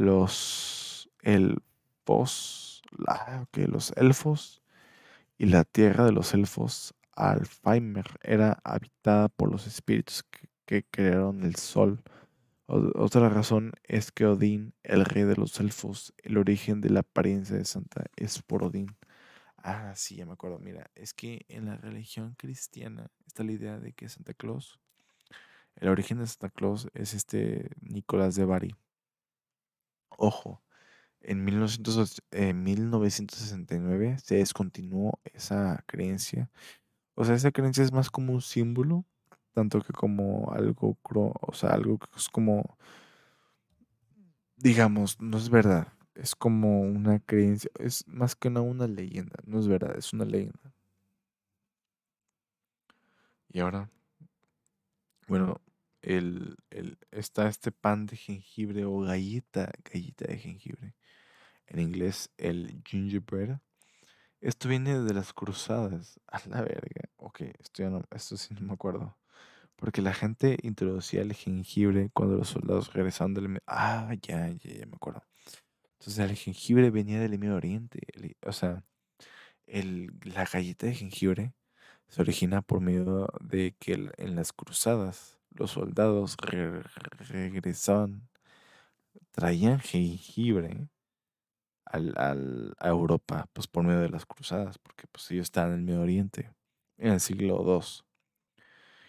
Los 0.00 1.10
elfos, 1.20 2.80
ok, 2.96 3.58
los 3.68 3.92
elfos 3.98 4.62
y 5.36 5.44
la 5.44 5.64
tierra 5.64 6.06
de 6.06 6.12
los 6.12 6.32
elfos, 6.32 6.94
Alfheimer, 7.12 8.06
era 8.22 8.62
habitada 8.64 9.28
por 9.28 9.52
los 9.52 9.66
espíritus 9.66 10.24
que, 10.64 10.86
crearon 10.90 11.44
el 11.44 11.56
sol. 11.56 12.02
Otra 12.66 13.28
razón 13.28 13.72
es 13.82 14.10
que 14.10 14.24
Odín, 14.24 14.72
el 14.84 15.04
rey 15.04 15.24
de 15.24 15.36
los 15.36 15.60
elfos, 15.60 16.14
el 16.16 16.38
origen 16.38 16.80
de 16.80 16.88
la 16.88 17.00
apariencia 17.00 17.56
de 17.56 17.66
Santa 17.66 18.06
es 18.16 18.40
por 18.40 18.64
Odín. 18.64 18.96
Ah, 19.58 19.92
sí, 19.96 20.16
ya 20.16 20.24
me 20.24 20.32
acuerdo. 20.32 20.58
Mira, 20.60 20.90
es 20.94 21.12
que 21.12 21.44
en 21.48 21.66
la 21.66 21.76
religión 21.76 22.36
cristiana 22.38 23.10
está 23.26 23.44
la 23.44 23.52
idea 23.52 23.78
de 23.78 23.92
que 23.92 24.08
Santa 24.08 24.32
Claus, 24.32 24.80
el 25.76 25.90
origen 25.90 26.20
de 26.20 26.26
Santa 26.26 26.48
Claus 26.48 26.88
es 26.94 27.12
este 27.12 27.68
Nicolás 27.82 28.34
de 28.34 28.46
Bari. 28.46 28.74
Ojo, 30.22 30.62
en 31.22 31.44
1900 31.44 32.22
eh, 32.32 32.52
1969 32.54 34.18
se 34.22 34.36
descontinuó 34.36 35.18
esa 35.24 35.82
creencia. 35.86 36.50
O 37.16 37.24
sea, 37.24 37.36
esa 37.36 37.52
creencia 37.52 37.84
es 37.84 37.92
más 37.92 38.10
como 38.10 38.34
un 38.34 38.42
símbolo, 38.42 39.06
tanto 39.54 39.80
que 39.82 39.92
como 39.94 40.52
algo, 40.52 40.98
o 41.04 41.54
sea, 41.54 41.70
algo 41.70 41.98
que 41.98 42.06
es 42.18 42.28
como, 42.28 42.78
digamos, 44.56 45.20
no 45.20 45.38
es 45.38 45.48
verdad. 45.50 45.88
Es 46.14 46.34
como 46.34 46.82
una 46.82 47.18
creencia, 47.20 47.70
es 47.78 48.06
más 48.06 48.36
que 48.36 48.48
una, 48.48 48.60
una 48.60 48.86
leyenda, 48.86 49.36
no 49.46 49.58
es 49.58 49.68
verdad, 49.68 49.96
es 49.96 50.12
una 50.12 50.24
leyenda. 50.24 50.74
Y 53.52 53.60
ahora, 53.60 53.88
bueno, 55.28 55.60
el, 56.02 56.56
el, 56.70 56.98
está 57.10 57.48
este 57.48 57.72
pan 57.72 58.06
de 58.06 58.16
jengibre 58.16 58.84
o 58.84 59.00
galleta, 59.00 59.70
galleta 59.92 60.26
de 60.26 60.38
jengibre. 60.38 60.94
En 61.66 61.80
inglés, 61.80 62.30
el 62.38 62.82
gingerbread. 62.86 63.58
Esto 64.40 64.68
viene 64.68 65.00
de 65.00 65.14
las 65.14 65.32
cruzadas. 65.32 66.20
A 66.28 66.40
la 66.48 66.62
verga. 66.62 67.10
Ok, 67.16 67.42
esto, 67.42 67.82
ya 67.82 67.90
no, 67.90 68.02
esto 68.10 68.36
sí 68.36 68.54
no 68.54 68.60
me 68.62 68.74
acuerdo. 68.74 69.18
Porque 69.76 70.02
la 70.02 70.14
gente 70.14 70.58
introducía 70.62 71.22
el 71.22 71.34
jengibre 71.34 72.10
cuando 72.14 72.36
los 72.36 72.48
soldados 72.50 72.92
regresaban 72.92 73.34
del... 73.34 73.60
Ah, 73.66 74.14
ya, 74.22 74.48
ya, 74.50 74.56
ya 74.80 74.86
me 74.86 74.96
acuerdo. 74.96 75.22
Entonces 75.98 76.18
el 76.30 76.36
jengibre 76.36 76.90
venía 76.90 77.20
del 77.20 77.38
Medio 77.38 77.56
Oriente. 77.56 78.00
el- 78.14 78.36
o 78.46 78.52
sea, 78.52 78.84
el, 79.66 80.12
la 80.24 80.46
galleta 80.46 80.86
de 80.86 80.94
jengibre 80.94 81.54
se 82.08 82.22
origina 82.22 82.62
por 82.62 82.80
medio 82.82 83.28
de 83.40 83.76
que 83.80 83.94
en 84.18 84.36
las 84.36 84.52
cruzadas 84.54 85.39
los 85.50 85.72
soldados 85.72 86.36
re- 86.38 86.82
regresaban, 87.28 88.28
traían 89.32 89.80
jengibre 89.80 90.88
a 92.78 92.88
Europa, 92.88 93.48
pues 93.52 93.66
por 93.66 93.84
medio 93.84 94.00
de 94.00 94.08
las 94.10 94.26
cruzadas, 94.26 94.78
porque 94.78 95.06
pues 95.08 95.30
ellos 95.30 95.44
estaban 95.44 95.72
en 95.72 95.78
el 95.80 95.84
Medio 95.84 96.00
Oriente, 96.02 96.50
en 96.98 97.12
el 97.12 97.20
siglo 97.20 97.62
II. 97.64 98.04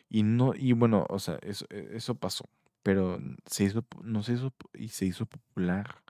Y 0.10 0.24
no, 0.24 0.54
y 0.56 0.74
bueno, 0.74 1.06
o 1.10 1.20
sea, 1.20 1.38
eso, 1.42 1.66
e, 1.70 1.90
eso 1.94 2.16
pasó, 2.16 2.46
pero 2.84 3.20
se 3.46 3.64
hizo, 3.66 3.86
no 4.04 4.24
se 4.24 4.34
hizo, 4.34 4.54
y 4.74 4.90
se 4.90 5.06
hizo 5.06 5.26
popular 5.26 6.04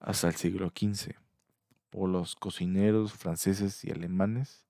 hasta 0.00 0.28
el 0.28 0.34
siglo 0.36 0.70
XV 0.70 1.16
por 1.90 2.08
los 2.10 2.34
cocineros 2.36 3.12
franceses 3.14 3.84
y 3.84 3.90
alemanes. 3.92 4.66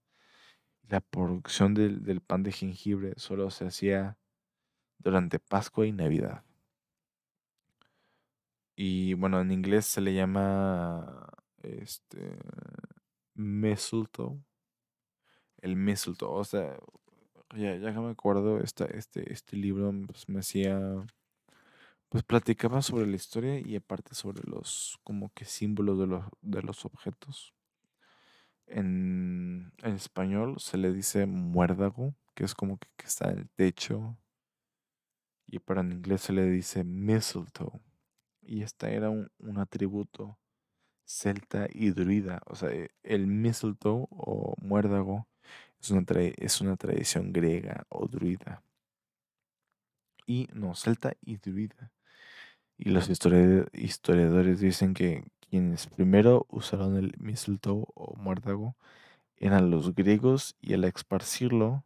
La 0.88 1.00
producción 1.00 1.74
del, 1.74 2.02
del 2.04 2.20
pan 2.22 2.42
de 2.42 2.52
jengibre 2.52 3.14
solo 3.18 3.50
se 3.50 3.66
hacía 3.66 4.18
durante 5.07 5.38
Pascua 5.38 5.86
y 5.86 5.92
Navidad. 5.92 6.42
Y 8.74 9.14
bueno, 9.14 9.40
en 9.40 9.52
inglés 9.52 9.86
se 9.86 10.00
le 10.00 10.12
llama 10.12 11.28
este 11.62 12.36
mistletoe. 13.34 14.42
El 15.59 15.76
mistletoe. 15.76 16.28
O 16.28 16.42
sea, 16.44 16.76
ya, 17.54 17.76
ya 17.76 17.92
que 17.92 18.00
me 18.00 18.11
acuerdo, 18.11 18.59
esta, 18.61 18.86
este, 18.86 19.32
este 19.32 19.57
libro 19.57 19.92
pues, 20.09 20.28
me 20.28 20.40
hacía. 20.40 20.80
Pues 22.09 22.24
platicaba 22.24 22.82
sobre 22.82 23.07
la 23.07 23.16
historia 23.16 23.61
y 23.61 23.76
aparte 23.76 24.14
sobre 24.14 24.42
los 24.48 24.98
como 25.04 25.30
que 25.34 25.44
símbolos 25.44 25.98
de 26.00 26.07
los, 26.09 26.24
de 26.42 26.62
los 26.62 26.84
objetos. 26.84 27.54
En, 28.66 29.72
en 29.82 29.94
español 29.94 30.57
se 30.59 30.78
le 30.78 30.92
dice 30.92 31.26
muérdago, 31.26 32.14
que 32.34 32.44
es 32.44 32.54
como 32.54 32.78
que, 32.78 32.88
que 32.96 33.07
está 33.07 33.30
en 33.30 33.38
el 33.38 33.48
techo. 33.50 34.16
Y 35.47 35.59
para 35.61 35.80
en 35.82 35.92
inglés 35.92 36.22
se 36.22 36.32
le 36.32 36.44
dice 36.47 36.84
mistletoe. 36.84 37.80
Y 38.42 38.62
esta 38.62 38.90
era 38.90 39.11
un, 39.11 39.30
un 39.38 39.59
atributo 39.59 40.38
celta 41.05 41.68
y 41.72 41.90
druida. 41.90 42.42
O 42.47 42.57
sea, 42.57 42.70
e, 42.70 42.90
el 43.03 43.26
mistletoe 43.26 44.07
o 44.11 44.55
muérdago 44.61 45.28
es 45.80 45.90
una, 45.90 46.05
es 46.36 46.61
una 46.61 46.76
tradición 46.76 47.32
griega 47.32 47.86
o 47.88 48.09
druida. 48.09 48.62
Y 50.26 50.49
no, 50.53 50.74
celta 50.74 51.14
y 51.20 51.36
druida. 51.36 51.92
Y 52.78 52.90
los 52.90 53.09
historia- 53.09 53.66
historiadores 53.72 54.61
dicen 54.61 54.94
que 54.94 55.24
quienes 55.49 55.86
primero 55.86 56.47
usaron 56.51 56.97
el 56.97 57.14
mistletoe 57.18 57.84
o 57.94 58.16
muérdago 58.16 58.76
eran 59.36 59.70
los 59.70 59.94
griegos 59.94 60.57
y 60.61 60.74
al 60.74 60.84
esparcirlo, 60.84 61.84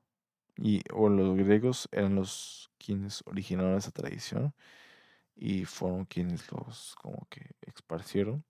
y, 0.60 0.82
o 0.92 1.08
los 1.08 1.36
griegos 1.36 1.88
eran 1.92 2.14
los 2.16 2.70
quienes 2.78 3.22
originaron 3.26 3.76
esa 3.78 3.90
tradición 3.92 4.54
y 5.36 5.64
fueron 5.66 6.04
quienes 6.06 6.50
los 6.52 6.94
como 6.96 7.26
que 7.30 7.52
esparcieron. 7.62 8.44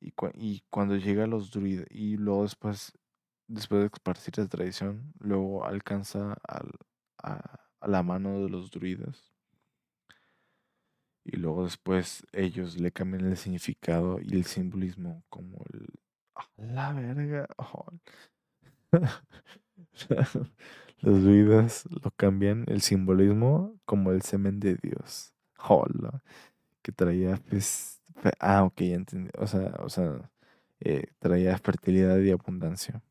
Y, 0.00 0.12
cua- 0.12 0.32
y 0.34 0.62
cuando 0.70 0.96
llega 0.96 1.26
los 1.26 1.50
druidas, 1.50 1.86
y 1.90 2.16
luego 2.16 2.42
después, 2.44 2.92
después 3.48 3.82
de 3.82 3.86
esparcir 3.88 4.38
la 4.38 4.48
tradición, 4.48 5.12
luego 5.20 5.64
alcanza 5.64 6.34
al- 6.48 6.72
a, 7.22 7.60
la 7.86 8.02
mano 8.02 8.40
de 8.42 8.50
los 8.50 8.70
druidas. 8.70 9.32
Y 11.24 11.36
luego 11.36 11.64
después 11.64 12.26
ellos 12.32 12.78
le 12.80 12.90
cambian 12.92 13.24
el 13.26 13.36
significado 13.36 14.18
y 14.20 14.34
el 14.34 14.44
simbolismo 14.44 15.24
como 15.28 15.64
el... 15.72 15.88
¡A 16.34 16.48
la 16.58 16.92
verga! 16.92 17.48
oh. 17.58 17.86
Los 21.02 21.20
druidas 21.24 21.84
lo 21.90 22.12
cambian 22.12 22.64
el 22.68 22.80
simbolismo 22.80 23.74
como 23.84 24.12
el 24.12 24.22
semen 24.22 24.60
de 24.60 24.76
Dios. 24.76 25.34
Hola. 25.58 26.22
Que 26.80 26.92
traía 26.92 27.36
pues... 27.48 28.00
Ah, 28.38 28.62
ok, 28.62 28.82
ya 28.82 28.94
entendí. 28.94 29.30
O 29.36 29.48
sea, 29.48 29.74
o 29.80 29.88
sea, 29.88 30.30
eh, 30.78 31.06
traía 31.18 31.58
fertilidad 31.58 32.18
y 32.18 32.30
abundancia. 32.30 33.02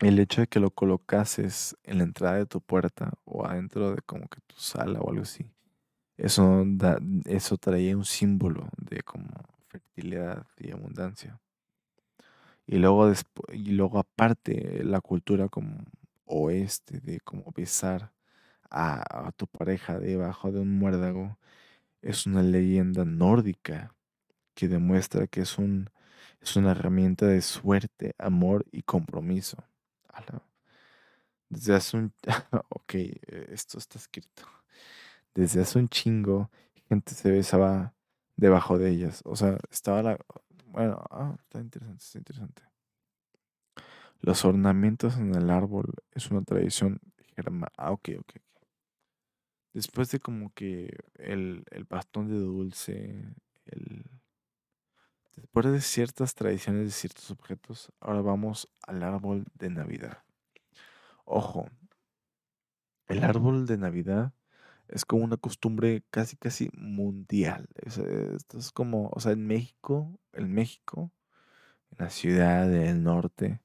El 0.00 0.18
hecho 0.18 0.40
de 0.40 0.48
que 0.48 0.58
lo 0.58 0.70
colocases 0.70 1.76
en 1.84 1.98
la 1.98 2.04
entrada 2.04 2.38
de 2.38 2.46
tu 2.46 2.60
puerta 2.60 3.12
o 3.24 3.46
adentro 3.46 3.94
de 3.94 4.02
como 4.02 4.26
que 4.28 4.40
tu 4.48 4.56
sala 4.56 5.00
o 5.00 5.10
algo 5.10 5.22
así, 5.22 5.48
eso, 6.16 6.64
da, 6.66 6.98
eso 7.26 7.56
traía 7.56 7.96
un 7.96 8.04
símbolo 8.04 8.68
de 8.78 9.02
como 9.02 9.28
fertilidad 9.68 10.44
y 10.58 10.72
abundancia. 10.72 11.40
Y 12.66 12.78
luego, 12.78 13.12
y 13.52 13.72
luego 13.72 13.98
aparte 13.98 14.82
la 14.84 15.00
cultura 15.00 15.48
como 15.48 15.84
oeste 16.26 17.00
de 17.00 17.20
como 17.20 17.52
besar 17.52 18.12
a, 18.70 19.32
tu 19.36 19.46
pareja 19.46 19.98
debajo 19.98 20.50
de 20.50 20.60
un 20.60 20.78
muérdago 20.78 21.38
es 22.00 22.26
una 22.26 22.42
leyenda 22.42 23.04
nórdica 23.04 23.94
que 24.54 24.68
demuestra 24.68 25.26
que 25.26 25.42
es 25.42 25.58
un, 25.58 25.90
es 26.40 26.56
una 26.56 26.72
herramienta 26.72 27.26
de 27.26 27.42
suerte, 27.42 28.14
amor 28.18 28.64
y 28.72 28.82
compromiso. 28.82 29.64
Desde 31.48 31.74
hace 31.74 31.96
un... 31.98 32.12
ok, 32.70 32.94
eh, 32.94 33.20
esto 33.50 33.78
está 33.78 33.98
escrito. 33.98 34.42
Desde 35.34 35.60
hace 35.60 35.78
un 35.78 35.88
chingo, 35.88 36.50
gente 36.88 37.14
se 37.14 37.30
besaba 37.30 37.94
debajo 38.36 38.78
de 38.78 38.90
ellas. 38.90 39.20
O 39.24 39.36
sea, 39.36 39.58
estaba 39.70 40.02
la... 40.02 40.18
Bueno, 40.72 41.04
ah, 41.10 41.36
está 41.38 41.60
interesante, 41.60 42.02
está 42.02 42.18
interesante. 42.18 42.62
Los 44.20 44.42
ornamentos 44.46 45.18
en 45.18 45.34
el 45.34 45.50
árbol 45.50 45.92
es 46.12 46.30
una 46.30 46.42
tradición 46.42 46.98
germana. 47.36 47.70
Ah, 47.76 47.92
ok, 47.92 48.08
ok. 48.20 48.36
Después 49.74 50.10
de 50.10 50.18
como 50.18 50.50
que 50.54 50.96
el, 51.16 51.64
el 51.70 51.84
bastón 51.84 52.28
de 52.28 52.38
dulce, 52.38 53.34
el... 53.66 54.04
Después 55.36 55.66
de 55.66 55.82
ciertas 55.82 56.34
tradiciones 56.34 56.84
de 56.84 56.90
ciertos 56.90 57.30
objetos, 57.30 57.92
ahora 58.00 58.22
vamos 58.22 58.70
al 58.86 59.02
árbol 59.02 59.44
de 59.54 59.68
Navidad. 59.68 60.24
Ojo, 61.26 61.68
el 63.08 63.24
árbol 63.24 63.66
de 63.66 63.76
Navidad 63.76 64.32
es 64.92 65.04
como 65.04 65.24
una 65.24 65.36
costumbre 65.38 66.04
casi, 66.10 66.36
casi 66.36 66.70
mundial. 66.74 67.68
Es, 67.76 67.98
esto 67.98 68.58
es 68.58 68.72
como, 68.72 69.10
o 69.14 69.20
sea, 69.20 69.32
en 69.32 69.46
México, 69.46 70.20
en 70.32 70.52
México, 70.52 71.10
en 71.90 72.04
la 72.04 72.10
ciudad 72.10 72.68
del 72.68 73.02
norte, 73.02 73.60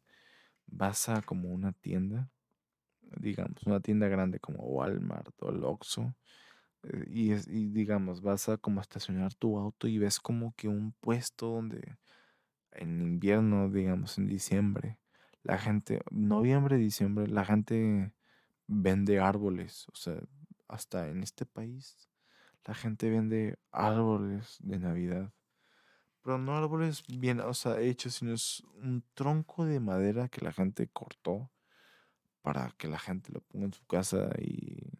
vas 0.68 1.10
a 1.10 1.22
como 1.22 1.50
una 1.50 1.74
tienda, 1.74 2.30
digamos, 3.18 3.64
una 3.66 3.82
tienda 3.82 4.08
grande 4.08 4.40
como 4.40 4.64
Walmart 4.64 5.34
o 5.42 5.50
el 5.50 5.64
eh, 6.84 7.06
y, 7.10 7.34
y 7.34 7.68
digamos, 7.70 8.22
vas 8.22 8.50
a 8.50 8.58
como 8.58 8.82
estacionar 8.82 9.34
tu 9.36 9.58
auto 9.58 9.88
y 9.88 9.98
ves 9.98 10.20
como 10.20 10.54
que 10.56 10.68
un 10.68 10.94
puesto 10.94 11.48
donde 11.48 11.98
en 12.72 13.02
invierno, 13.02 13.70
digamos, 13.70 14.18
en 14.18 14.28
diciembre, 14.28 15.00
la 15.44 15.58
gente, 15.58 16.02
noviembre, 16.12 16.78
diciembre, 16.78 17.28
la 17.28 17.46
gente 17.46 18.14
vende 18.68 19.20
árboles, 19.20 19.88
o 19.94 19.96
sea, 19.96 20.22
hasta 20.68 21.10
en 21.10 21.24
este 21.24 21.46
país, 21.46 22.10
la 22.66 22.74
gente 22.74 23.10
vende 23.10 23.58
árboles 23.72 24.58
de 24.60 24.80
Navidad. 24.80 25.34
Pero 26.22 26.38
no 26.38 26.58
árboles 26.58 27.04
bien, 27.08 27.40
o 27.40 27.54
sea, 27.54 27.80
hechos, 27.80 28.16
sino 28.16 28.34
es 28.34 28.62
un 28.76 29.04
tronco 29.14 29.66
de 29.66 29.80
madera 29.80 30.28
que 30.28 30.44
la 30.44 30.52
gente 30.52 30.90
cortó 30.90 31.50
para 32.42 32.72
que 32.78 32.88
la 32.88 33.00
gente 33.00 33.32
lo 33.32 33.42
ponga 33.42 33.66
en 33.66 33.74
su 33.74 33.86
casa 33.86 34.30
y, 34.40 35.00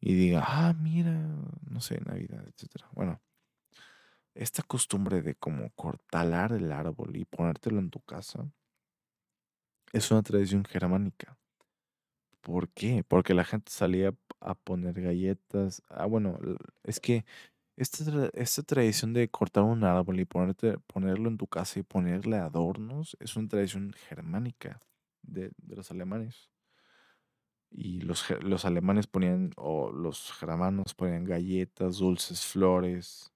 y 0.00 0.14
diga, 0.14 0.42
ah, 0.46 0.74
mira, 0.74 1.12
no 1.62 1.80
sé, 1.80 2.00
Navidad, 2.00 2.46
etcétera. 2.46 2.88
Bueno, 2.92 3.20
esta 4.34 4.62
costumbre 4.62 5.22
de 5.22 5.34
como 5.34 5.70
cortalar 5.70 6.52
el 6.52 6.72
árbol 6.72 7.16
y 7.16 7.24
ponértelo 7.24 7.78
en 7.78 7.90
tu 7.90 8.00
casa 8.00 8.50
es 9.92 10.10
una 10.10 10.22
tradición 10.22 10.64
germánica. 10.64 11.36
¿Por 12.40 12.70
qué? 12.70 13.04
Porque 13.06 13.34
la 13.34 13.44
gente 13.44 13.70
salía 13.70 14.14
a 14.40 14.54
poner 14.54 15.00
galletas. 15.00 15.82
Ah, 15.88 16.06
bueno, 16.06 16.38
es 16.84 17.00
que 17.00 17.24
esta, 17.76 18.30
esta 18.34 18.62
tradición 18.64 19.12
de 19.14 19.30
cortar 19.30 19.64
un 19.64 19.84
árbol 19.84 20.20
y 20.20 20.24
ponerte, 20.26 20.78
ponerlo 20.86 21.28
en 21.30 21.38
tu 21.38 21.46
casa 21.48 21.80
y 21.80 21.82
ponerle 21.84 22.36
adornos 22.38 23.16
es 23.20 23.36
una 23.36 23.48
tradición 23.48 23.92
germánica 24.08 24.80
de, 25.22 25.52
de 25.58 25.76
los 25.76 25.90
alemanes. 25.90 26.50
Y 27.72 28.00
los, 28.02 28.24
los 28.42 28.64
alemanes 28.64 29.06
ponían, 29.08 29.52
o 29.56 29.90
los 29.90 30.32
germanos 30.32 30.94
ponían 30.94 31.24
galletas, 31.24 31.98
dulces, 31.98 32.44
flores. 32.46 33.32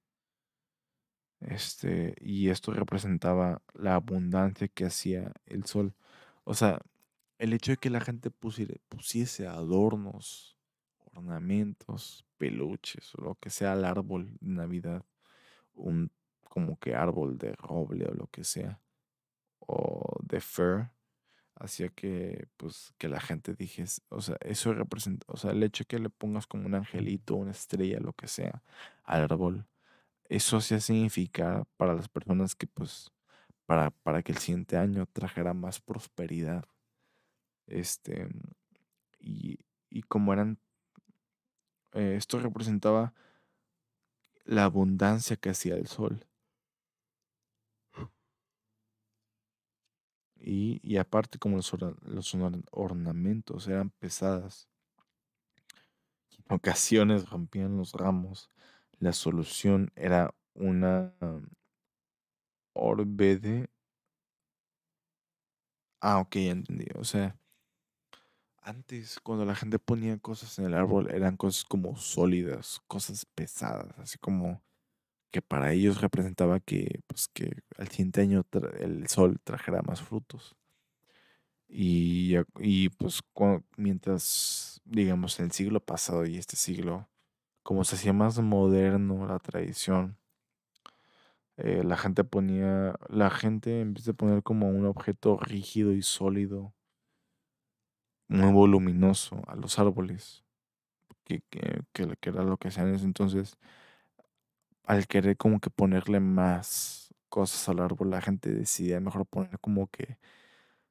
Este, 1.40 2.14
y 2.20 2.48
esto 2.48 2.72
representaba 2.72 3.62
la 3.74 3.96
abundancia 3.96 4.68
que 4.68 4.86
hacía 4.86 5.32
el 5.46 5.64
sol. 5.66 5.94
O 6.44 6.54
sea, 6.54 6.80
el 7.38 7.52
hecho 7.52 7.72
de 7.72 7.76
que 7.78 7.90
la 7.90 8.00
gente 8.00 8.30
pusiere- 8.30 8.80
pusiese 8.88 9.46
adornos, 9.46 10.53
ornamentos, 11.16 12.24
peluches 12.38 13.14
o 13.16 13.22
lo 13.22 13.34
que 13.36 13.50
sea 13.50 13.72
al 13.72 13.84
árbol 13.84 14.36
de 14.40 14.52
Navidad, 14.54 15.04
un 15.74 16.10
como 16.48 16.78
que 16.78 16.94
árbol 16.94 17.38
de 17.38 17.52
roble 17.54 18.06
o 18.06 18.14
lo 18.14 18.26
que 18.28 18.44
sea, 18.44 18.80
o 19.58 20.18
de 20.22 20.40
fir, 20.40 20.90
hacía 21.56 21.88
que 21.88 22.48
pues 22.56 22.94
que 22.98 23.08
la 23.08 23.20
gente 23.20 23.54
dijese, 23.54 24.02
o 24.08 24.20
sea, 24.20 24.36
eso 24.40 24.74
representa, 24.74 25.26
o 25.28 25.36
sea, 25.36 25.52
el 25.52 25.62
hecho 25.62 25.84
que 25.84 25.98
le 25.98 26.10
pongas 26.10 26.46
como 26.46 26.66
un 26.66 26.74
angelito, 26.74 27.36
una 27.36 27.52
estrella, 27.52 27.98
lo 28.00 28.12
que 28.12 28.28
sea, 28.28 28.62
al 29.04 29.24
árbol, 29.24 29.66
eso 30.28 30.58
hacía 30.58 30.80
significar 30.80 31.66
para 31.76 31.94
las 31.94 32.08
personas 32.08 32.54
que 32.56 32.66
pues 32.66 33.12
para, 33.66 33.90
para 33.90 34.22
que 34.22 34.32
el 34.32 34.38
siguiente 34.38 34.76
año 34.76 35.06
trajera 35.06 35.54
más 35.54 35.80
prosperidad 35.80 36.64
este, 37.66 38.28
y, 39.18 39.58
como 40.08 40.32
eran, 40.32 40.58
eh, 41.94 42.16
esto 42.16 42.38
representaba 42.38 43.14
la 44.44 44.64
abundancia 44.64 45.36
que 45.36 45.50
hacía 45.50 45.76
el 45.76 45.86
sol. 45.86 46.26
Y, 50.36 50.98
aparte 50.98 51.38
como 51.38 51.56
los, 51.56 51.72
los 52.02 52.36
ornamentos 52.70 53.66
eran 53.66 53.88
pesadas, 53.88 54.68
en 56.36 56.54
ocasiones 56.56 57.30
rompían 57.30 57.78
los 57.78 57.92
ramos, 57.94 58.50
la 58.98 59.14
solución 59.14 59.90
era 59.96 60.34
una 60.52 61.14
orbe 62.74 63.36
de... 63.38 63.70
Ah, 66.00 66.18
ok, 66.20 66.36
entendí. 66.36 66.86
O 66.96 67.04
sea, 67.04 67.38
antes 68.64 69.20
cuando 69.20 69.44
la 69.44 69.54
gente 69.54 69.78
ponía 69.78 70.18
cosas 70.18 70.58
en 70.58 70.66
el 70.66 70.74
árbol 70.74 71.10
eran 71.10 71.36
cosas 71.36 71.64
como 71.64 71.96
sólidas, 71.96 72.80
cosas 72.86 73.26
pesadas, 73.26 73.98
así 73.98 74.18
como 74.18 74.62
que 75.30 75.42
para 75.42 75.72
ellos 75.72 76.00
representaba 76.00 76.60
que, 76.60 77.00
pues, 77.08 77.28
que 77.28 77.62
al 77.78 77.88
siguiente 77.88 78.20
año 78.22 78.44
el 78.80 79.08
sol 79.08 79.40
trajera 79.44 79.82
más 79.82 80.02
frutos. 80.02 80.56
Y, 81.68 82.34
y 82.60 82.88
pues 82.90 83.20
mientras, 83.76 84.80
digamos, 84.84 85.38
en 85.40 85.46
el 85.46 85.52
siglo 85.52 85.80
pasado 85.80 86.24
y 86.26 86.36
este 86.36 86.56
siglo, 86.56 87.08
como 87.62 87.84
se 87.84 87.96
hacía 87.96 88.12
más 88.12 88.38
moderno 88.38 89.26
la 89.26 89.38
tradición, 89.40 90.18
eh, 91.56 91.82
la 91.84 91.96
gente 91.96 92.24
ponía, 92.24 92.96
la 93.08 93.30
gente 93.30 93.80
en 93.80 93.94
vez 93.94 94.04
de 94.04 94.14
poner 94.14 94.42
como 94.42 94.68
un 94.68 94.86
objeto 94.86 95.38
rígido 95.38 95.92
y 95.92 96.02
sólido, 96.02 96.74
muy 98.28 98.52
voluminoso 98.52 99.42
a 99.48 99.56
los 99.56 99.78
árboles, 99.78 100.44
que, 101.24 101.42
que, 101.50 101.82
que 101.92 102.30
era 102.30 102.44
lo 102.44 102.58
que 102.58 102.68
hacían 102.68 102.88
en 102.88 102.96
ese 102.96 103.06
entonces, 103.06 103.58
al 104.84 105.06
querer 105.06 105.36
como 105.36 105.60
que 105.60 105.70
ponerle 105.70 106.20
más 106.20 107.14
cosas 107.28 107.68
al 107.68 107.80
árbol, 107.80 108.10
la 108.10 108.20
gente 108.22 108.50
decidía 108.52 109.00
mejor 109.00 109.26
poner 109.26 109.58
como 109.60 109.88
que 109.88 110.18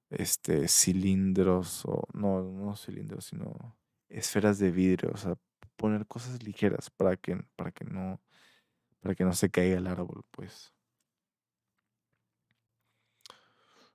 este 0.09 0.67
cilindros 0.69 1.85
o 1.85 2.03
no, 2.13 2.43
no 2.43 2.75
cilindros, 2.77 3.25
sino 3.27 3.77
esferas 4.09 4.59
de 4.59 4.71
vidrio, 4.71 5.11
o 5.13 5.17
sea, 5.17 5.35
poner 5.77 6.07
cosas 6.07 6.43
ligeras 6.43 6.89
para 6.91 7.17
que 7.17 7.37
para 7.55 7.71
que 7.71 7.85
no 7.85 8.21
para 9.01 9.15
que 9.15 9.25
no 9.25 9.33
se 9.33 9.51
caiga 9.51 9.77
el 9.77 9.87
árbol, 9.87 10.23
pues. 10.31 10.73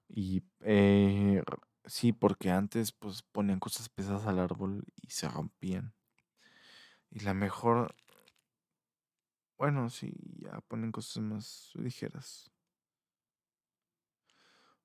Y 0.09 0.43
eh, 0.63 1.43
sí, 1.89 2.13
porque 2.13 2.51
antes 2.51 2.93
pues 2.93 3.23
ponían 3.23 3.61
cosas 3.61 3.89
pesadas 3.89 4.27
al 4.27 4.39
árbol 4.39 4.85
y 5.03 5.11
se 5.11 5.29
rompían. 5.29 5.95
Y 7.11 7.21
la 7.21 7.35
mejor 7.35 7.95
bueno, 9.59 9.91
sí, 9.91 10.15
ya 10.41 10.61
ponen 10.69 10.93
cosas 10.93 11.23
más 11.23 11.71
ligeras. 11.75 12.51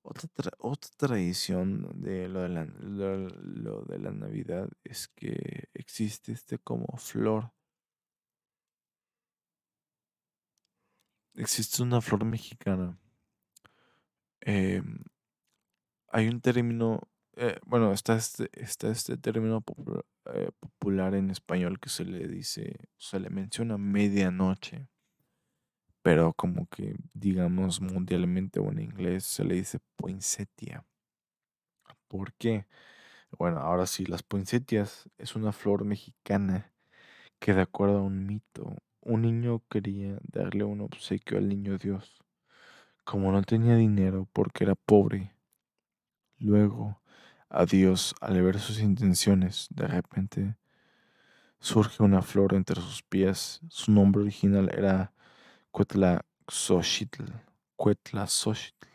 Otra, 0.01 0.51
otra 0.59 0.89
tradición 0.97 2.01
de 2.01 2.27
lo 2.27 2.41
de, 2.41 2.49
la, 2.49 2.65
lo, 2.65 3.81
de 3.83 3.99
la 3.99 4.11
Navidad 4.11 4.69
es 4.83 5.07
que 5.07 5.69
existe 5.73 6.33
este 6.33 6.57
como 6.57 6.87
flor. 6.97 7.51
Existe 11.35 11.83
una 11.83 12.01
flor 12.01 12.25
mexicana. 12.25 12.97
Em, 14.41 15.03
hay 16.13 16.29
un 16.29 16.41
término, 16.41 17.01
eh, 17.35 17.57
bueno, 17.65 17.91
está 17.91 18.15
este, 18.15 18.49
está 18.53 18.89
este 18.89 19.17
término 19.17 19.63
eh, 20.33 20.51
popular 20.59 21.15
en 21.15 21.31
español 21.31 21.79
que 21.79 21.89
se 21.89 22.05
le 22.05 22.27
dice, 22.27 22.77
se 22.97 23.19
le 23.19 23.29
menciona 23.31 23.77
medianoche, 23.79 24.87
pero 26.03 26.33
como 26.33 26.67
que 26.67 26.95
digamos 27.13 27.81
mundialmente 27.81 28.59
o 28.59 28.71
en 28.71 28.79
inglés 28.79 29.25
se 29.25 29.43
le 29.43 29.55
dice 29.55 29.79
poinsettia. 29.95 30.85
¿Por 32.07 32.33
qué? 32.33 32.67
Bueno, 33.39 33.59
ahora 33.59 33.87
sí, 33.87 34.05
las 34.05 34.21
poinsettias 34.21 35.09
es 35.17 35.35
una 35.35 35.51
flor 35.51 35.83
mexicana 35.85 36.71
que 37.39 37.53
de 37.55 37.61
acuerdo 37.61 37.99
a 37.99 38.03
un 38.03 38.27
mito, 38.27 38.75
un 39.01 39.23
niño 39.23 39.63
quería 39.69 40.19
darle 40.23 40.63
un 40.63 40.81
obsequio 40.81 41.39
al 41.39 41.49
niño 41.49 41.79
Dios. 41.79 42.23
Como 43.03 43.31
no 43.31 43.41
tenía 43.43 43.75
dinero 43.75 44.29
porque 44.33 44.63
era 44.65 44.75
pobre, 44.75 45.33
luego 46.43 47.01
a 47.49 47.65
Dios 47.65 48.15
al 48.21 48.41
ver 48.41 48.59
sus 48.59 48.79
intenciones. 48.79 49.67
De 49.69 49.87
repente 49.87 50.57
surge 51.59 52.03
una 52.03 52.21
flor 52.21 52.53
entre 52.53 52.81
sus 52.81 53.01
pies. 53.03 53.61
Su 53.69 53.91
nombre 53.91 54.21
original 54.23 54.69
era 54.73 55.13
Cuetlaxochitl. 55.71 57.23
Cuetlaxochitl. 57.75 58.87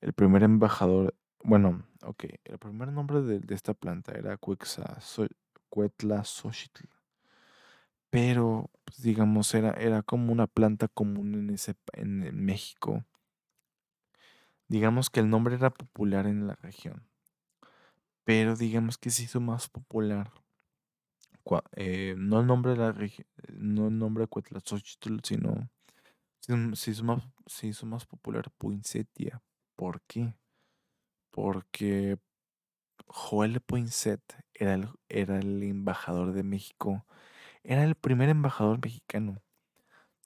El 0.00 0.12
primer 0.14 0.42
embajador, 0.42 1.14
bueno, 1.42 1.84
ok, 2.02 2.24
el 2.44 2.58
primer 2.58 2.90
nombre 2.92 3.20
de, 3.20 3.54
esta 3.54 3.74
planta 3.74 4.12
era 4.12 4.38
Cuetlaxochitl. 5.68 6.88
Pero, 8.10 8.70
pues, 8.84 9.02
digamos, 9.02 9.54
era, 9.54 9.72
era 9.72 10.02
como 10.02 10.32
una 10.32 10.46
planta 10.46 10.88
común 10.88 11.34
en, 11.34 11.50
ese, 11.50 11.74
en 11.92 12.44
México. 12.44 13.04
Digamos 14.70 15.10
que 15.10 15.20
el 15.20 15.28
nombre 15.28 15.56
era 15.56 15.68
popular 15.68 16.26
en 16.26 16.46
la 16.46 16.54
región 16.54 17.10
pero 18.30 18.54
digamos 18.54 18.96
que 18.96 19.10
se 19.10 19.24
hizo 19.24 19.40
más 19.40 19.68
popular. 19.68 20.30
Eh, 21.74 22.14
no 22.16 22.38
el 22.38 22.46
nombre 22.46 22.70
de 22.70 22.76
la 22.76 22.94
no 23.52 23.88
el 23.88 23.98
nombre 23.98 24.28
de 24.28 24.60
sino 25.24 25.68
se 26.76 26.90
hizo, 26.92 27.02
más, 27.02 27.24
se 27.46 27.66
hizo 27.66 27.86
más 27.86 28.06
popular 28.06 28.52
Poinsettia. 28.56 29.42
¿Por 29.74 30.00
qué? 30.02 30.32
Porque 31.32 32.18
Joel 33.08 33.60
Poinsett 33.60 34.22
era 34.54 34.74
el, 34.74 34.88
era 35.08 35.40
el 35.40 35.60
embajador 35.64 36.32
de 36.32 36.44
México. 36.44 37.04
Era 37.64 37.82
el 37.82 37.96
primer 37.96 38.28
embajador 38.28 38.78
mexicano. 38.80 39.42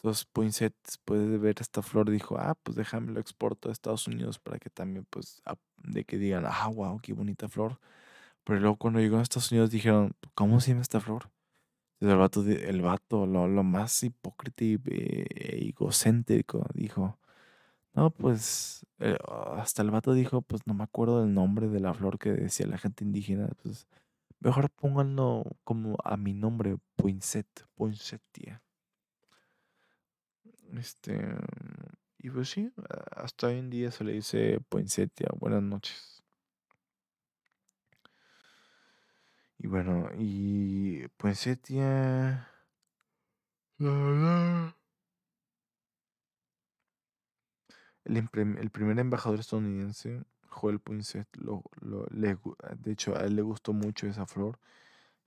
Entonces 0.05 0.27
Poinsett, 0.27 0.75
después 0.85 1.19
de 1.31 1.39
ver 1.39 1.57
esta 1.61 1.81
flor, 1.81 2.11
dijo, 2.11 2.37
ah, 2.39 2.55
pues 2.63 2.77
déjame 2.77 3.13
lo 3.13 3.21
exporto 3.21 3.71
a 3.71 3.73
Estados 3.73 4.07
Unidos 4.07 4.39
para 4.39 4.59
que 4.59 4.69
también, 4.69 5.07
pues, 5.09 5.43
de 5.79 6.05
que 6.05 6.19
digan, 6.19 6.45
ah, 6.47 6.69
wow, 6.69 7.01
qué 7.01 7.15
bonita 7.15 7.49
flor. 7.49 7.81
Pero 8.45 8.61
luego 8.61 8.77
cuando 8.77 9.01
llegó 9.01 9.19
a 9.19 9.23
Estados 9.23 9.51
Unidos 9.53 9.71
dijeron, 9.71 10.15
¿cómo 10.35 10.61
se 10.61 10.73
llama 10.73 10.83
esta 10.83 11.01
flor? 11.01 11.31
el 12.01 12.17
vato, 12.17 12.43
el 12.47 12.83
vato 12.83 13.27
lo, 13.27 13.49
más 13.65 14.03
hipócrita 14.05 14.65
y 14.65 14.79
eh, 14.87 15.69
egocéntrico, 15.71 16.67
dijo, 16.75 17.19
no, 17.95 18.11
pues, 18.11 18.87
eh, 19.01 19.17
hasta 19.59 19.83
el 19.83 19.91
vato 19.91 20.15
dijo, 20.15 20.43
pues 20.43 20.67
no 20.67 20.75
me 20.75 20.85
acuerdo 20.85 21.23
del 21.23 21.35
nombre 21.35 21.69
de 21.69 21.81
la 21.81 21.95
flor 21.95 22.19
que 22.19 22.33
decía 22.33 22.67
la 22.67 22.79
gente 22.79 23.05
indígena, 23.05 23.49
pues 23.63 23.89
mejor 24.41 24.71
pónganlo 24.71 25.45
como 25.65 25.97
a 26.05 26.17
mi 26.19 26.35
nombre, 26.35 26.77
Poinsett, 26.97 27.49
Poinsettia. 27.77 28.64
Este, 30.79 31.19
y 32.19 32.31
pues 32.31 32.51
sí, 32.51 32.73
hasta 33.17 33.49
hoy 33.49 33.59
en 33.59 33.71
día 33.71 33.91
se 33.91 34.05
le 34.05 34.13
dice 34.13 34.61
Poinsettia, 34.69 35.29
buenas 35.39 35.63
noches. 35.63 36.23
Y 39.59 39.67
bueno, 39.67 40.11
y 40.19 41.07
Poinsettia... 41.17 42.51
El, 48.05 48.19
el, 48.59 48.71
primer 48.71 48.99
embajador 48.99 49.41
estadounidense, 49.41 50.23
Joel 50.49 50.79
Poinsett, 50.79 51.27
lo, 51.37 51.65
de 52.13 52.93
hecho 52.93 53.17
a 53.17 53.21
él 53.25 53.37
le 53.37 53.43
gustó 53.43 53.73
mucho 53.73 54.07
esa 54.07 54.27
flor 54.27 54.59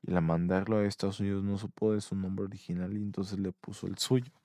y 0.03 0.11
la 0.11 0.21
mandarlo 0.21 0.77
a 0.77 0.85
Estados 0.85 1.19
Unidos 1.19 1.43
no 1.43 1.57
supo 1.57 1.93
de 1.93 2.01
su 2.01 2.15
nombre 2.15 2.45
original 2.45 2.93
y 2.93 3.01
entonces 3.03 3.39
le 3.39 3.51
puso 3.51 3.87
el 3.87 3.97
suyo. 3.97 4.36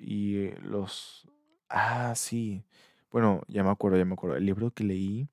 Y 0.00 0.36
eh, 0.38 0.58
los... 0.62 1.28
Ah, 1.68 2.14
sí. 2.16 2.64
Bueno, 3.10 3.42
ya 3.48 3.62
me 3.62 3.70
acuerdo, 3.70 3.98
ya 3.98 4.04
me 4.04 4.14
acuerdo. 4.14 4.36
El 4.36 4.46
libro 4.46 4.70
que 4.72 4.84
leí, 4.84 5.28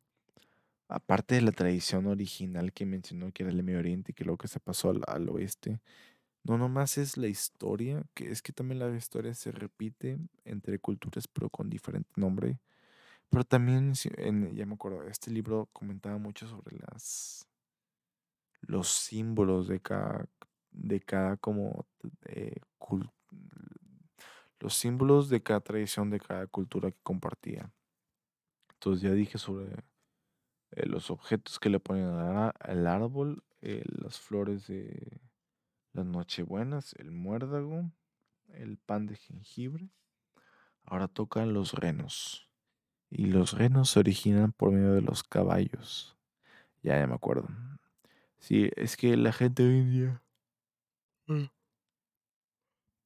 aparte 0.90 1.36
de 1.36 1.42
la 1.42 1.52
tradición 1.52 2.08
original 2.08 2.74
que 2.74 2.86
mencionó 2.86 3.32
que 3.32 3.44
era 3.44 3.52
el 3.52 3.64
Medio 3.64 3.80
Oriente 3.80 4.12
y 4.12 4.16
que 4.16 4.26
luego 4.26 4.38
que 4.40 4.48
se 4.48 4.60
pasó 4.60 4.94
al, 5.08 5.30
oeste, 5.30 5.80
no 6.44 6.58
nomás 6.58 6.98
es 6.98 7.18
la 7.18 7.28
historia, 7.28 8.04
que 8.14 8.32
es 8.32 8.42
que 8.42 8.54
también 8.54 8.80
la 8.80 8.96
historia 8.96 9.34
se 9.34 9.52
repite 9.52 10.18
entre 10.46 10.80
culturas 10.80 11.28
pero 11.28 11.50
con 11.50 11.70
diferente 11.70 12.12
nombre. 12.16 12.60
Pero 13.30 13.44
también, 13.44 13.94
ya 13.94 14.66
me 14.66 14.74
acuerdo, 14.76 15.04
este 15.08 15.32
libro 15.32 15.70
comentaba 15.74 16.18
mucho 16.18 16.48
sobre 16.48 16.78
las 16.80 17.48
los 18.62 18.88
símbolos 18.90 19.68
de 19.68 19.80
cada, 19.80 20.28
de 20.72 21.00
cada 21.00 21.38
como 21.38 21.86
eh, 22.26 22.60
los 24.60 24.74
símbolos 24.74 25.30
de 25.30 25.42
cada 25.42 25.60
tradición, 25.60 26.10
de 26.10 26.20
cada 26.20 26.48
cultura 26.48 26.92
que 26.92 27.00
compartía. 27.04 27.72
Entonces 28.74 29.02
ya 29.02 29.12
dije 29.12 29.38
sobre 29.38 29.84
eh, 30.72 30.86
los 30.86 31.10
objetos 31.12 31.60
que 31.60 31.70
le 31.70 31.80
ponen 31.80 32.06
al 32.08 32.88
árbol, 32.88 33.44
eh, 33.62 33.84
las 33.86 34.20
flores 34.20 34.68
de 34.68 35.20
las 35.94 36.06
nochebuenas, 36.06 36.94
el 37.00 37.12
muérdago, 37.12 37.92
el 38.54 38.78
pan 38.78 39.08
de 39.08 39.16
jengibre. 39.16 39.90
Ahora 40.84 41.08
tocan 41.08 41.54
los 41.54 41.74
renos. 41.74 42.50
Y 43.10 43.28
los 43.28 43.54
renos 43.54 43.90
se 43.92 44.00
originan 44.00 44.52
por 44.52 44.72
medio 44.72 44.94
de 44.94 45.02
los 45.02 45.24
caballos. 45.24 46.18
Ya, 46.84 47.00
ya 47.00 47.08
me 47.08 47.16
acuerdo. 47.16 47.48
Sí, 48.38 48.70
es 48.76 48.96
que 48.96 49.18
la 49.18 49.32
gente 49.34 49.64
hoy 49.64 49.80
en 49.80 49.92
día 49.92 50.24
mm. 51.28 51.46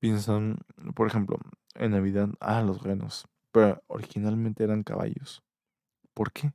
Piensan, 0.02 0.58
por 0.96 1.08
ejemplo, 1.08 1.38
en 1.76 1.92
Navidad, 1.92 2.30
ah, 2.42 2.62
los 2.62 2.82
renos. 2.82 3.28
Pero 3.52 3.82
originalmente 3.88 4.64
eran 4.64 4.84
caballos. 4.84 5.44
¿Por 6.14 6.34
qué? 6.34 6.54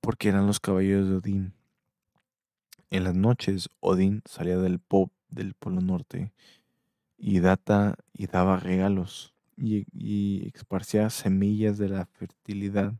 Porque 0.00 0.28
eran 0.28 0.46
los 0.46 0.60
caballos 0.60 1.08
de 1.08 1.16
Odín. 1.16 1.54
En 2.90 3.04
las 3.04 3.14
noches, 3.14 3.70
Odín 3.80 4.22
salía 4.26 4.58
del 4.58 4.78
pop 4.78 5.10
del 5.28 5.54
Polo 5.54 5.80
Norte 5.80 6.32
y, 7.16 7.40
data, 7.40 7.96
y 8.12 8.26
daba 8.26 8.58
regalos 8.58 9.34
y, 9.56 9.86
y 9.92 10.52
esparcía 10.54 11.08
semillas 11.08 11.78
de 11.78 11.88
la 11.88 12.04
fertilidad 12.04 12.92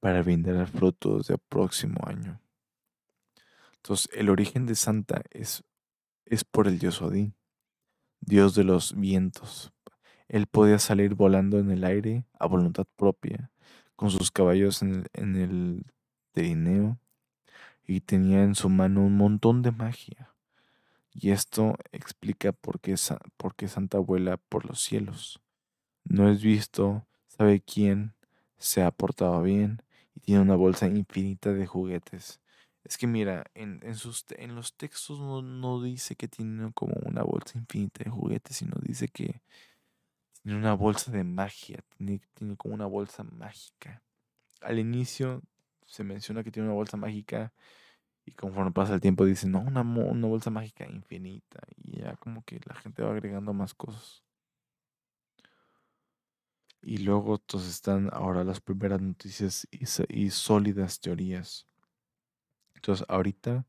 para 0.00 0.22
brindar 0.22 0.66
frutos 0.66 1.28
del 1.28 1.38
próximo 1.38 2.00
año. 2.04 2.40
Entonces, 3.76 4.10
el 4.14 4.30
origen 4.30 4.66
de 4.66 4.74
Santa 4.74 5.22
es, 5.30 5.62
es 6.24 6.42
por 6.42 6.66
el 6.66 6.80
dios 6.80 7.00
Odín, 7.02 7.36
dios 8.22 8.54
de 8.54 8.64
los 8.64 8.94
vientos. 8.96 9.72
Él 10.28 10.46
podía 10.46 10.78
salir 10.78 11.14
volando 11.14 11.58
en 11.58 11.70
el 11.70 11.84
aire 11.84 12.24
a 12.38 12.46
voluntad 12.46 12.86
propia, 12.96 13.50
con 13.96 14.10
sus 14.10 14.30
caballos 14.30 14.80
en 14.82 14.94
el, 14.94 15.10
en 15.12 15.36
el 15.36 15.84
trineo, 16.32 16.98
y 17.86 18.00
tenía 18.00 18.42
en 18.42 18.54
su 18.54 18.70
mano 18.70 19.04
un 19.04 19.16
montón 19.16 19.60
de 19.62 19.72
magia. 19.72 20.30
Y 21.12 21.30
esto 21.30 21.76
explica 21.90 22.52
por 22.52 22.80
qué, 22.80 22.94
por 23.36 23.54
qué 23.54 23.68
Santa 23.68 23.98
vuela 23.98 24.38
por 24.38 24.64
los 24.64 24.80
cielos. 24.80 25.40
No 26.04 26.30
es 26.30 26.42
visto, 26.42 27.06
sabe 27.26 27.60
quién, 27.60 28.14
se 28.56 28.82
ha 28.82 28.90
portado 28.90 29.42
bien 29.42 29.82
y 30.14 30.20
tiene 30.20 30.40
una 30.40 30.56
bolsa 30.56 30.86
infinita 30.86 31.52
de 31.52 31.66
juguetes. 31.66 32.40
Es 32.84 32.98
que 32.98 33.06
mira, 33.06 33.44
en, 33.54 33.80
en, 33.82 34.54
los 34.54 34.76
textos 34.76 35.20
no, 35.20 35.40
no, 35.42 35.82
dice 35.82 36.16
que 36.16 36.28
tiene 36.28 36.72
como 36.72 36.94
una 37.04 37.22
bolsa 37.22 37.58
infinita 37.58 38.04
de 38.04 38.10
juguetes, 38.10 38.56
sino 38.56 38.76
dice 38.82 39.08
que 39.08 39.40
tiene 40.42 40.58
una 40.58 40.74
bolsa 40.74 41.12
de 41.12 41.24
magia, 41.24 41.78
tiene, 41.96 42.20
tiene 42.34 42.56
como 42.56 42.74
una 42.74 42.86
bolsa 42.86 43.22
mágica. 43.22 44.02
Al 44.60 44.78
inicio 44.78 45.42
se 45.86 46.04
menciona 46.04 46.42
que 46.42 46.50
tiene 46.50 46.68
una 46.68 46.76
bolsa 46.76 46.96
mágica 46.96 47.52
y 48.24 48.32
conforme 48.32 48.72
pasa 48.72 48.94
el 48.94 49.00
tiempo 49.00 49.24
dicen, 49.24 49.52
no, 49.52 49.60
una, 49.60 49.82
una 49.82 50.26
bolsa 50.28 50.50
mágica 50.50 50.86
infinita. 50.86 51.60
Y 51.76 52.00
ya 52.00 52.16
como 52.16 52.42
que 52.44 52.60
la 52.66 52.74
gente 52.74 53.02
va 53.02 53.10
agregando 53.12 53.52
más 53.52 53.74
cosas. 53.74 54.24
Y 56.82 56.98
luego 56.98 57.36
entonces 57.36 57.70
están 57.70 58.10
ahora 58.12 58.44
las 58.44 58.60
primeras 58.60 59.00
noticias 59.00 59.68
y 59.70 60.30
sólidas 60.30 61.00
teorías. 61.00 61.68
Ahorita 63.08 63.64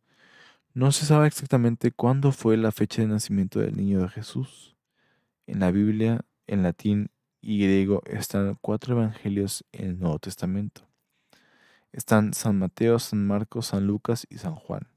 no 0.74 0.92
se 0.92 1.06
sabe 1.06 1.28
exactamente 1.28 1.92
cuándo 1.92 2.32
fue 2.32 2.58
la 2.58 2.72
fecha 2.72 3.02
de 3.04 3.08
nacimiento 3.08 3.60
del 3.60 3.78
niño 3.78 4.02
de 4.02 4.10
Jesús. 4.10 4.76
En 5.46 5.60
la 5.60 5.72
Biblia, 5.72 6.26
en 6.48 6.64
latín 6.64 7.12
y 7.42 7.60
griego, 7.60 8.02
están 8.06 8.58
cuatro 8.60 8.96
evangelios 8.96 9.66
en 9.72 9.90
el 9.90 10.00
Nuevo 10.00 10.18
Testamento. 10.18 10.88
Están 11.92 12.34
San 12.34 12.58
Mateo, 12.58 12.98
San 12.98 13.28
Marcos, 13.28 13.68
San 13.68 13.86
Lucas 13.86 14.26
y 14.30 14.40
San 14.40 14.56
Juan. 14.56 14.88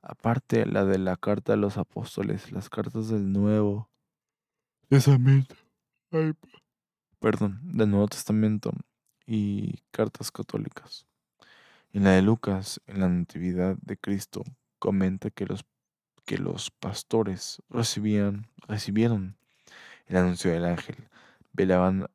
Aparte 0.00 0.64
la 0.64 0.86
de 0.86 0.98
la 0.98 1.16
carta 1.16 1.52
de 1.52 1.58
los 1.58 1.76
apóstoles, 1.76 2.50
las 2.50 2.70
cartas 2.70 3.08
del 3.08 3.32
Nuevo 3.32 3.90
Testamento. 4.88 5.54
perdón, 7.20 7.60
del 7.62 7.90
Nuevo 7.90 8.08
Testamento 8.08 8.72
y 9.26 9.78
cartas 9.90 10.30
católicas. 10.30 11.06
En 11.94 12.04
la 12.04 12.12
de 12.12 12.22
Lucas, 12.22 12.80
en 12.86 13.00
la 13.00 13.08
Natividad 13.08 13.76
de 13.82 13.98
Cristo, 13.98 14.44
comenta 14.78 15.30
que 15.30 15.44
los, 15.44 15.66
que 16.24 16.38
los 16.38 16.70
pastores 16.70 17.62
recibían, 17.68 18.48
recibieron 18.66 19.36
el 20.06 20.16
anuncio 20.16 20.50
del 20.50 20.64
ángel, 20.64 20.96
velaban 21.52 22.06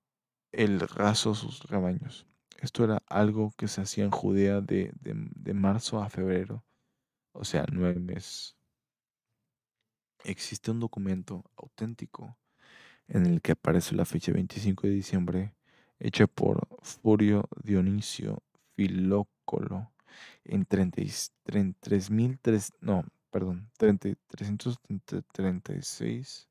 el 0.51 0.79
raso 0.79 1.35
sus 1.35 1.61
rebaños. 1.65 2.25
Esto 2.59 2.85
era 2.85 3.03
algo 3.05 3.51
que 3.55 3.67
se 3.67 3.81
hacía 3.81 4.03
en 4.03 4.09
Judea 4.09 4.61
de, 4.61 4.91
de, 4.95 5.53
marzo 5.53 6.01
a 6.01 6.09
febrero, 6.09 6.65
o 7.31 7.45
sea, 7.45 7.63
nueve 7.71 7.99
meses. 7.99 8.57
Existe 10.23 10.71
un 10.71 10.79
documento 10.79 11.51
auténtico 11.55 12.35
en 13.07 13.27
el 13.27 13.43
que 13.43 13.51
aparece 13.51 13.93
la 13.93 14.05
fecha 14.05 14.31
25 14.31 14.87
de 14.87 14.93
diciembre, 14.93 15.53
hecha 15.99 16.25
por 16.25 16.67
Furio 16.81 17.47
Dionisio 17.63 18.41
Filócolo 18.77 19.91
en 20.45 20.65
33.000, 20.65 22.39
no, 22.79 23.03
perdón, 23.31 23.69
336 23.77 26.47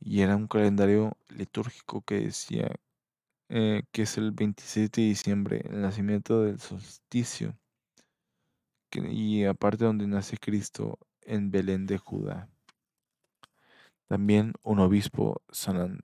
y 0.00 0.20
era 0.20 0.36
un 0.36 0.46
calendario 0.48 1.16
litúrgico 1.28 2.02
que 2.02 2.20
decía 2.20 2.70
eh, 3.48 3.84
que 3.92 4.02
es 4.02 4.18
el 4.18 4.32
26 4.32 4.90
de 4.92 5.02
diciembre, 5.02 5.62
el 5.64 5.80
nacimiento 5.80 6.42
del 6.42 6.60
solsticio, 6.60 7.56
y 8.92 9.44
aparte 9.44 9.84
donde 9.84 10.06
nace 10.06 10.36
Cristo, 10.36 10.98
en 11.22 11.50
Belén 11.50 11.86
de 11.86 11.98
Judá. 11.98 12.48
También 14.08 14.52
un 14.62 14.78
obispo, 14.80 15.42
San 15.50 16.00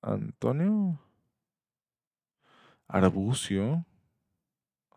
Antonio 0.00 0.98
Arbucio, 2.88 3.84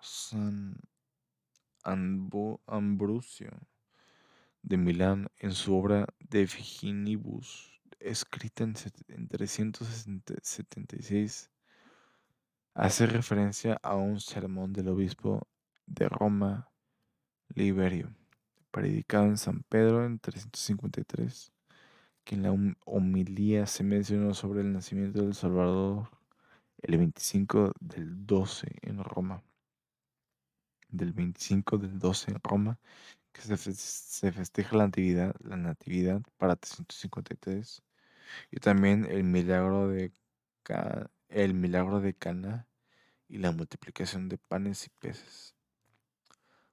San 0.01 0.75
Ambrosio 1.83 3.51
de 4.63 4.77
Milán, 4.77 5.29
en 5.37 5.53
su 5.53 5.75
obra 5.75 6.07
De 6.19 6.47
Figinibus, 6.47 7.79
escrita 7.99 8.63
en, 8.63 8.73
376, 8.73 11.51
hace 12.73 13.05
referencia 13.05 13.79
a 13.83 13.95
un 13.95 14.19
sermón 14.19 14.73
del 14.73 14.87
obispo 14.89 15.47
de 15.85 16.09
Roma, 16.09 16.67
Liberio, 17.53 18.15
predicado 18.71 19.25
en 19.25 19.37
San 19.37 19.61
Pedro 19.63 20.05
en 20.05 20.19
353, 20.19 21.51
que 22.23 22.35
en 22.35 22.43
la 22.43 22.55
homilía 22.85 23.65
se 23.65 23.83
mencionó 23.83 24.33
sobre 24.33 24.61
el 24.61 24.71
nacimiento 24.71 25.21
del 25.21 25.35
Salvador 25.35 26.09
el 26.77 26.97
25 26.97 27.73
del 27.79 28.25
12 28.25 28.79
en 28.81 29.03
Roma. 29.03 29.43
Del 30.91 31.13
25 31.13 31.77
del 31.77 31.99
12 31.99 32.31
en 32.31 32.39
Roma, 32.43 32.79
que 33.31 33.41
se, 33.41 34.31
festeja 34.31 34.75
la 34.75 34.85
natividad, 34.85 35.35
la 35.39 35.57
natividad 35.57 36.21
para 36.37 36.55
353 36.55 37.81
y 38.51 38.59
también 38.59 39.05
el 39.05 39.23
milagro 39.23 39.87
de, 39.87 40.11
el 41.29 41.53
milagro 41.53 42.01
de 42.01 42.13
Cana 42.13 42.67
y 43.27 43.37
la 43.37 43.51
multiplicación 43.51 44.29
de 44.29 44.37
panes 44.37 44.85
y 44.85 44.89
peces. 44.99 45.55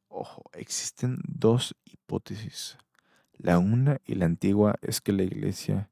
Ojo, 0.08 0.50
existen 0.52 1.18
dos 1.24 1.76
hipótesis. 1.84 2.78
La 3.32 3.58
una 3.58 4.00
y 4.04 4.16
la 4.16 4.26
antigua 4.26 4.76
es 4.82 5.00
que 5.00 5.12
la 5.12 5.22
iglesia 5.22 5.90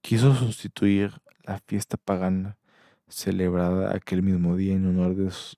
quiso 0.00 0.34
sustituir 0.34 1.20
la 1.42 1.58
fiesta 1.58 1.96
pagana 1.96 2.56
celebrada 3.08 3.94
aquel 3.94 4.22
mismo 4.22 4.56
día 4.56 4.74
en 4.74 4.86
honor 4.86 5.14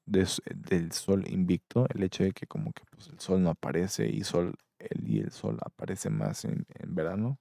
del 0.07 0.93
sol 0.93 1.25
invicto, 1.29 1.87
el 1.95 2.03
hecho 2.03 2.25
de 2.25 2.33
que 2.33 2.47
como 2.47 2.73
que 2.73 2.83
pues, 2.91 3.09
el 3.09 3.21
sol 3.21 3.43
no 3.43 3.51
aparece 3.51 4.09
y, 4.09 4.25
sol, 4.25 4.55
el, 4.79 5.09
y 5.09 5.21
el 5.21 5.31
sol 5.31 5.59
aparece 5.65 6.11
más 6.11 6.45
en 6.45 6.67
verano, 6.87 7.39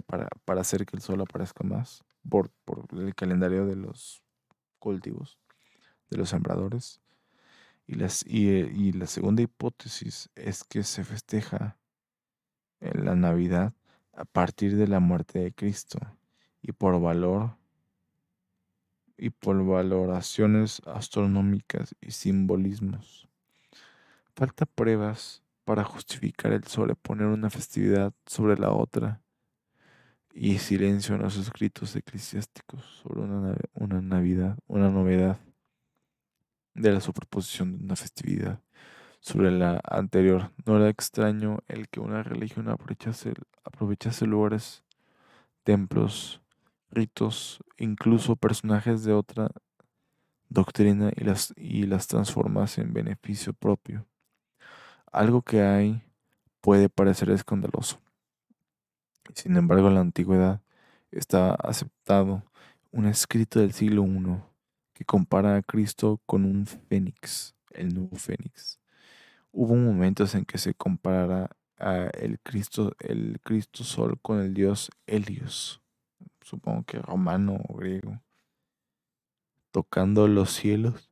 para, 0.00 0.28
para 0.44 0.62
hacer 0.62 0.86
que 0.86 0.96
el 0.96 1.02
sol 1.02 1.20
aparezca 1.20 1.64
más 1.64 2.02
por, 2.26 2.50
por 2.64 2.86
el 2.92 3.14
calendario 3.14 3.66
de 3.66 3.76
los 3.76 4.22
cultivos, 4.78 5.38
de 6.08 6.16
los 6.16 6.30
sembradores. 6.30 7.00
Y, 7.86 7.96
las, 7.96 8.24
y, 8.26 8.48
y, 8.48 8.92
la 8.92 9.06
segunda 9.06 9.42
hipótesis 9.42 10.30
es 10.34 10.64
que 10.64 10.84
se 10.84 11.04
festeja 11.04 11.78
en 12.80 13.04
la 13.04 13.16
Navidad 13.16 13.74
a 14.12 14.24
partir 14.24 14.76
de 14.76 14.86
la 14.86 15.00
muerte 15.00 15.40
de 15.40 15.52
Cristo 15.52 15.98
y 16.62 16.72
por 16.72 17.00
valor 17.00 17.56
y 19.22 19.30
por 19.30 19.64
valoraciones 19.64 20.82
astronómicas 20.84 21.94
y 22.00 22.10
simbolismos. 22.10 23.28
Falta 24.34 24.66
pruebas 24.66 25.44
para 25.64 25.84
justificar 25.84 26.52
el 26.52 26.64
sobreponer 26.64 27.28
una 27.28 27.48
festividad 27.48 28.12
sobre 28.26 28.58
la 28.58 28.72
otra 28.72 29.20
y 30.34 30.58
silencio 30.58 31.14
en 31.14 31.22
los 31.22 31.36
escritos 31.36 31.94
eclesiásticos 31.94 32.84
sobre 33.00 33.20
una, 33.20 33.54
una 33.74 34.00
Navidad, 34.00 34.58
una 34.66 34.90
novedad 34.90 35.38
de 36.74 36.90
la 36.90 37.00
superposición 37.00 37.78
de 37.78 37.84
una 37.84 37.94
festividad. 37.96 38.60
sobre 39.20 39.52
la 39.52 39.80
anterior. 39.84 40.50
No 40.66 40.78
era 40.78 40.88
extraño 40.88 41.60
el 41.68 41.88
que 41.88 42.00
una 42.00 42.24
religión 42.24 42.68
aprovechase, 42.68 43.34
aprovechase 43.62 44.26
lugares, 44.26 44.82
templos, 45.62 46.42
ritos, 46.92 47.60
incluso 47.78 48.36
personajes 48.36 49.02
de 49.04 49.12
otra 49.12 49.50
doctrina 50.48 51.10
y 51.16 51.24
las, 51.24 51.52
y 51.56 51.86
las 51.86 52.06
transformase 52.06 52.82
en 52.82 52.92
beneficio 52.92 53.52
propio. 53.52 54.06
Algo 55.10 55.42
que 55.42 55.62
hay 55.62 56.02
puede 56.60 56.88
parecer 56.88 57.30
escandaloso. 57.30 58.00
Sin 59.34 59.56
embargo, 59.56 59.88
en 59.88 59.94
la 59.94 60.00
antigüedad 60.00 60.60
está 61.10 61.54
aceptado 61.54 62.42
un 62.90 63.06
escrito 63.06 63.60
del 63.60 63.72
siglo 63.72 64.04
I 64.04 64.42
que 64.92 65.04
compara 65.04 65.56
a 65.56 65.62
Cristo 65.62 66.20
con 66.26 66.44
un 66.44 66.66
fénix, 66.66 67.54
el 67.70 67.94
nuevo 67.94 68.16
fénix. 68.16 68.78
Hubo 69.50 69.74
momentos 69.74 70.34
en 70.34 70.44
que 70.44 70.58
se 70.58 70.74
comparara 70.74 71.50
a 71.78 72.10
el 72.14 72.38
Cristo, 72.40 72.94
el 73.00 73.40
Cristo 73.42 73.84
Sol 73.84 74.18
con 74.20 74.40
el 74.40 74.54
dios 74.54 74.90
Helios, 75.06 75.81
supongo 76.42 76.84
que 76.84 76.98
romano 76.98 77.58
o 77.68 77.76
griego, 77.76 78.20
tocando 79.70 80.28
los 80.28 80.50
cielos 80.50 81.10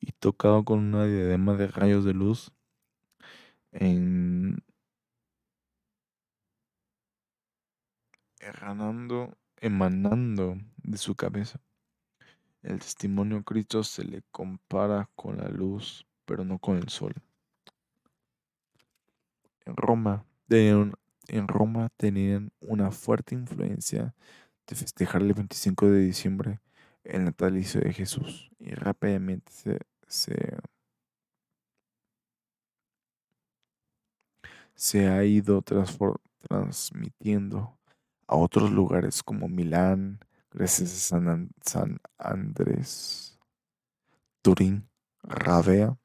y 0.00 0.12
tocado 0.12 0.64
con 0.64 0.80
una 0.80 1.06
diadema 1.06 1.54
de 1.54 1.68
rayos 1.68 2.04
de 2.04 2.14
luz 2.14 2.52
en 3.72 4.62
emanando, 8.40 9.36
emanando 9.56 10.56
de 10.82 10.98
su 10.98 11.14
cabeza. 11.14 11.60
El 12.62 12.80
testimonio 12.80 13.38
de 13.38 13.44
Cristo 13.44 13.84
se 13.84 14.04
le 14.04 14.22
compara 14.30 15.08
con 15.14 15.38
la 15.38 15.48
luz, 15.48 16.06
pero 16.24 16.44
no 16.44 16.58
con 16.58 16.76
el 16.76 16.88
sol. 16.88 17.14
En 19.64 19.76
Roma, 19.76 20.24
tenían, 20.48 20.94
en 21.28 21.48
Roma 21.48 21.90
tenían 21.96 22.50
una 22.60 22.90
fuerte 22.90 23.34
influencia 23.34 24.14
de 24.66 24.76
festejar 24.76 25.22
el 25.22 25.34
25 25.34 25.90
de 25.90 26.00
diciembre 26.00 26.60
el 27.04 27.24
natalicio 27.24 27.80
de 27.80 27.92
Jesús 27.92 28.50
y 28.58 28.74
rápidamente 28.74 29.52
se, 29.52 29.78
se, 30.06 30.58
se 34.74 35.08
ha 35.08 35.24
ido 35.24 35.62
transmitiendo 35.62 37.78
a 38.26 38.36
otros 38.36 38.70
lugares 38.70 39.22
como 39.22 39.48
Milán, 39.48 40.20
gracias 40.50 40.92
a 40.92 41.20
San, 41.20 41.50
San 41.62 41.98
Andrés, 42.18 43.38
Turín, 44.42 44.88
Ravea, 45.22 45.96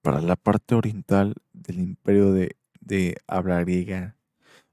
para 0.00 0.20
la 0.20 0.36
parte 0.36 0.76
oriental 0.76 1.34
del 1.52 1.80
imperio 1.80 2.32
de, 2.32 2.56
de 2.86 3.16
habla 3.26 3.60
griega. 3.60 4.16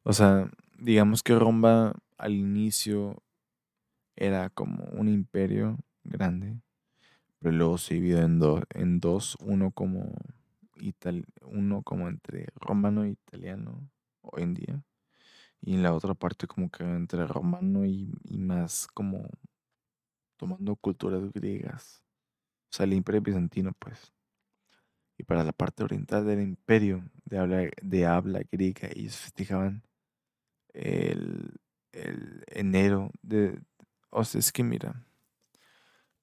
O 0.04 0.14
sea, 0.14 0.50
digamos 0.78 1.24
que 1.24 1.38
Roma 1.38 1.96
al 2.18 2.34
inicio 2.34 3.24
era 4.16 4.50
como 4.50 4.86
un 4.94 5.10
imperio 5.10 5.78
grande, 6.04 6.62
pero 7.40 7.56
luego 7.56 7.78
se 7.78 7.96
dividió 7.96 8.20
en, 8.20 8.40
en 8.76 9.00
dos, 9.00 9.36
uno 9.42 9.72
como, 9.72 10.14
uno 11.42 11.82
como 11.84 12.08
entre 12.08 12.48
romano 12.56 13.04
e 13.04 13.10
italiano 13.10 13.90
hoy 14.22 14.44
en 14.44 14.54
día, 14.54 14.84
y 15.62 15.76
en 15.76 15.84
la 15.84 15.94
otra 15.94 16.14
parte 16.14 16.48
como 16.48 16.70
que 16.70 16.84
entre 16.84 17.26
romano 17.26 17.86
y, 17.86 18.14
más 18.38 18.88
como 18.94 19.28
tomando 20.38 20.76
culturas 20.76 21.32
griegas. 21.34 22.04
O 22.72 22.76
sea, 22.76 22.86
el 22.86 22.94
imperio 22.94 23.22
bizantino, 23.22 23.72
pues. 23.80 24.14
Y 25.18 25.24
para 25.24 25.44
la 25.44 25.52
parte 25.54 25.84
oriental 25.84 26.26
del 26.26 26.42
imperio 26.42 27.04
de 27.26 27.38
habla, 27.38 27.70
de 27.82 28.06
habla 28.06 28.42
griega, 28.52 28.90
ellos 28.94 29.18
festejaban 29.18 29.84
el, 30.74 31.60
el 31.92 32.44
enero 32.48 33.12
de... 33.22 33.60
O 34.10 34.24
sea, 34.24 34.40
es 34.40 34.52
que 34.52 34.64
mira, 34.64 35.06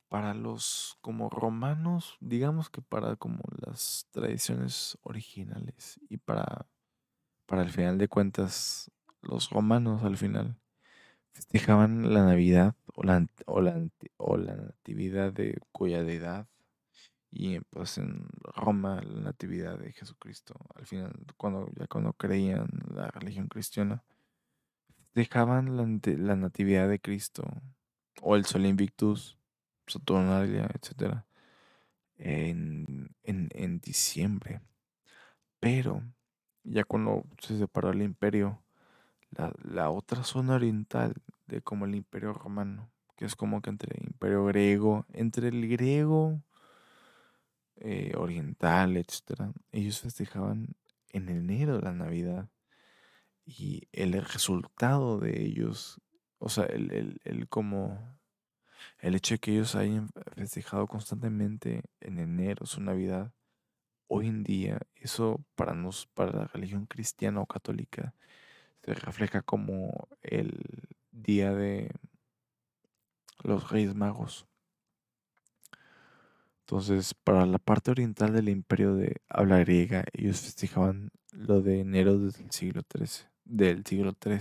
para 0.08 0.34
los 0.34 0.98
como 1.00 1.30
romanos, 1.30 2.16
digamos 2.20 2.68
que 2.68 2.82
para 2.82 3.16
como 3.16 3.42
las 3.64 4.06
tradiciones 4.10 4.98
originales 5.02 6.00
y 6.08 6.18
para, 6.18 6.66
para 7.46 7.62
el 7.62 7.70
final 7.70 7.96
de 7.96 8.08
cuentas 8.08 8.90
los 9.22 9.50
romanos 9.50 10.02
al 10.02 10.16
final 10.16 10.56
festejaban 11.32 12.12
la 12.12 12.24
Navidad 12.24 12.74
o 12.94 13.04
la, 13.04 13.24
o 13.46 13.60
la, 13.60 13.88
o 14.16 14.36
la 14.36 14.56
natividad 14.56 15.32
de 15.32 15.60
cuya 15.70 16.02
deidad 16.02 16.48
y 17.30 17.60
pues 17.60 17.98
en 17.98 18.26
Roma 18.42 19.00
la 19.02 19.20
natividad 19.20 19.78
de 19.78 19.92
Jesucristo 19.92 20.54
al 20.74 20.86
final 20.86 21.12
cuando 21.36 21.70
ya 21.78 21.86
cuando 21.86 22.12
creían 22.12 22.68
la 22.92 23.08
religión 23.08 23.48
cristiana 23.48 24.02
festejaban 25.14 25.76
la, 25.76 25.86
la 26.16 26.36
natividad 26.36 26.88
de 26.88 26.98
Cristo 27.00 27.44
o 28.22 28.36
el 28.36 28.44
Sol 28.44 28.66
Invictus 28.66 29.38
Saturnalia 29.86 30.68
etcétera 30.74 31.24
en, 32.20 33.14
en, 33.22 33.48
en 33.52 33.80
diciembre. 33.80 34.60
Pero 35.58 36.02
ya 36.64 36.84
cuando 36.84 37.24
se 37.40 37.58
separó 37.58 37.90
el 37.90 38.02
imperio 38.02 38.62
la, 39.30 39.90
otra 39.90 40.24
zona 40.24 40.54
oriental 40.54 41.14
de 41.46 41.62
como 41.62 41.84
el 41.84 41.94
imperio 41.94 42.32
romano, 42.32 42.90
que 43.16 43.24
es 43.24 43.36
como 43.36 43.62
que 43.62 43.70
entre 43.70 43.96
el 43.96 44.06
imperio 44.08 44.44
griego, 44.46 45.06
entre 45.12 45.48
el 45.48 45.68
griego 45.68 46.42
eh, 47.80 48.12
oriental, 48.16 48.96
etc. 48.96 49.52
Ellos 49.72 50.00
festejaban 50.00 50.74
en 51.10 51.28
enero 51.28 51.80
la 51.80 51.92
Navidad 51.92 52.48
y 53.44 53.88
el 53.92 54.12
resultado 54.12 55.18
de 55.18 55.42
ellos, 55.42 56.00
o 56.38 56.48
sea, 56.48 56.64
el, 56.66 57.20
el, 57.24 57.48
como 57.48 58.18
el 58.98 59.14
hecho 59.14 59.34
de 59.34 59.38
que 59.38 59.52
ellos 59.52 59.74
hayan 59.74 60.10
festejado 60.36 60.86
constantemente 60.86 61.82
en 62.00 62.18
enero 62.18 62.66
su 62.66 62.80
Navidad, 62.80 63.32
hoy 64.08 64.28
en 64.28 64.44
día, 64.44 64.80
eso 64.96 65.44
para 65.54 65.74
nos, 65.74 66.06
para 66.08 66.32
la 66.32 66.46
religión 66.46 66.86
cristiana 66.86 67.40
o 67.40 67.46
católica, 67.46 68.14
se 68.84 68.94
refleja 68.94 69.42
como 69.42 70.08
el 70.22 70.88
día 71.12 71.54
de 71.54 71.90
los 73.42 73.70
Reyes 73.70 73.94
Magos. 73.94 74.49
Entonces, 76.70 77.14
para 77.14 77.46
la 77.46 77.58
parte 77.58 77.90
oriental 77.90 78.32
del 78.32 78.48
imperio 78.48 78.94
de 78.94 79.16
habla 79.28 79.58
griega, 79.58 80.04
ellos 80.12 80.40
festejaban 80.40 81.10
lo 81.32 81.62
de 81.62 81.80
enero 81.80 82.16
del 82.16 82.32
siglo 82.52 82.82
XIII, 82.96 83.26
del 83.44 83.84
siglo 83.84 84.14
III, 84.24 84.38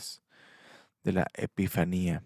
de 1.03 1.13
la 1.13 1.27
Epifanía. 1.33 2.21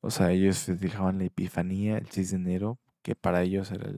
O 0.00 0.10
sea, 0.10 0.32
ellos 0.32 0.58
festejaban 0.64 1.18
la 1.18 1.26
Epifanía 1.26 1.98
el 1.98 2.10
6 2.10 2.30
de 2.30 2.36
enero, 2.38 2.80
que 3.02 3.14
para 3.14 3.42
ellos 3.42 3.70
era 3.70 3.88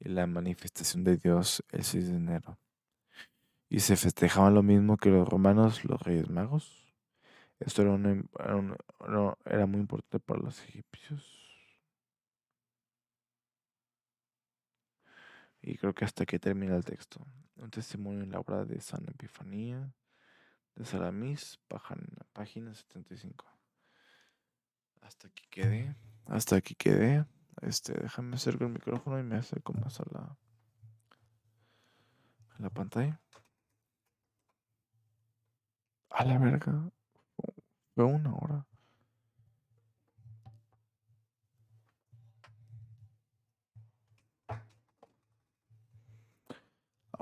la 0.00 0.26
manifestación 0.26 1.02
de 1.04 1.16
Dios 1.16 1.64
el 1.72 1.82
6 1.82 2.08
de 2.08 2.16
enero 2.16 2.58
y 3.70 3.80
se 3.80 3.96
festejaban 3.96 4.52
lo 4.52 4.62
mismo 4.62 4.98
que 4.98 5.08
los 5.08 5.26
romanos, 5.26 5.82
los 5.86 5.98
reyes 6.02 6.28
magos. 6.28 6.92
Esto 7.58 7.80
era, 7.80 7.98
era, 9.46 9.66
muy 9.66 9.80
importante 9.80 10.20
para 10.20 10.40
los 10.40 10.62
egipcios. 10.64 11.41
Y 15.62 15.76
creo 15.76 15.94
que 15.94 16.04
hasta 16.04 16.26
que 16.26 16.38
termina 16.38 16.76
el 16.76 16.84
texto. 16.84 17.24
Un 17.56 17.70
testimonio 17.70 18.22
en 18.22 18.32
la 18.32 18.40
obra 18.40 18.64
de 18.64 18.80
San 18.80 19.08
Epifanía 19.08 19.94
de 20.74 20.84
Salamis, 20.84 21.60
página 22.32 22.74
75. 22.74 23.46
Hasta 25.02 25.28
aquí 25.28 25.44
quedé. 25.50 25.94
Hasta 26.26 26.56
aquí 26.56 26.74
quedé. 26.74 27.24
Este, 27.60 27.92
déjame 27.94 28.36
acercar 28.36 28.68
el 28.68 28.74
micrófono 28.74 29.18
y 29.18 29.22
me 29.22 29.36
acerco 29.36 29.72
más 29.74 30.00
a 30.00 30.04
la, 30.10 30.36
a 32.56 32.62
la 32.62 32.70
pantalla. 32.70 33.20
A 36.10 36.24
la 36.24 36.38
verga. 36.38 36.90
Fue 37.94 38.04
una 38.04 38.34
hora. 38.34 38.66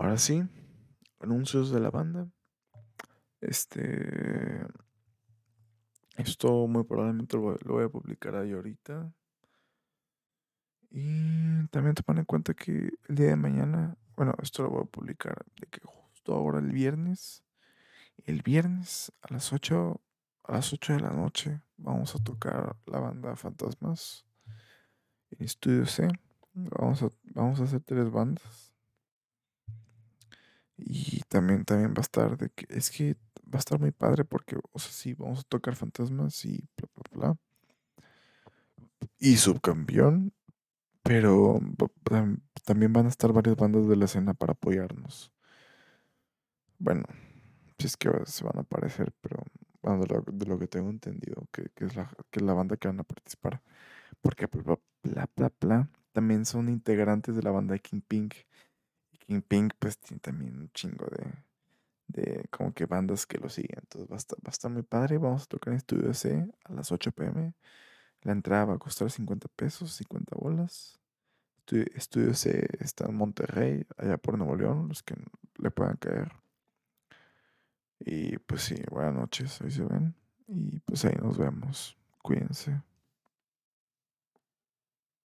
Ahora 0.00 0.16
sí, 0.16 0.42
anuncios 1.18 1.70
de 1.70 1.78
la 1.78 1.90
banda. 1.90 2.26
Este. 3.42 4.66
Esto 6.16 6.66
muy 6.66 6.84
probablemente 6.84 7.36
lo 7.36 7.58
voy, 7.66 7.84
a 7.84 7.88
publicar 7.90 8.34
ahí 8.34 8.52
ahorita. 8.52 9.12
Y 10.90 11.66
también 11.66 11.94
ponen 11.96 12.20
en 12.20 12.24
cuenta 12.24 12.54
que 12.54 12.94
el 13.08 13.14
día 13.14 13.26
de 13.26 13.36
mañana, 13.36 13.94
bueno, 14.16 14.32
esto 14.42 14.62
lo 14.62 14.70
voy 14.70 14.82
a 14.84 14.90
publicar 14.90 15.44
de 15.60 15.66
que 15.66 15.82
justo 15.84 16.32
ahora 16.32 16.60
el 16.60 16.72
viernes 16.72 17.44
el 18.24 18.40
viernes 18.40 19.12
a 19.20 19.34
las 19.34 19.52
8, 19.52 20.00
a 20.44 20.52
las 20.52 20.72
8 20.72 20.94
de 20.94 21.00
la 21.00 21.10
noche 21.10 21.60
vamos 21.76 22.14
a 22.14 22.24
tocar 22.24 22.74
la 22.86 23.00
banda 23.00 23.36
Fantasmas 23.36 24.24
Estudio 25.38 25.84
C. 25.84 26.08
Vamos 26.54 27.02
a, 27.02 27.10
vamos 27.34 27.60
a 27.60 27.64
hacer 27.64 27.80
tres 27.82 28.10
bandas. 28.10 28.69
Y 30.84 31.20
también, 31.28 31.64
también 31.64 31.90
va 31.90 31.98
a 31.98 32.00
estar 32.02 32.36
de 32.36 32.50
que, 32.50 32.66
es 32.68 32.90
que 32.90 33.16
va 33.42 33.54
a 33.54 33.58
estar 33.58 33.78
muy 33.80 33.90
padre 33.92 34.24
porque, 34.24 34.56
o 34.72 34.78
sea, 34.78 34.92
sí, 34.92 35.14
vamos 35.14 35.40
a 35.40 35.44
tocar 35.44 35.74
fantasmas 35.76 36.44
y 36.44 36.68
bla, 36.76 36.88
bla, 36.94 37.04
bla. 37.18 37.36
Y 39.18 39.36
subcampeón, 39.36 40.32
pero 41.02 41.60
también 42.64 42.92
van 42.92 43.06
a 43.06 43.08
estar 43.10 43.32
varias 43.32 43.56
bandas 43.56 43.88
de 43.88 43.96
la 43.96 44.04
escena 44.06 44.34
para 44.34 44.52
apoyarnos. 44.52 45.32
Bueno, 46.78 47.04
si 47.78 47.86
es 47.86 47.96
que 47.96 48.10
se 48.26 48.44
van 48.44 48.58
a 48.58 48.60
aparecer, 48.62 49.12
pero 49.20 49.44
de, 49.82 50.46
lo, 50.46 50.58
que 50.58 50.66
tengo 50.66 50.90
entendido, 50.90 51.46
que, 51.52 51.70
es 51.76 51.96
la, 51.96 52.10
que 52.30 52.40
la 52.40 52.54
banda 52.54 52.76
que 52.76 52.88
van 52.88 53.00
a 53.00 53.04
participar. 53.04 53.62
Porque 54.20 54.46
bla, 55.02 55.28
bla, 55.34 55.52
bla, 55.60 55.88
también 56.12 56.44
son 56.44 56.68
integrantes 56.68 57.34
de 57.36 57.42
la 57.42 57.50
banda 57.50 57.72
de 57.74 57.80
King 57.80 58.02
Pink. 58.06 58.34
King 59.30 59.42
Pink 59.42 59.74
pues 59.78 59.96
tiene 59.96 60.18
también 60.18 60.56
un 60.58 60.72
chingo 60.72 61.06
de, 61.06 61.32
de 62.08 62.48
como 62.50 62.74
que 62.74 62.86
bandas 62.86 63.26
que 63.26 63.38
lo 63.38 63.48
siguen. 63.48 63.78
Entonces 63.80 64.10
va 64.10 64.16
a 64.16 64.18
estar, 64.18 64.36
va 64.38 64.48
a 64.48 64.50
estar 64.50 64.68
muy 64.72 64.82
padre. 64.82 65.18
Vamos 65.18 65.44
a 65.44 65.46
tocar 65.46 65.72
en 65.72 65.76
Estudio 65.76 66.12
C 66.14 66.50
a 66.64 66.72
las 66.72 66.90
8 66.90 67.12
pm. 67.12 67.54
La 68.22 68.32
entrada 68.32 68.64
va 68.64 68.74
a 68.74 68.78
costar 68.78 69.08
50 69.08 69.46
pesos, 69.54 69.92
50 69.92 70.34
bolas. 70.34 70.98
Estudio, 71.94 72.34
C 72.34 72.66
está 72.80 73.06
en 73.06 73.14
Monterrey, 73.14 73.86
allá 73.96 74.18
por 74.18 74.36
Nuevo 74.36 74.56
León, 74.56 74.88
los 74.88 75.04
que 75.04 75.14
le 75.58 75.70
puedan 75.70 75.96
caer. 75.98 76.32
Y 78.00 78.36
pues 78.38 78.62
sí, 78.62 78.82
buenas 78.90 79.14
noches, 79.14 79.60
ahí 79.62 79.70
se 79.70 79.84
ven. 79.84 80.16
Y 80.48 80.80
pues 80.80 81.04
ahí 81.04 81.14
nos 81.22 81.38
vemos. 81.38 81.96
Cuídense. 82.20 82.82